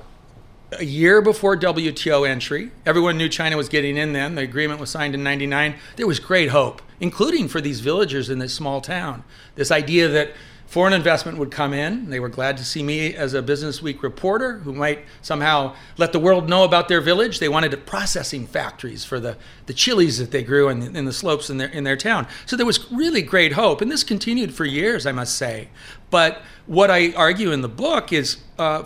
a 0.78 0.84
year 0.84 1.20
before 1.20 1.56
WTO 1.56 2.28
entry. 2.28 2.70
Everyone 2.86 3.16
knew 3.18 3.28
China 3.28 3.56
was 3.56 3.68
getting 3.68 3.96
in 3.96 4.12
then. 4.12 4.34
The 4.34 4.42
agreement 4.42 4.80
was 4.80 4.90
signed 4.90 5.14
in 5.14 5.22
99. 5.22 5.74
There 5.96 6.06
was 6.06 6.18
great 6.18 6.50
hope, 6.50 6.82
including 7.00 7.48
for 7.48 7.60
these 7.60 7.80
villagers 7.80 8.30
in 8.30 8.38
this 8.38 8.54
small 8.54 8.80
town. 8.80 9.24
This 9.54 9.70
idea 9.70 10.08
that 10.08 10.32
foreign 10.72 10.94
investment 10.94 11.36
would 11.36 11.50
come 11.50 11.74
in. 11.74 12.08
They 12.08 12.18
were 12.18 12.30
glad 12.30 12.56
to 12.56 12.64
see 12.64 12.82
me 12.82 13.14
as 13.14 13.34
a 13.34 13.42
Business 13.42 13.82
Week 13.82 14.02
reporter 14.02 14.60
who 14.60 14.72
might 14.72 15.04
somehow 15.20 15.74
let 15.98 16.12
the 16.12 16.18
world 16.18 16.48
know 16.48 16.64
about 16.64 16.88
their 16.88 17.02
village. 17.02 17.40
They 17.40 17.48
wanted 17.50 17.84
processing 17.84 18.46
factories 18.46 19.04
for 19.04 19.20
the, 19.20 19.36
the 19.66 19.74
chilies 19.74 20.16
that 20.16 20.30
they 20.30 20.42
grew 20.42 20.70
in 20.70 20.80
the, 20.80 20.98
in 20.98 21.04
the 21.04 21.12
slopes 21.12 21.50
in 21.50 21.58
their, 21.58 21.68
in 21.68 21.84
their 21.84 21.96
town. 21.98 22.26
So 22.46 22.56
there 22.56 22.64
was 22.64 22.90
really 22.90 23.20
great 23.20 23.52
hope. 23.52 23.82
And 23.82 23.92
this 23.92 24.02
continued 24.02 24.54
for 24.54 24.64
years, 24.64 25.04
I 25.04 25.12
must 25.12 25.36
say. 25.36 25.68
But 26.08 26.40
what 26.66 26.90
I 26.90 27.12
argue 27.12 27.52
in 27.52 27.60
the 27.60 27.68
book 27.68 28.10
is 28.10 28.38
uh, 28.58 28.84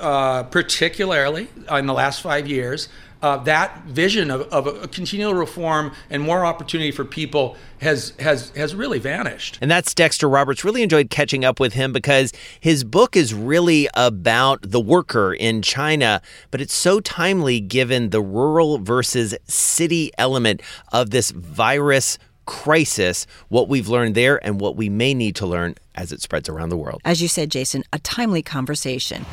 uh, 0.00 0.44
particularly 0.44 1.48
in 1.70 1.86
the 1.86 1.94
last 1.94 2.20
five 2.20 2.46
years, 2.46 2.88
uh, 3.22 3.38
that 3.38 3.82
vision 3.84 4.30
of, 4.30 4.42
of 4.52 4.66
a 4.66 4.86
continual 4.88 5.34
reform 5.34 5.92
and 6.10 6.22
more 6.22 6.44
opportunity 6.44 6.90
for 6.90 7.04
people 7.04 7.56
has 7.80 8.12
has 8.18 8.50
has 8.50 8.74
really 8.74 8.98
vanished. 8.98 9.58
And 9.60 9.70
that's 9.70 9.94
Dexter 9.94 10.28
Roberts. 10.28 10.64
Really 10.64 10.82
enjoyed 10.82 11.10
catching 11.10 11.44
up 11.44 11.58
with 11.58 11.72
him 11.72 11.92
because 11.92 12.32
his 12.60 12.84
book 12.84 13.16
is 13.16 13.32
really 13.32 13.88
about 13.94 14.60
the 14.62 14.80
worker 14.80 15.32
in 15.34 15.62
China, 15.62 16.20
but 16.50 16.60
it's 16.60 16.74
so 16.74 17.00
timely 17.00 17.58
given 17.58 18.10
the 18.10 18.20
rural 18.20 18.78
versus 18.78 19.34
city 19.46 20.10
element 20.18 20.62
of 20.92 21.10
this 21.10 21.30
virus 21.30 22.18
crisis, 22.46 23.26
what 23.48 23.68
we've 23.68 23.88
learned 23.88 24.14
there 24.14 24.44
and 24.44 24.60
what 24.60 24.76
we 24.76 24.88
may 24.88 25.12
need 25.14 25.36
to 25.36 25.46
learn 25.46 25.74
as 25.94 26.12
it 26.12 26.22
spreads 26.22 26.48
around 26.48 26.70
the 26.70 26.76
world. 26.76 27.00
As 27.04 27.20
you 27.20 27.28
said, 27.28 27.50
Jason, 27.50 27.84
a 27.92 27.98
timely 27.98 28.42
conversation. 28.42 29.26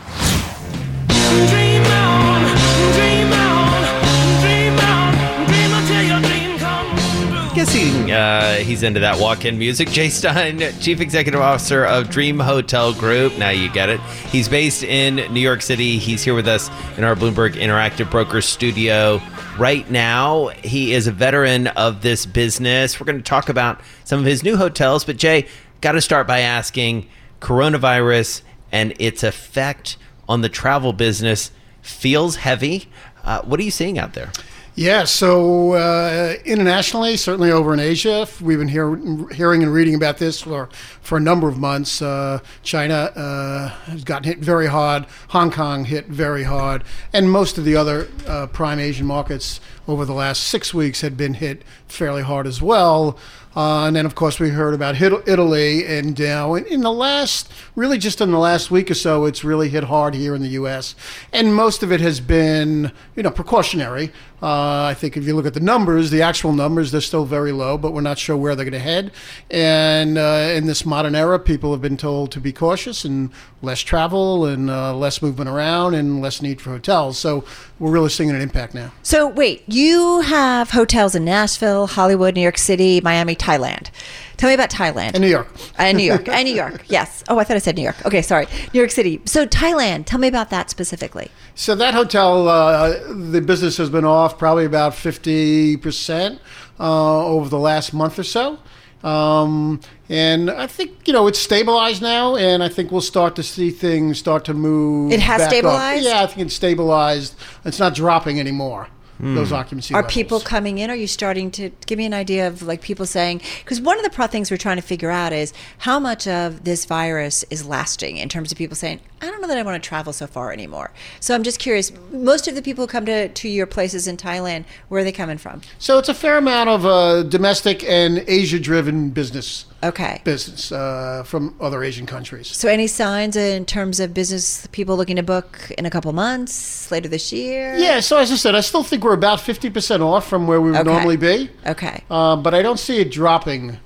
Guessing 7.64 8.12
uh, 8.12 8.56
he's 8.56 8.84
into 8.84 9.00
that 9.00 9.22
walk-in 9.22 9.58
music. 9.58 9.88
Jay 9.88 10.10
Stein, 10.10 10.60
Chief 10.82 11.00
Executive 11.00 11.40
Officer 11.40 11.86
of 11.86 12.10
Dream 12.10 12.38
Hotel 12.38 12.94
Group. 12.94 13.38
Now 13.38 13.52
you 13.52 13.72
get 13.72 13.88
it. 13.88 14.02
He's 14.34 14.50
based 14.50 14.84
in 14.84 15.16
New 15.34 15.40
York 15.40 15.62
City. 15.62 15.98
He's 15.98 16.22
here 16.22 16.36
with 16.36 16.46
us 16.46 16.70
in 16.98 17.06
our 17.06 17.16
Bloomberg 17.16 17.54
Interactive 17.54 18.12
Brokers 18.12 18.46
studio 18.46 19.22
right 19.58 19.90
now. 19.90 20.50
He 20.62 20.92
is 20.92 21.08
a 21.08 21.14
veteran 21.14 21.68
of 21.68 22.02
this 22.02 22.26
business. 22.26 23.00
We're 23.00 23.06
going 23.06 23.20
to 23.20 23.24
talk 23.24 23.48
about 23.48 23.80
some 24.04 24.20
of 24.20 24.26
his 24.26 24.44
new 24.44 24.58
hotels, 24.58 25.06
but 25.06 25.16
Jay, 25.16 25.48
got 25.80 25.94
to 25.94 26.02
start 26.02 26.28
by 26.28 26.40
asking 26.40 27.08
coronavirus 27.40 28.42
and 28.74 28.94
its 29.00 29.24
effect 29.24 29.96
on 30.28 30.42
the 30.42 30.50
travel 30.50 30.92
business 30.92 31.50
feels 31.82 32.36
heavy. 32.36 32.90
Uh, 33.24 33.42
what 33.44 33.58
are 33.58 33.64
you 33.64 33.72
seeing 33.72 33.98
out 33.98 34.16
there? 34.16 34.34
Yeah, 34.76 35.04
so 35.04 35.74
uh, 35.74 36.34
internationally, 36.46 37.16
certainly 37.16 37.52
over 37.52 37.76
in 37.76 37.80
Asia, 37.80 38.28
we've 38.42 38.58
been 38.58 38.70
hear, 38.70 38.98
hearing 39.32 39.62
and 39.62 39.72
reading 39.72 39.94
about 39.94 40.18
this 40.18 40.42
for, 40.42 40.68
for 41.00 41.16
a 41.16 41.22
number 41.22 41.48
of 41.48 41.60
months. 41.60 42.02
Uh, 42.02 42.40
China 42.64 42.96
uh, 43.16 43.68
has 43.86 44.04
gotten 44.04 44.24
hit 44.24 44.40
very 44.40 44.66
hard, 44.66 45.06
Hong 45.28 45.52
Kong 45.52 45.86
hit 45.86 46.08
very 46.08 46.42
hard, 46.42 46.84
and 47.14 47.32
most 47.32 47.60
of 47.60 47.66
the 47.66 47.76
other 47.76 48.08
uh, 48.26 48.48
prime 48.48 48.80
Asian 48.80 49.06
markets 49.06 49.60
over 49.88 50.06
the 50.06 50.14
last 50.14 50.44
six 50.44 50.74
weeks 50.74 51.02
had 51.02 51.18
been 51.18 51.36
hit 51.36 51.64
fairly 51.88 52.22
hard 52.22 52.48
as 52.48 52.62
well. 52.62 53.18
Uh, 53.56 53.86
and 53.86 53.96
then, 53.96 54.06
of 54.06 54.16
course, 54.16 54.40
we 54.40 54.50
heard 54.50 54.74
about 54.74 55.00
Italy. 55.00 55.86
And 55.86 56.20
in, 56.20 56.66
in, 56.66 56.82
the 56.82 56.92
last, 56.92 57.52
really 57.76 58.00
just 58.00 58.20
in 58.20 58.32
the 58.32 58.40
last 58.40 58.72
week 58.72 58.90
or 58.90 58.96
so, 58.96 59.26
it's 59.26 59.44
really 59.44 59.70
hit 59.70 59.84
hard 59.86 60.16
here 60.16 60.34
in 60.34 60.42
the 60.42 60.50
U.S. 60.50 60.96
And 61.32 61.54
most 61.54 61.84
of 61.84 61.92
it 61.92 62.02
has 62.02 62.20
been, 62.20 62.92
you 63.16 63.22
know, 63.22 63.30
precautionary. 63.30 64.12
Uh, 64.42 64.86
I 64.86 64.94
think 64.94 65.16
if 65.16 65.26
you 65.26 65.36
look 65.36 65.46
at 65.46 65.54
the 65.54 65.60
numbers, 65.60 66.10
the 66.10 66.22
actual 66.22 66.52
numbers, 66.52 66.92
they're 66.92 67.00
still 67.00 67.26
very 67.26 67.52
low, 67.52 67.78
but 67.78 67.94
we're 67.94 68.02
not 68.02 68.18
sure 68.18 68.36
where 68.36 68.56
they're 68.56 68.66
going 68.66 68.74
to 68.74 68.80
head. 68.80 69.12
And 69.50 70.18
uh, 70.18 70.52
in 70.54 70.66
this 70.66 70.86
modern 70.86 71.16
era, 71.16 71.40
people 71.40 71.72
have 71.72 71.82
been 71.82 71.96
told 71.96 72.32
to 72.34 72.42
be 72.42 72.52
cautious 72.52 73.06
and 73.06 73.30
less 73.62 73.80
travel 73.80 74.46
and 74.46 74.70
uh, 74.70 74.96
less 74.96 75.22
movement 75.22 75.50
around 75.50 75.94
and 75.94 76.22
less 76.22 76.42
need 76.42 76.60
for 76.60 76.72
hotels. 76.72 77.18
So 77.20 77.46
we're 77.84 77.92
really 77.92 78.10
seeing 78.10 78.30
an 78.30 78.40
impact 78.40 78.74
now. 78.74 78.94
So, 79.04 79.28
wait, 79.28 79.64
you 79.68 80.22
have 80.22 80.70
hotels 80.72 81.16
in 81.16 81.26
Nashville, 81.26 81.88
Hollywood, 81.88 82.34
New 82.34 82.42
York 82.42 82.58
City, 82.58 83.02
Miami, 83.02 83.36
Thailand. 83.36 83.90
Tell 84.38 84.50
me 84.50 84.54
about 84.54 84.70
Thailand. 84.70 85.12
And 85.14 85.20
New 85.20 85.28
York. 85.28 85.50
And 85.78 85.98
New 85.98 86.06
York. 86.06 86.30
and 86.30 86.48
New 86.48 86.56
York. 86.56 86.86
Yes. 86.88 87.26
Oh, 87.28 87.40
I 87.40 87.44
thought 87.44 87.58
I 87.58 87.60
said 87.60 87.76
New 87.76 87.82
York. 87.82 88.06
Okay, 88.06 88.22
sorry. 88.22 88.48
New 88.74 88.80
York 88.80 88.92
City. 88.92 89.22
So 89.26 89.46
Thailand. 89.46 90.06
Tell 90.06 90.18
me 90.20 90.30
about 90.30 90.50
that 90.50 90.70
specifically. 90.70 91.30
So 91.56 91.76
that 91.76 91.94
hotel, 91.94 92.48
uh, 92.48 93.14
the 93.14 93.42
business 93.42 93.76
has 93.78 93.90
been 93.90 94.06
off 94.06 94.38
probably 94.40 94.66
about 94.66 94.96
fifty 94.96 95.76
percent 95.76 96.40
uh, 96.80 97.26
over 97.26 97.50
the 97.50 97.60
last 97.60 97.94
month 97.94 98.18
or 98.18 98.24
so. 98.24 98.60
Um, 99.04 99.82
and 100.10 100.50
I 100.50 100.68
think 100.68 101.08
you 101.08 101.14
know 101.14 101.28
it's 101.28 101.40
stabilized 101.40 102.02
now, 102.02 102.36
and 102.36 102.64
I 102.64 102.70
think 102.70 102.92
we'll 102.92 103.02
start 103.02 103.36
to 103.36 103.44
see 103.44 103.70
things 103.70 104.18
start 104.18 104.46
to 104.46 104.54
move. 104.54 105.12
It 105.12 105.20
has 105.20 105.44
stabilized. 105.44 106.06
Up. 106.08 106.14
Yeah, 106.14 106.24
I 106.24 106.28
think 106.28 106.48
it's 106.48 106.56
stabilized. 106.56 107.36
It's 107.66 107.80
not 107.80 107.96
dropping 107.96 108.40
anymore 108.40 108.88
mm. 109.22 109.36
those 109.36 109.52
occupancy 109.52 109.94
are 109.94 109.98
levels. 109.98 110.14
people 110.14 110.40
coming 110.40 110.78
in 110.78 110.90
are 110.90 110.96
you 110.96 111.08
starting 111.08 111.52
to 111.52 111.70
give 111.86 111.98
me 111.98 112.06
an 112.06 112.14
idea 112.14 112.48
of 112.48 112.62
like 112.62 112.82
people 112.82 113.06
saying 113.06 113.42
because 113.64 113.80
one 113.82 113.98
of 113.98 114.04
the 114.04 114.10
pro- 114.10 114.28
things 114.28 114.50
we're 114.50 114.58
trying 114.58 114.78
to 114.78 114.82
figure 114.82 115.12
out 115.12 115.34
is 115.34 115.54
how 115.80 116.00
much 116.00 116.28
of 116.28 116.64
this 116.64 116.86
virus 116.86 117.44
is 117.50 117.66
lasting 117.66 118.18
in 118.18 118.30
terms 118.30 118.52
of 118.52 118.58
people 118.58 118.76
saying 118.76 119.00
i 119.22 119.26
don't 119.30 119.42
know 119.42 119.48
that 119.48 119.58
i 119.58 119.64
want 119.64 119.82
to 119.82 119.88
travel 119.88 120.14
so 120.14 120.28
far 120.28 120.52
anymore 120.52 120.92
so 121.20 121.34
i'm 121.36 121.44
just 121.44 121.60
curious 121.60 121.92
most 122.12 122.48
of 122.48 122.56
the 122.56 122.62
people 122.62 122.84
who 122.84 122.88
come 122.88 123.06
to, 123.06 123.30
to 123.30 123.50
your 123.50 123.66
places 123.66 124.08
in 124.08 124.18
thailand 124.18 124.66
where 124.90 125.02
are 125.02 125.04
they 125.04 125.12
coming 125.12 125.38
from 125.38 125.62
so 125.80 125.98
it's 125.98 126.10
a 126.10 126.14
fair 126.14 126.38
amount 126.38 126.70
of 126.70 126.86
uh, 126.86 127.24
domestic 127.24 127.84
and 127.84 128.24
asia 128.28 128.60
driven 128.60 129.10
business 129.10 129.66
okay 129.84 130.22
business 130.24 130.72
uh, 130.72 131.24
from 131.24 131.56
other 131.60 131.84
Asian 131.84 132.06
countries. 132.06 132.48
So, 132.48 132.68
any 132.68 132.88
signs 132.88 133.36
in 133.36 133.66
terms 133.66 134.00
of 134.00 134.14
business 134.14 134.68
people 134.72 134.98
looking 134.98 135.18
to 135.18 135.24
book 135.24 135.72
in 135.78 135.86
a 135.86 135.90
couple 135.90 136.12
months 136.14 136.92
later 136.92 137.10
this 137.10 137.32
year? 137.32 137.76
Yeah. 137.76 138.00
So, 138.00 138.18
as 138.18 138.32
I 138.32 138.36
said, 138.36 138.56
I 138.56 138.62
still 138.62 138.84
think 138.84 139.04
we're 139.04 139.14
about 139.14 139.42
fifty 139.42 139.70
percent 139.70 140.02
off 140.02 140.28
from 140.28 140.48
where 140.48 140.62
we 140.62 140.72
would 140.72 140.82
okay. 140.82 140.90
normally 140.90 141.18
be. 141.18 141.50
Okay. 141.66 142.04
Uh, 142.10 142.36
but 142.36 142.54
I 142.54 142.62
don't 142.62 142.80
see 142.80 143.00
it 143.00 143.12
dropping. 143.12 143.78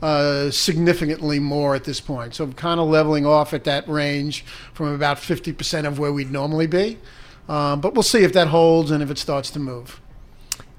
Uh, 0.00 0.50
significantly 0.50 1.38
more 1.38 1.76
at 1.76 1.84
this 1.84 2.00
point. 2.00 2.34
So 2.34 2.42
I'm 2.42 2.54
kind 2.54 2.80
of 2.80 2.88
leveling 2.88 3.24
off 3.24 3.54
at 3.54 3.62
that 3.64 3.88
range 3.88 4.44
from 4.72 4.88
about 4.88 5.18
50% 5.18 5.86
of 5.86 6.00
where 6.00 6.12
we'd 6.12 6.32
normally 6.32 6.66
be. 6.66 6.98
Um, 7.48 7.80
but 7.80 7.94
we'll 7.94 8.02
see 8.02 8.24
if 8.24 8.32
that 8.32 8.48
holds 8.48 8.90
and 8.90 9.00
if 9.00 9.12
it 9.12 9.18
starts 9.18 9.48
to 9.52 9.60
move. 9.60 10.00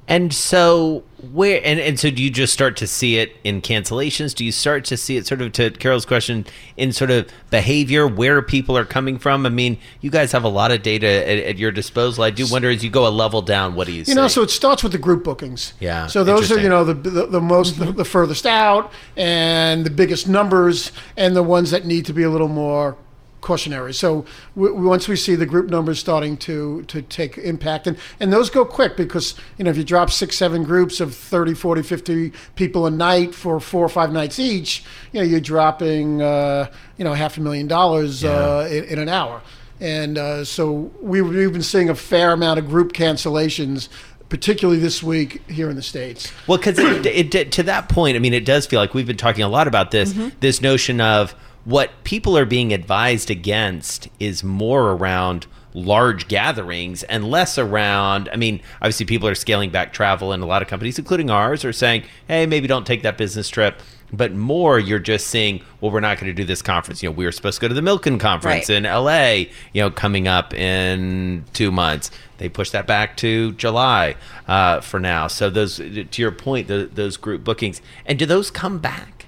And 0.08 0.34
so 0.34 1.04
where 1.32 1.62
and, 1.64 1.80
and 1.80 1.97
so 1.97 2.10
do 2.10 2.22
you 2.22 2.30
just 2.30 2.51
start 2.51 2.76
to 2.78 2.88
see 2.88 3.18
it 3.18 3.38
in 3.45 3.62
cancellations? 3.62 4.36
Do 4.36 4.43
you 4.43 4.51
start 4.51 4.84
to 4.86 4.97
see 4.97 5.16
it 5.16 5.26
sort 5.26 5.41
of 5.41 5.54
to 5.54 5.72
Carol's 5.72 6.06
question 6.06 6.45
in 6.76 6.91
sort 6.91 7.10
of 7.12 7.30
behavior 7.49 8.06
where 8.06 8.41
people 8.41 8.78
are 8.78 8.84
coming 8.84 9.18
from? 9.18 9.45
I 9.45 9.49
mean, 9.49 9.78
you 10.01 10.10
guys 10.10 10.34
have 10.34 10.43
a 10.43 10.49
lot 10.49 10.72
of 10.72 10.84
data 10.84 11.08
at, 11.08 11.38
at 11.38 11.58
your 11.58 11.72
disposal. 11.72 12.26
I 12.26 12.30
do 12.32 12.45
wonder 12.51 12.70
as 12.70 12.84
you 12.84 12.89
go 12.89 13.08
a 13.08 13.10
level 13.10 13.41
down, 13.41 13.76
what 13.76 13.88
do 13.88 13.93
you 13.93 13.99
You 13.99 14.06
see? 14.06 14.14
know, 14.16 14.28
so 14.28 14.41
it 14.41 14.49
starts 14.49 14.84
with 14.84 14.91
the 14.91 14.97
group 14.97 15.24
bookings. 15.24 15.74
Yeah. 15.80 16.08
So 16.08 16.26
those 16.26 16.51
are, 16.51 16.60
you 16.60 16.70
know, 16.70 16.84
the 16.84 16.93
the, 16.93 17.26
the 17.28 17.41
most 17.41 17.80
the, 17.80 17.91
the 17.93 18.06
furthest 18.06 18.45
out 18.45 18.91
and 19.16 19.86
the 19.86 19.89
biggest 19.89 20.28
numbers 20.28 20.91
and 21.16 21.36
the 21.36 21.43
ones 21.43 21.72
that 21.72 21.86
need 21.86 22.06
to 22.08 22.14
be 22.14 22.24
a 22.24 22.30
little 22.30 22.49
more 22.49 22.97
cautionary. 23.44 23.94
So 23.94 24.26
w- 24.56 24.74
once 24.76 25.08
we 25.08 25.16
see 25.16 25.36
the 25.36 25.46
group 25.46 25.70
numbers 25.70 26.00
starting 26.00 26.38
to 26.38 26.84
to 26.84 27.02
take 27.04 27.38
impact, 27.38 27.86
and, 27.86 27.98
and 28.20 28.34
those 28.34 28.50
go 28.50 28.66
quick 28.66 28.98
because, 28.98 29.36
you 29.58 29.66
know, 29.66 29.70
if 29.70 29.78
you 29.78 29.84
drop 29.84 30.10
six, 30.10 30.38
seven 30.38 30.64
groups 30.64 31.00
of 31.00 31.14
30, 31.14 31.54
40, 31.54 31.84
50 31.84 32.34
people 32.56 32.88
a 32.88 32.91
night 32.91 33.36
for 33.36 33.60
four 33.60 33.86
or 33.86 33.89
five 33.89 34.12
nights 34.12 34.39
each, 34.39 34.84
you 35.12 35.20
know, 35.20 35.26
you're 35.26 35.39
dropping, 35.39 36.22
uh, 36.22 36.72
you 36.98 37.04
know, 37.04 37.14
half 37.14 37.38
a 37.38 37.41
million 37.41 37.68
dollars 37.68 38.24
yeah. 38.24 38.32
uh, 38.32 38.68
in, 38.72 38.84
in, 38.86 39.00
an 39.00 39.10
hour. 39.10 39.41
And 39.80 40.18
uh, 40.18 40.46
so 40.46 40.91
we, 41.02 41.22
we've 41.22 41.52
been 41.52 41.62
seeing 41.62 41.89
a 41.89 41.96
fair 41.96 42.32
amount 42.32 42.58
of 42.58 42.68
group 42.68 42.94
cancellations 42.94 43.89
particularly 44.30 44.80
this 44.80 45.04
week 45.04 45.48
here 45.48 45.70
in 45.70 45.76
the 45.76 45.82
states. 45.84 46.32
Well, 46.48 46.58
because 46.58 46.78
to 46.78 47.64
that 47.64 47.88
point, 47.88 48.16
I 48.16 48.20
mean, 48.20 48.34
it 48.34 48.46
does 48.46 48.66
feel 48.66 48.80
like 48.80 48.96
we've 48.96 49.06
been 49.06 49.16
talking 49.16 49.44
a 49.44 49.48
lot 49.48 49.68
about 49.68 49.91
this 49.91 50.12
mm-hmm. 50.12 50.30
this 50.39 50.60
notion 50.60 51.00
of 51.00 51.36
what 51.66 51.91
people 52.03 52.38
are 52.38 52.45
being 52.45 52.74
advised 52.74 53.30
against 53.30 54.09
is 54.20 54.43
more 54.43 54.91
around 54.91 55.47
large 55.74 56.28
gatherings 56.28 57.03
and 57.03 57.30
less 57.30 57.57
around. 57.57 58.30
I 58.32 58.36
mean, 58.36 58.61
obviously, 58.82 59.05
people 59.05 59.28
are 59.28 59.36
scaling 59.36 59.70
back 59.72 59.91
travel, 59.93 60.32
and 60.32 60.43
a 60.43 60.45
lot 60.45 60.61
of 60.61 60.68
companies, 60.68 60.99
including 60.99 61.30
ours, 61.30 61.66
are 61.66 61.74
saying, 61.74 62.03
hey, 62.28 62.45
maybe 62.45 62.68
don't 62.68 62.86
take 62.86 63.01
that 63.03 63.18
business 63.18 63.49
trip. 63.49 63.80
But 64.11 64.32
more, 64.34 64.78
you're 64.78 64.99
just 64.99 65.28
saying, 65.28 65.64
well, 65.82 65.89
we're 65.91 65.99
not 65.99 66.20
going 66.20 66.28
to 66.28 66.34
do 66.36 66.45
this 66.45 66.61
conference. 66.61 67.01
You 67.01 67.09
know, 67.09 67.14
we 67.14 67.26
were 67.26 67.32
supposed 67.32 67.59
to 67.59 67.61
go 67.61 67.68
to 67.68 67.74
the 67.74 67.82
Milken 67.82 68.20
conference 68.20 68.70
Right. 68.70 68.76
in 68.78 68.84
LA, 68.84 69.49
you 69.74 69.82
know, 69.82 69.89
coming 69.89 70.28
up 70.28 70.53
in 70.53 71.45
two 71.53 71.72
months. 71.72 72.11
They 72.38 72.47
pushed 72.47 72.74
that 72.74 72.86
back 72.86 73.18
to 73.18 73.53
July 73.53 74.16
uh, 74.47 74.82
for 74.82 74.99
now. 74.99 75.26
So 75.26 75.49
those, 75.49 75.78
to 75.78 76.07
your 76.22 76.32
point, 76.32 76.68
the, 76.68 76.88
those 76.93 77.18
group 77.18 77.43
bookings, 77.43 77.82
and 78.05 78.20
do 78.20 78.28
those 78.28 78.51
come 78.51 78.78
back? 78.78 79.22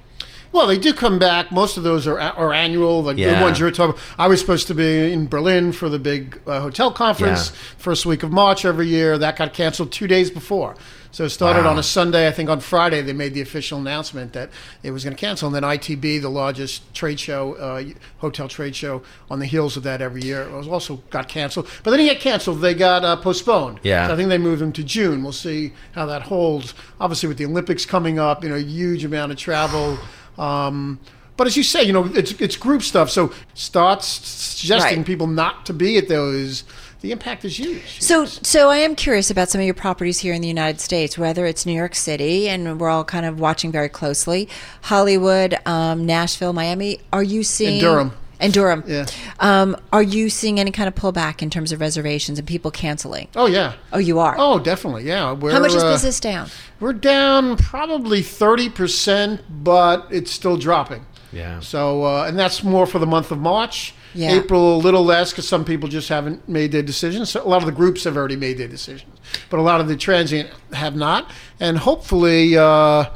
Well, 0.56 0.68
they 0.68 0.78
do 0.78 0.94
come 0.94 1.20
back. 1.20 1.52
Most 1.52 1.76
of 1.76 1.84
those 1.84 2.08
are, 2.08 2.18
are 2.18 2.54
annual. 2.54 3.04
Like 3.04 3.18
Yeah. 3.18 3.38
the 3.40 3.44
ones 3.44 3.60
you're 3.60 3.72
talking. 3.72 3.90
About. 3.96 4.02
I 4.18 4.28
was 4.30 4.40
supposed 4.40 4.68
to 4.68 4.74
be 4.74 5.12
in 5.12 5.28
Berlin 5.28 5.74
for 5.74 5.90
the 5.90 6.00
big 6.00 6.40
uh, 6.48 6.62
hotel 6.62 6.92
conference 6.92 7.50
Yeah. 7.52 7.58
first 7.78 8.06
week 8.06 8.24
of 8.24 8.32
March 8.32 8.64
every 8.64 8.88
year. 8.88 9.18
That 9.18 9.36
got 9.36 9.54
canceled 9.54 9.92
two 9.92 10.08
days 10.08 10.32
before. 10.32 10.76
So 11.12 11.26
it 11.26 11.30
started 11.32 11.66
Wow. 11.66 11.72
on 11.72 11.80
a 11.80 11.84
Sunday. 11.84 12.26
I 12.28 12.32
think 12.32 12.50
on 12.50 12.62
Friday 12.62 13.02
they 13.02 13.12
made 13.12 13.34
the 13.34 13.42
official 13.42 13.80
announcement 13.80 14.32
that 14.32 14.50
it 14.82 14.92
was 14.92 15.04
going 15.04 15.14
to 15.16 15.20
cancel. 15.20 15.48
And 15.48 15.56
then 15.56 15.64
ITB, 15.64 16.22
the 16.22 16.30
largest 16.30 16.94
trade 16.94 17.20
show, 17.20 17.56
uh, 17.56 17.84
hotel 18.20 18.48
trade 18.48 18.78
show, 18.78 19.02
on 19.30 19.40
the 19.40 19.46
heels 19.46 19.76
of 19.76 19.84
that 19.84 20.02
every 20.02 20.22
year, 20.24 20.42
it 20.44 20.52
was 20.52 20.68
also 20.70 21.02
got 21.10 21.28
canceled. 21.28 21.68
But 21.84 21.92
then 21.92 22.00
it 22.00 22.08
got 22.14 22.22
canceled. 22.22 22.62
They 22.62 22.74
got 22.74 23.04
uh, 23.04 23.18
postponed. 23.18 23.82
Yeah. 23.84 24.08
So 24.08 24.14
I 24.14 24.16
think 24.16 24.30
they 24.30 24.38
moved 24.38 24.62
them 24.62 24.72
to 24.72 24.84
June. 24.86 25.22
We'll 25.22 25.32
see 25.34 25.74
how 25.94 26.06
that 26.06 26.22
holds. 26.24 26.74
Obviously, 27.02 27.28
with 27.28 27.38
the 27.38 27.46
Olympics 27.46 27.86
coming 27.86 28.20
up, 28.20 28.42
you 28.44 28.50
know, 28.50 28.56
huge 28.58 29.04
amount 29.04 29.34
of 29.34 29.38
travel. 29.38 29.98
Um, 30.38 31.00
but 31.38 31.48
as 31.48 31.58
you 31.58 31.64
say, 31.64 31.84
you 31.84 31.92
know, 31.94 32.06
it's 32.14 32.32
it's 32.40 32.56
group 32.56 32.82
stuff. 32.82 33.10
So 33.10 33.32
starts 33.54 34.08
suggesting 34.08 35.00
Right. 35.00 35.06
people 35.06 35.28
not 35.28 35.66
to 35.66 35.74
be 35.74 35.98
at 35.98 36.08
those. 36.08 36.64
The 37.02 37.12
impact 37.12 37.46
is 37.46 37.60
huge. 37.60 38.02
So, 38.02 38.26
so 38.26 38.70
I 38.72 38.78
am 38.78 38.96
curious 38.96 39.30
about 39.30 39.50
some 39.50 39.62
of 39.62 39.66
your 39.66 39.76
properties 39.76 40.20
here 40.20 40.34
in 40.34 40.42
the 40.42 40.48
United 40.48 40.80
States, 40.82 41.20
whether 41.20 41.46
it's 41.46 41.64
New 41.64 41.74
York 41.74 41.94
City, 41.94 42.50
and 42.50 42.80
we're 42.80 42.90
all 42.90 43.04
kind 43.04 43.28
of 43.28 43.40
watching 43.40 43.72
very 43.72 43.90
closely, 43.90 44.50
Hollywood, 44.84 45.56
um, 45.68 46.06
Nashville, 46.08 46.54
Miami. 46.54 47.00
Are 47.14 47.22
you 47.22 47.44
seeing 47.44 47.76
in 47.76 47.82
Durham. 47.82 48.12
And 48.40 48.54
Durham. 48.54 48.84
Yeah. 48.86 49.06
Um, 49.40 49.78
are 49.94 50.04
you 50.04 50.30
seeing 50.30 50.60
any 50.60 50.72
kind 50.72 50.88
of 50.88 50.96
pullback 50.96 51.42
in 51.42 51.50
terms 51.50 51.72
of 51.72 51.80
reservations 51.80 52.38
and 52.40 52.48
people 52.48 52.72
canceling? 52.72 53.28
Oh 53.36 53.46
yeah. 53.46 53.74
Oh, 53.94 54.00
you 54.00 54.20
are. 54.20 54.36
Oh, 54.38 54.60
definitely. 54.60 55.04
Yeah. 55.04 55.32
We're, 55.34 55.52
How 55.52 55.60
much 55.60 55.74
is 55.74 55.84
uh, 55.84 55.92
business 55.92 56.20
down? 56.20 56.50
We're 56.80 56.94
down 56.94 57.58
probably 57.58 58.22
thirty 58.22 58.70
percent, 58.70 59.42
but 59.50 60.08
it's 60.12 60.32
still 60.32 60.58
dropping. 60.58 61.06
Yeah. 61.32 61.60
So, 61.60 62.04
uh, 62.04 62.26
and 62.28 62.38
that's 62.40 62.64
more 62.64 62.86
for 62.86 63.00
the 63.00 63.06
month 63.06 63.32
of 63.32 63.40
March. 63.40 63.94
Yeah. 64.14 64.32
April 64.32 64.78
a 64.78 64.80
little 64.80 65.04
less 65.04 65.32
because 65.32 65.46
some 65.46 65.66
people 65.66 65.90
just 65.90 66.08
haven't 66.08 66.48
made 66.48 66.72
their 66.72 66.82
decisions. 66.82 67.32
So 67.32 67.46
a 67.46 67.50
lot 67.50 67.62
of 67.62 67.66
the 67.66 67.74
groups 67.74 68.06
have 68.06 68.16
already 68.16 68.38
made 68.38 68.58
their 68.58 68.70
decisions, 68.70 69.12
but 69.50 69.60
a 69.60 69.62
lot 69.62 69.82
of 69.82 69.90
the 69.90 69.98
transient 69.98 70.50
have 70.72 70.96
not. 70.96 71.30
And 71.60 71.78
hopefully, 71.78 72.58
uh, 72.58 73.08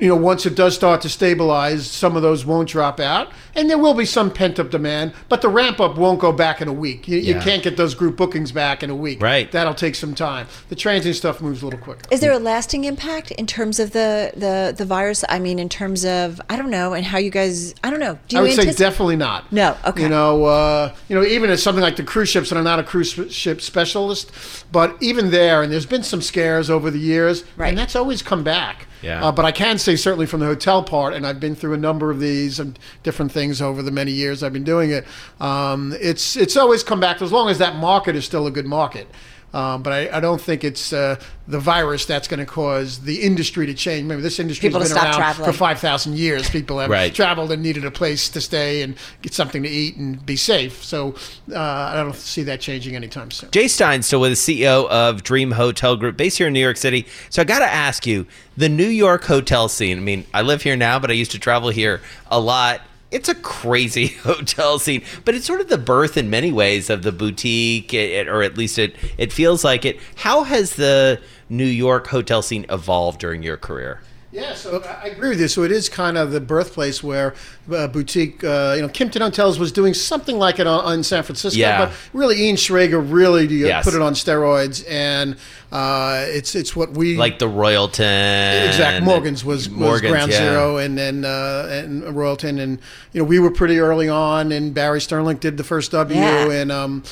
you 0.00 0.08
know, 0.08 0.16
once 0.16 0.46
it 0.46 0.54
does 0.54 0.74
start 0.74 1.02
to 1.02 1.08
stabilize, 1.08 1.86
some 1.86 2.16
of 2.16 2.22
those 2.22 2.44
won't 2.44 2.68
drop 2.70 2.98
out, 2.98 3.30
and 3.54 3.68
there 3.68 3.78
will 3.78 3.94
be 3.94 4.06
some 4.06 4.30
pent 4.30 4.58
up 4.58 4.70
demand. 4.70 5.12
But 5.28 5.42
the 5.42 5.48
ramp 5.48 5.78
up 5.78 5.98
won't 5.98 6.18
go 6.20 6.32
back 6.32 6.60
in 6.60 6.68
a 6.68 6.72
week. 6.72 7.06
You, 7.06 7.18
you 7.18 7.34
can't 7.40 7.62
get 7.62 7.76
those 7.76 7.94
group 7.94 8.16
bookings 8.16 8.50
back 8.50 8.82
in 8.82 8.88
a 8.88 8.94
week. 8.94 9.20
Right. 9.20 9.50
That'll 9.52 9.74
take 9.74 9.94
some 9.94 10.14
time. 10.14 10.46
The 10.70 10.74
transient 10.74 11.16
stuff 11.16 11.40
moves 11.42 11.60
a 11.62 11.66
little 11.66 11.80
quicker. 11.80 12.02
Is 12.10 12.20
there 12.20 12.32
a 12.32 12.38
lasting 12.38 12.84
impact 12.84 13.30
in 13.32 13.46
terms 13.46 13.78
of 13.78 13.92
the, 13.92 14.32
the, 14.34 14.74
the 14.76 14.84
virus? 14.86 15.22
I 15.28 15.38
mean, 15.38 15.58
in 15.58 15.68
terms 15.68 16.04
of, 16.04 16.40
I 16.48 16.56
don't 16.56 16.70
know, 16.70 16.94
and 16.94 17.04
how 17.04 17.18
you 17.18 17.30
guys, 17.30 17.74
I 17.84 17.90
don't 17.90 18.00
know. 18.00 18.18
Do 18.28 18.36
you 18.36 18.40
I 18.40 18.42
would 18.44 18.52
say 18.54 18.72
definitely 18.72 19.16
not. 19.16 19.52
No, 19.52 19.76
okay. 19.84 20.02
You 20.02 20.08
know, 20.08 20.44
uh, 20.44 20.94
you 21.08 21.16
know, 21.16 21.24
even 21.24 21.50
as 21.50 21.62
something 21.62 21.82
like 21.82 21.96
the 21.96 22.04
cruise 22.04 22.30
ships, 22.30 22.50
and 22.50 22.58
I'm 22.58 22.64
not 22.64 22.78
a 22.78 22.84
cruise 22.84 23.12
ship 23.30 23.60
specialist, 23.60 24.64
but 24.72 24.96
even 25.02 25.30
there, 25.30 25.62
and 25.62 25.70
there's 25.70 25.86
been 25.86 26.02
some 26.02 26.22
scares 26.22 26.70
over 26.70 26.90
the 26.90 26.98
years, 26.98 27.44
Right. 27.56 27.68
and 27.68 27.76
that's 27.76 27.94
always 27.94 28.22
come 28.22 28.42
back. 28.42 28.86
Yeah. 29.02 29.24
Uh, 29.24 29.32
but 29.32 29.44
I 29.44 29.52
can 29.52 29.78
say 29.78 29.96
certainly 29.96 30.26
from 30.26 30.40
the 30.40 30.46
hotel 30.46 30.82
part, 30.82 31.14
and 31.14 31.26
I've 31.26 31.40
been 31.40 31.54
through 31.54 31.74
a 31.74 31.78
number 31.78 32.10
of 32.10 32.20
these 32.20 32.60
and 32.60 32.78
different 33.02 33.32
things 33.32 33.62
over 33.62 33.82
the 33.82 33.90
many 33.90 34.12
years 34.12 34.42
I've 34.42 34.52
been 34.52 34.64
doing 34.64 34.90
it. 34.90 35.06
Um, 35.40 35.94
it's 36.00 36.36
it's 36.36 36.56
always 36.56 36.82
come 36.82 37.00
back 37.00 37.22
as 37.22 37.32
long 37.32 37.48
as 37.48 37.58
that 37.58 37.76
market 37.76 38.16
is 38.16 38.24
still 38.24 38.46
a 38.46 38.50
good 38.50 38.66
market. 38.66 39.06
Um, 39.52 39.82
but 39.82 39.92
I, 39.92 40.16
I 40.18 40.20
don't 40.20 40.40
think 40.40 40.62
it's 40.62 40.92
uh, 40.92 41.16
the 41.48 41.58
virus 41.58 42.06
that's 42.06 42.28
going 42.28 42.38
to 42.38 42.46
cause 42.46 43.00
the 43.00 43.22
industry 43.22 43.66
to 43.66 43.74
change. 43.74 44.02
Remember, 44.02 44.22
this 44.22 44.38
industry 44.38 44.70
has 44.70 44.88
been 44.92 44.96
around 44.96 45.14
traveling. 45.14 45.50
for 45.50 45.56
5,000 45.56 46.16
years. 46.16 46.48
People 46.48 46.78
have 46.78 46.88
Right. 46.90 47.12
traveled 47.12 47.50
and 47.50 47.62
needed 47.62 47.84
a 47.84 47.90
place 47.90 48.28
to 48.30 48.40
stay 48.40 48.82
and 48.82 48.94
get 49.22 49.34
something 49.34 49.62
to 49.64 49.68
eat 49.68 49.96
and 49.96 50.24
be 50.24 50.36
safe. 50.36 50.84
So 50.84 51.16
uh, 51.52 51.58
I 51.58 51.94
don't 51.96 52.14
see 52.14 52.44
that 52.44 52.60
changing 52.60 52.94
anytime 52.94 53.30
soon. 53.32 53.50
Jay 53.50 53.66
Stein, 53.66 54.02
still 54.02 54.20
with 54.20 54.30
the 54.44 54.62
CEO 54.62 54.88
of 54.88 55.22
Dream 55.24 55.50
Hotel 55.52 55.96
Group, 55.96 56.16
based 56.16 56.38
here 56.38 56.46
in 56.46 56.52
New 56.52 56.60
York 56.60 56.76
City. 56.76 57.06
So 57.28 57.42
I 57.42 57.44
got 57.44 57.58
to 57.60 57.66
ask 57.66 58.06
you, 58.06 58.26
the 58.56 58.68
New 58.68 58.88
York 58.88 59.24
hotel 59.24 59.68
scene. 59.68 59.98
I 59.98 60.00
mean, 60.00 60.26
I 60.34 60.42
live 60.42 60.62
here 60.62 60.76
now, 60.76 60.98
but 60.98 61.10
I 61.10 61.14
used 61.14 61.30
to 61.32 61.38
travel 61.38 61.70
here 61.70 62.00
a 62.30 62.38
lot. 62.38 62.82
It's 63.10 63.28
a 63.28 63.34
crazy 63.34 64.06
hotel 64.22 64.78
scene, 64.78 65.02
but 65.24 65.34
it's 65.34 65.46
sort 65.46 65.60
of 65.60 65.68
the 65.68 65.78
birth 65.78 66.16
in 66.16 66.30
many 66.30 66.52
ways 66.52 66.90
of 66.90 67.02
the 67.02 67.12
boutique, 67.12 67.92
or 67.92 68.42
at 68.42 68.56
least 68.56 68.78
it 68.78 68.94
it 69.18 69.32
feels 69.32 69.64
like 69.64 69.84
it. 69.84 69.98
How 70.16 70.44
has 70.44 70.74
the 70.74 71.20
New 71.48 71.64
York 71.64 72.08
hotel 72.08 72.42
scene 72.42 72.66
evolved 72.70 73.20
during 73.20 73.42
your 73.42 73.56
career? 73.56 74.00
Yeah, 74.32 74.54
so 74.54 74.80
I 74.84 75.06
I 75.06 75.06
agree 75.08 75.30
with 75.30 75.40
you. 75.40 75.48
So 75.48 75.64
it 75.64 75.72
is 75.72 75.88
kind 75.88 76.16
of 76.16 76.30
the 76.30 76.40
birthplace 76.40 77.02
where 77.02 77.34
uh, 77.72 77.88
boutique, 77.88 78.44
uh, 78.44 78.74
you 78.76 78.82
know, 78.82 78.88
Kimpton 78.88 79.20
Hotels 79.22 79.58
was 79.58 79.72
doing 79.72 79.92
something 79.92 80.38
like 80.38 80.60
it 80.60 80.68
on, 80.68 80.84
on 80.84 81.02
San 81.02 81.24
Francisco, 81.24 81.58
Yeah. 81.58 81.86
but 81.86 81.92
really 82.12 82.40
Ian 82.46 82.54
Schrager 82.54 83.04
really 83.04 83.46
uh, 83.46 83.66
Yes. 83.66 83.84
put 83.84 83.94
it 83.94 84.00
on 84.00 84.12
steroids, 84.14 84.84
and 84.88 85.36
uh, 85.72 86.26
it's 86.28 86.54
it's 86.54 86.76
what 86.76 86.92
we 86.92 87.16
Like 87.16 87.40
the 87.40 87.48
Royalton, 87.48 88.68
Exact. 88.68 89.04
Morgan's 89.04 89.44
was, 89.44 89.68
was 89.68 89.76
Morgan's, 89.76 90.12
ground 90.12 90.30
yeah. 90.30 90.38
zero, 90.38 90.76
and 90.76 90.96
then 90.96 91.24
uh, 91.24 91.68
and 91.68 92.04
Royalton, 92.04 92.60
and 92.60 92.78
you 93.12 93.22
know 93.22 93.24
we 93.24 93.40
were 93.40 93.50
pretty 93.50 93.80
early 93.80 94.08
on, 94.08 94.52
and 94.52 94.72
Barry 94.72 95.00
Sternlicht 95.00 95.40
did 95.40 95.56
the 95.56 95.64
first 95.64 95.90
W, 95.90 96.16
Yeah. 96.16 96.50
and 96.52 96.70
um, 96.70 97.02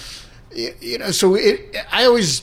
y- 0.54 0.72
you 0.80 0.98
know, 0.98 1.10
so 1.10 1.34
it. 1.34 1.74
I 1.90 2.04
always. 2.04 2.42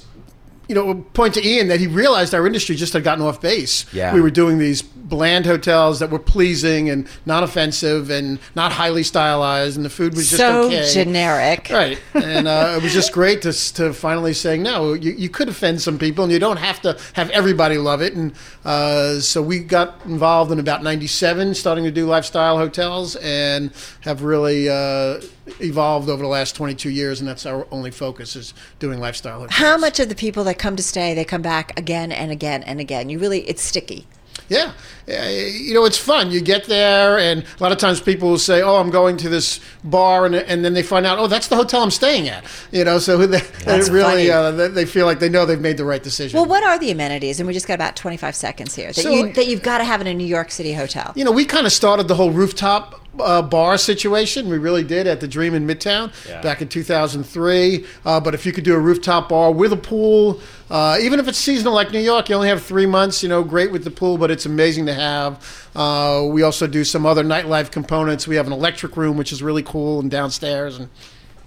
You 0.68 0.76
know, 0.76 0.96
point 1.14 1.34
to 1.36 1.46
Ian 1.46 1.68
that 1.68 1.80
he 1.80 1.88
realized 1.88 2.34
our 2.34 2.46
industry 2.48 2.76
just 2.76 2.94
had 2.94 3.04
gotten 3.04 3.24
off 3.24 3.40
base. 3.42 3.86
Yeah. 3.94 4.14
We 4.14 4.22
were 4.22 4.32
doing 4.32 4.58
these 4.58 4.82
bland 4.82 5.46
hotels 5.46 6.00
that 6.00 6.10
were 6.10 6.20
pleasing 6.20 6.90
and 6.90 7.08
not 7.26 7.44
offensive 7.44 8.10
and 8.10 8.40
not 8.56 8.72
highly 8.72 9.04
stylized, 9.04 9.78
and 9.78 9.86
the 9.86 9.90
food 9.90 10.16
was 10.16 10.30
just 10.30 10.42
so 10.42 10.64
okay. 10.64 10.90
generic. 10.92 11.70
Right, 11.72 12.02
and 12.14 12.48
uh, 12.48 12.76
it 12.78 12.84
was 12.84 12.94
just 12.94 13.12
great 13.12 13.42
to, 13.44 13.54
to 13.74 13.94
finally 13.94 14.34
saying 14.34 14.64
no. 14.64 14.94
You, 14.94 15.12
you 15.12 15.30
could 15.30 15.50
offend 15.50 15.82
some 15.82 16.00
people, 16.00 16.24
and 16.24 16.34
you 16.34 16.40
don't 16.40 16.58
have 16.58 16.82
to 16.82 16.98
have 17.14 17.30
everybody 17.30 17.78
love 17.78 18.02
it. 18.02 18.14
And 18.14 18.34
uh, 18.64 19.20
so 19.20 19.42
we 19.42 19.60
got 19.60 20.02
involved 20.06 20.52
in 20.52 20.60
about 20.60 20.84
'97, 20.84 21.54
starting 21.54 21.84
to 21.84 21.92
do 21.92 22.06
lifestyle 22.06 22.58
hotels, 22.58 23.16
and 23.18 23.72
have 24.02 24.24
really 24.24 24.70
uh, 24.70 25.22
evolved 25.60 26.10
over 26.10 26.24
the 26.24 26.30
last 26.30 26.56
22 26.56 26.90
years. 26.90 27.20
And 27.20 27.28
that's 27.28 27.46
our 27.46 27.68
only 27.72 27.92
focus 27.92 28.36
is 28.36 28.54
doing 28.80 29.00
lifestyle 29.00 29.40
hotels. 29.40 29.54
How 29.60 29.78
much 29.78 30.00
of 30.00 30.10
the 30.10 30.16
people 30.16 30.44
that 30.46 30.58
come 30.58 30.76
to 30.76 30.84
stay, 30.84 31.14
they 31.14 31.26
come 31.26 31.42
back 31.42 31.78
again 31.80 32.12
and 32.12 32.32
again 32.32 32.64
and 32.64 32.80
again? 32.80 33.10
You 33.10 33.20
really, 33.20 33.42
it's 33.42 33.62
sticky. 33.62 34.08
Yeah. 34.50 34.74
Uh, 35.08 35.14
You 35.30 35.74
know, 35.74 35.86
it's 35.86 35.98
fun. 35.98 36.32
You 36.32 36.42
get 36.42 36.66
there, 36.66 37.20
and 37.20 37.44
a 37.44 37.64
lot 37.64 37.72
of 37.72 37.78
times 37.78 38.02
people 38.02 38.30
will 38.30 38.38
say, 38.40 38.62
Oh, 38.62 38.78
I'm 38.78 38.90
going 38.90 39.18
to 39.18 39.30
this 39.30 39.60
bar, 39.84 40.26
and, 40.26 40.34
and 40.36 40.66
then 40.66 40.74
they 40.74 40.84
find 40.84 41.06
out, 41.06 41.20
Oh, 41.20 41.28
that's 41.28 41.48
the 41.48 41.56
hotel 41.56 41.82
I'm 41.84 41.92
staying 41.92 42.28
at. 42.28 42.44
You 42.72 42.84
know, 42.84 42.98
so 43.00 43.18
they, 43.28 43.40
they 43.66 43.82
really 43.92 44.32
uh, 44.32 44.52
they 44.52 44.68
they 44.70 44.86
feel 44.86 45.06
like 45.06 45.20
they 45.20 45.30
know 45.30 45.46
they've 45.46 45.60
made 45.62 45.78
the 45.78 45.86
right 45.86 46.02
decision. 46.02 46.40
Well, 46.40 46.50
what 46.50 46.64
are 46.64 46.80
the 46.80 46.92
amenities? 46.92 47.40
And 47.40 47.48
we 47.48 47.54
just 47.54 47.68
got 47.68 47.76
about 47.76 47.96
25 47.96 48.36
seconds 48.36 48.74
here 48.76 48.88
that, 48.88 48.96
So- 49.02 49.10
you, 49.10 49.34
that 49.34 49.48
you've 49.48 49.64
got 49.64 49.78
to 49.78 49.84
have 49.84 50.02
in 50.02 50.08
a 50.08 50.14
New 50.14 50.26
York 50.28 50.50
City 50.52 50.74
hotel. 50.74 51.14
You 51.16 51.24
know, 51.24 51.32
we 51.32 51.46
kind 51.46 51.66
of 51.66 51.72
started 51.72 52.08
the 52.08 52.16
whole 52.16 52.32
rooftop 52.32 53.02
uh, 53.20 53.42
bar 53.42 53.78
situation. 53.78 54.50
We 54.50 54.58
really 54.58 54.84
did 54.84 55.08
at 55.08 55.22
the 55.22 55.28
Dream 55.28 55.54
in 55.54 55.66
Midtown 55.66 56.12
Yeah. 56.28 56.42
back 56.42 56.62
in 56.62 56.68
2003. 56.68 57.86
Uh, 58.06 58.20
but 58.20 58.34
if 58.34 58.46
you 58.46 58.52
could 58.52 58.64
do 58.66 58.74
a 58.76 58.80
rooftop 58.80 59.30
bar 59.30 59.52
with 59.52 59.72
a 59.72 59.78
pool, 59.78 60.42
uh, 60.70 60.98
even 61.00 61.20
if 61.20 61.28
it's 61.28 61.38
seasonal 61.38 61.74
like 61.74 61.92
New 61.92 62.00
York, 62.00 62.28
you 62.28 62.36
only 62.36 62.50
have 62.50 62.62
three 62.64 62.86
months. 62.86 63.24
You 63.24 63.30
know, 63.30 63.42
great 63.44 63.72
with 63.72 63.84
the 63.86 63.92
pool, 63.92 64.18
but 64.18 64.32
it's 64.32 64.46
amazing 64.46 64.86
to 64.88 64.94
have. 64.96 65.70
Uh, 65.76 66.26
we 66.28 66.42
also 66.42 66.68
do 66.68 66.84
some 66.84 67.06
other 67.06 67.24
nightlife 67.24 67.72
components. 67.72 68.28
We 68.28 68.36
have 68.36 68.48
an 68.48 68.54
electric 68.54 68.98
room, 68.98 69.18
which 69.18 69.32
is 69.32 69.44
really 69.44 69.64
cool, 69.64 70.00
and 70.00 70.10
downstairs 70.10 70.78
and. 70.78 70.90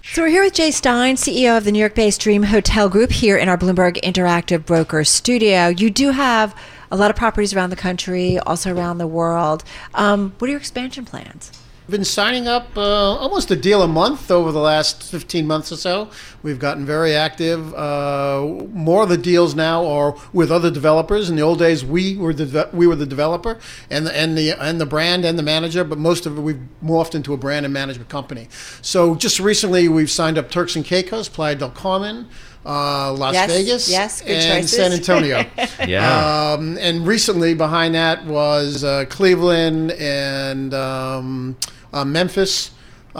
So 0.01 0.21
we're 0.21 0.29
here 0.29 0.43
with 0.43 0.53
Jay 0.53 0.71
Stein, 0.71 1.17
CEO 1.17 1.57
of 1.57 1.65
the 1.65 1.73
New 1.73 1.79
York-based 1.79 2.21
Dream 2.21 2.43
Hotel 2.43 2.87
Group, 2.87 3.11
here 3.11 3.37
in 3.37 3.49
our 3.49 3.57
Bloomberg 3.57 4.01
Interactive 4.01 4.65
Broker 4.65 5.03
studio. 5.03 5.67
You 5.67 5.89
do 5.89 6.11
have 6.11 6.55
a 6.89 6.95
lot 6.95 7.11
of 7.11 7.17
properties 7.17 7.53
around 7.53 7.69
the 7.69 7.75
country, 7.75 8.39
also 8.39 8.73
around 8.73 8.97
the 8.97 9.07
world. 9.07 9.63
Um, 9.93 10.33
what 10.39 10.47
are 10.47 10.51
your 10.51 10.59
expansion 10.59 11.05
plans? 11.05 11.51
Been 11.89 12.05
signing 12.05 12.47
up 12.47 12.77
uh, 12.77 12.81
almost 12.81 13.51
a 13.51 13.55
deal 13.55 13.81
a 13.81 13.87
month 13.87 14.31
over 14.31 14.51
the 14.51 14.59
last 14.59 15.03
15 15.03 15.45
months 15.45 15.71
or 15.71 15.75
so. 15.77 16.09
We've 16.41 16.59
gotten 16.59 16.85
very 16.85 17.13
active. 17.13 17.73
Uh, 17.73 18.65
more 18.71 19.03
of 19.03 19.09
the 19.09 19.17
deals 19.17 19.55
now 19.55 19.85
are 19.85 20.15
with 20.31 20.51
other 20.51 20.71
developers. 20.71 21.29
In 21.29 21.35
the 21.35 21.41
old 21.41 21.59
days, 21.59 21.83
we 21.83 22.15
were 22.15 22.33
the 22.33 22.69
we 22.71 22.87
were 22.87 22.95
the 22.95 23.05
developer 23.05 23.59
and 23.89 24.05
the 24.07 24.15
and 24.15 24.37
the 24.37 24.51
and 24.51 24.79
the 24.79 24.85
brand 24.85 25.25
and 25.25 25.37
the 25.37 25.43
manager, 25.43 25.83
but 25.83 25.97
most 25.97 26.25
of 26.25 26.37
it 26.37 26.41
we've 26.41 26.61
morphed 26.83 27.15
into 27.15 27.33
a 27.33 27.37
brand 27.37 27.65
and 27.65 27.73
management 27.73 28.09
company. 28.09 28.47
So 28.81 29.15
just 29.15 29.39
recently, 29.39 29.87
we've 29.87 30.11
signed 30.11 30.37
up 30.37 30.49
Turks 30.49 30.75
and 30.75 30.85
Caicos, 30.85 31.29
Playa 31.29 31.55
del 31.55 31.71
Carmen. 31.71 32.27
Uh, 32.65 33.13
Las 33.13 33.33
yes, 33.33 33.51
Vegas, 33.51 33.89
yes, 33.89 34.21
good 34.21 34.31
and 34.31 34.63
choices. 34.63 34.75
San 34.75 34.91
Antonio. 34.91 35.45
Yeah. 35.87 36.53
Um, 36.53 36.77
and 36.77 37.07
recently 37.07 37.53
behind 37.53 37.95
that 37.95 38.25
was 38.25 38.83
uh, 38.83 39.05
Cleveland 39.09 39.91
and 39.91 40.73
um, 40.73 41.57
uh, 41.93 42.05
Memphis 42.05 42.71
uh, 43.15 43.19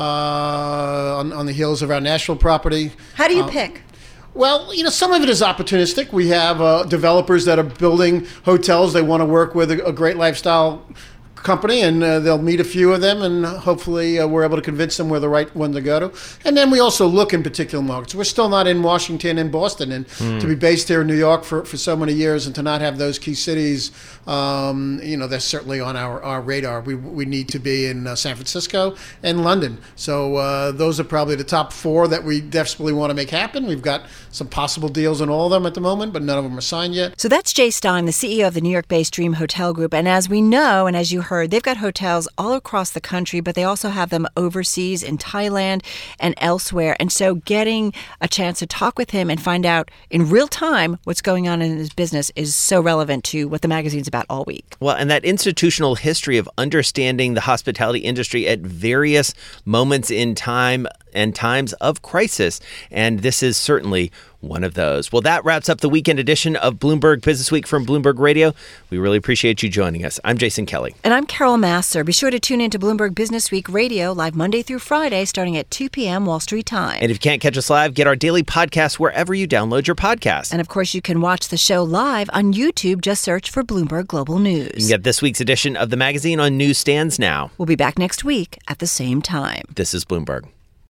on, 1.20 1.34
on 1.34 1.46
the 1.46 1.52
heels 1.54 1.82
of 1.82 1.92
our 1.92 2.02
Nashville 2.02 2.36
property. 2.36 2.92
How 3.16 3.28
do 3.28 3.36
you 3.36 3.44
Uh, 3.44 3.48
pick? 3.50 3.82
Well, 4.34 4.74
you 4.74 4.84
know, 4.84 4.92
some 4.92 5.12
of 5.12 5.24
it 5.24 5.30
is 5.30 5.42
opportunistic. 5.42 6.14
We 6.14 6.28
have 6.30 6.62
uh, 6.62 6.84
developers 6.84 7.46
that 7.46 7.58
are 7.58 7.64
building 7.64 8.28
hotels. 8.46 8.94
They 8.94 9.02
want 9.02 9.22
to 9.22 9.26
work 9.26 9.56
with 9.56 9.72
a, 9.72 9.86
a 9.86 9.92
great 9.92 10.18
lifestyle 10.18 10.86
company, 11.44 11.82
and 11.82 12.04
uh, 12.04 12.20
they'll 12.20 12.38
meet 12.42 12.60
a 12.60 12.64
few 12.64 12.94
of 12.94 13.02
them, 13.02 13.22
and 13.22 13.46
hopefully 13.46 14.20
uh, 14.20 14.28
we're 14.28 14.44
able 14.44 14.56
to 14.58 14.62
convince 14.62 14.98
them 14.98 15.10
we're 15.10 15.20
the 15.20 15.30
right 15.30 15.54
one 15.56 15.72
to 15.74 15.82
go 15.82 16.00
to. 16.00 16.12
And 16.46 16.56
then 16.58 16.70
we 16.72 16.80
also 16.80 17.08
look 17.08 17.34
in 17.34 17.44
particular 17.44 17.84
markets. 17.84 18.14
We're 18.16 18.24
still 18.24 18.50
not 18.50 18.68
in 18.68 18.84
Washington 18.84 19.38
and 19.38 19.52
Boston, 19.52 19.92
and 19.92 20.08
Hmm. 20.20 20.40
to 20.40 20.48
be 20.48 20.56
based 20.56 20.88
here 20.88 21.02
in 21.02 21.08
New 21.08 21.16
York 21.18 21.44
for, 21.44 21.64
for 21.64 21.78
so 21.78 21.96
many 21.96 22.14
years 22.14 22.46
and 22.46 22.54
to 22.56 22.62
not 22.64 22.82
have 22.82 22.98
those 22.98 23.18
key 23.20 23.34
cities, 23.34 23.92
um, 24.28 25.00
you 25.04 25.18
know, 25.18 25.28
that's 25.28 25.46
certainly 25.46 25.80
on 25.80 25.96
our, 25.96 26.22
our 26.24 26.42
radar. 26.42 26.82
We, 26.82 26.96
we 26.96 27.26
need 27.26 27.48
to 27.50 27.60
be 27.60 27.86
in 27.86 28.06
uh, 28.08 28.16
San 28.16 28.36
Francisco 28.36 28.96
and 29.24 29.44
London. 29.44 29.80
So 29.96 30.36
uh, 30.36 30.72
those 30.72 31.00
are 31.00 31.04
probably 31.04 31.36
the 31.36 31.44
top 31.44 31.72
four 31.74 32.08
that 32.08 32.24
we 32.24 32.42
desperately 32.42 32.94
want 32.94 33.10
to 33.12 33.14
make 33.14 33.30
happen. 33.30 33.66
We've 33.66 33.82
got 33.82 34.04
some 34.32 34.48
possible 34.48 34.90
deals 34.90 35.22
in 35.22 35.30
all 35.30 35.46
of 35.46 35.52
them 35.52 35.66
at 35.66 35.74
the 35.74 35.82
moment, 35.82 36.14
but 36.14 36.22
none 36.22 36.38
of 36.38 36.44
them 36.44 36.58
are 36.58 36.62
signed 36.62 36.96
yet. 36.96 37.20
So 37.20 37.28
that's 37.28 37.54
Jay 37.54 37.70
Stein, 37.72 38.06
the 38.06 38.12
CEO 38.12 38.48
of 38.48 38.54
the 38.54 38.62
New 38.62 38.70
York 38.70 38.88
based 38.88 39.14
Dream 39.14 39.34
Hotel 39.34 39.74
Group. 39.74 39.94
And 39.94 40.08
as 40.08 40.30
we 40.30 40.42
know, 40.42 40.86
and 40.88 40.96
as 40.96 41.12
you 41.12 41.22
heard, 41.30 41.52
they've 41.52 41.64
got 41.64 41.78
hotels 41.78 42.28
all 42.38 42.54
across 42.54 42.92
the 42.92 43.02
country, 43.02 43.40
but 43.40 43.56
they 43.56 43.64
also 43.64 43.90
have 43.90 44.10
them 44.10 44.28
overseas 44.36 45.02
in 45.02 45.18
Thailand 45.18 45.84
and 46.20 46.34
elsewhere. 46.38 46.96
And 47.00 47.12
so 47.12 47.36
getting 47.36 47.94
a 48.20 48.28
chance 48.28 48.60
to 48.60 48.68
talk 48.68 48.98
with 48.98 49.12
him 49.12 49.30
and 49.30 49.42
find 49.42 49.66
out 49.66 49.90
in 50.10 50.30
real 50.30 50.48
time 50.48 50.98
what's 51.06 51.22
going 51.22 51.48
on 51.48 51.62
in 51.62 51.78
his 51.78 51.94
business 51.94 52.32
is 52.36 52.56
so 52.56 52.82
relevant 52.82 53.24
to 53.26 53.48
what 53.48 53.62
the 53.62 53.68
magazine's 53.68 54.08
about 54.08 54.26
all 54.30 54.44
week. 54.46 54.76
Well, 54.80 54.96
and 54.96 55.10
that 55.10 55.24
institutional 55.24 55.96
history 55.96 56.38
of 56.38 56.50
understanding 56.58 57.36
the 57.36 57.42
hospitality 57.42 58.00
industry 58.00 58.48
at 58.48 58.60
various 58.60 59.34
moments 59.66 60.12
in 60.12 60.36
time 60.36 60.88
and 61.14 61.36
times 61.36 61.74
of 61.74 62.02
crisis. 62.02 62.60
And 62.92 63.20
this 63.20 63.44
is 63.44 63.58
certainly 63.58 64.12
one 64.42 64.64
of 64.64 64.74
those. 64.74 65.12
Well, 65.12 65.22
that 65.24 65.44
wraps 65.44 65.70
up 65.70 65.82
the 65.82 65.90
weekend 65.90 66.20
edition 66.20 66.56
of 66.56 66.76
Bloomberg 66.76 67.22
Business 67.22 67.52
Week 67.52 67.68
from 67.68 67.86
Bloomberg 67.86 68.20
Radio. 68.20 68.54
We 68.90 68.98
really 68.98 69.18
appreciate 69.18 69.62
you 69.62 69.70
joining 69.70 70.06
us. 70.06 70.20
I'm 70.24 70.38
Jason 70.38 70.66
Kelly. 70.66 70.96
And 71.04 71.14
I'm 71.14 71.26
Carol 71.26 71.58
Massar. 71.58 72.06
Be 72.06 72.14
sure 72.14 72.32
to 72.32 72.40
tune 72.40 72.62
in 72.62 72.72
to 72.72 72.80
Bloomberg 72.80 73.16
Business 73.16 73.52
Week 73.52 73.68
Radio 73.68 74.14
live 74.14 74.36
Monday 74.36 74.62
through 74.62 74.80
Friday 74.80 75.26
starting 75.26 75.58
at 75.58 75.70
2 75.72 75.90
p.m. 75.90 76.26
Wall 76.26 76.40
Street 76.40 76.66
time. 76.66 77.00
And 77.02 77.12
if 77.12 77.16
you 77.16 77.20
can't 77.20 77.42
catch 77.42 77.58
us 77.58 77.70
live, 77.70 77.94
get 77.94 78.08
our 78.08 78.16
daily 78.16 78.44
podcast 78.44 79.00
wherever 79.00 79.34
you 79.34 79.48
download 79.48 79.88
your 79.88 79.96
podcast. 79.96 80.52
And 80.52 80.62
of 80.62 80.70
course, 80.70 80.94
you 80.94 81.02
can 81.02 81.22
watch 81.22 81.50
the 81.50 81.58
show 81.58 81.84
live 81.84 82.30
on 82.34 82.54
YouTube. 82.54 83.02
Just 83.02 83.22
search 83.22 83.52
for 83.52 83.64
Bloomberg 83.64 84.08
Global 84.08 84.40
News. 84.40 84.72
You 84.74 84.80
can 84.80 84.88
get 84.88 85.04
this 85.04 85.22
week's 85.22 85.42
edition 85.42 85.76
of 85.76 85.90
the 85.90 85.98
magazine 85.98 86.40
on 86.40 86.58
newsstands 86.58 87.20
now. 87.20 87.52
We'll 87.58 87.66
be 87.66 87.76
back 87.76 88.00
next 88.00 88.24
week 88.24 88.58
at 88.68 88.80
the 88.80 88.88
same 88.88 89.22
time. 89.22 89.64
This 89.76 89.94
is 89.94 90.06
Bloomberg. 90.06 90.48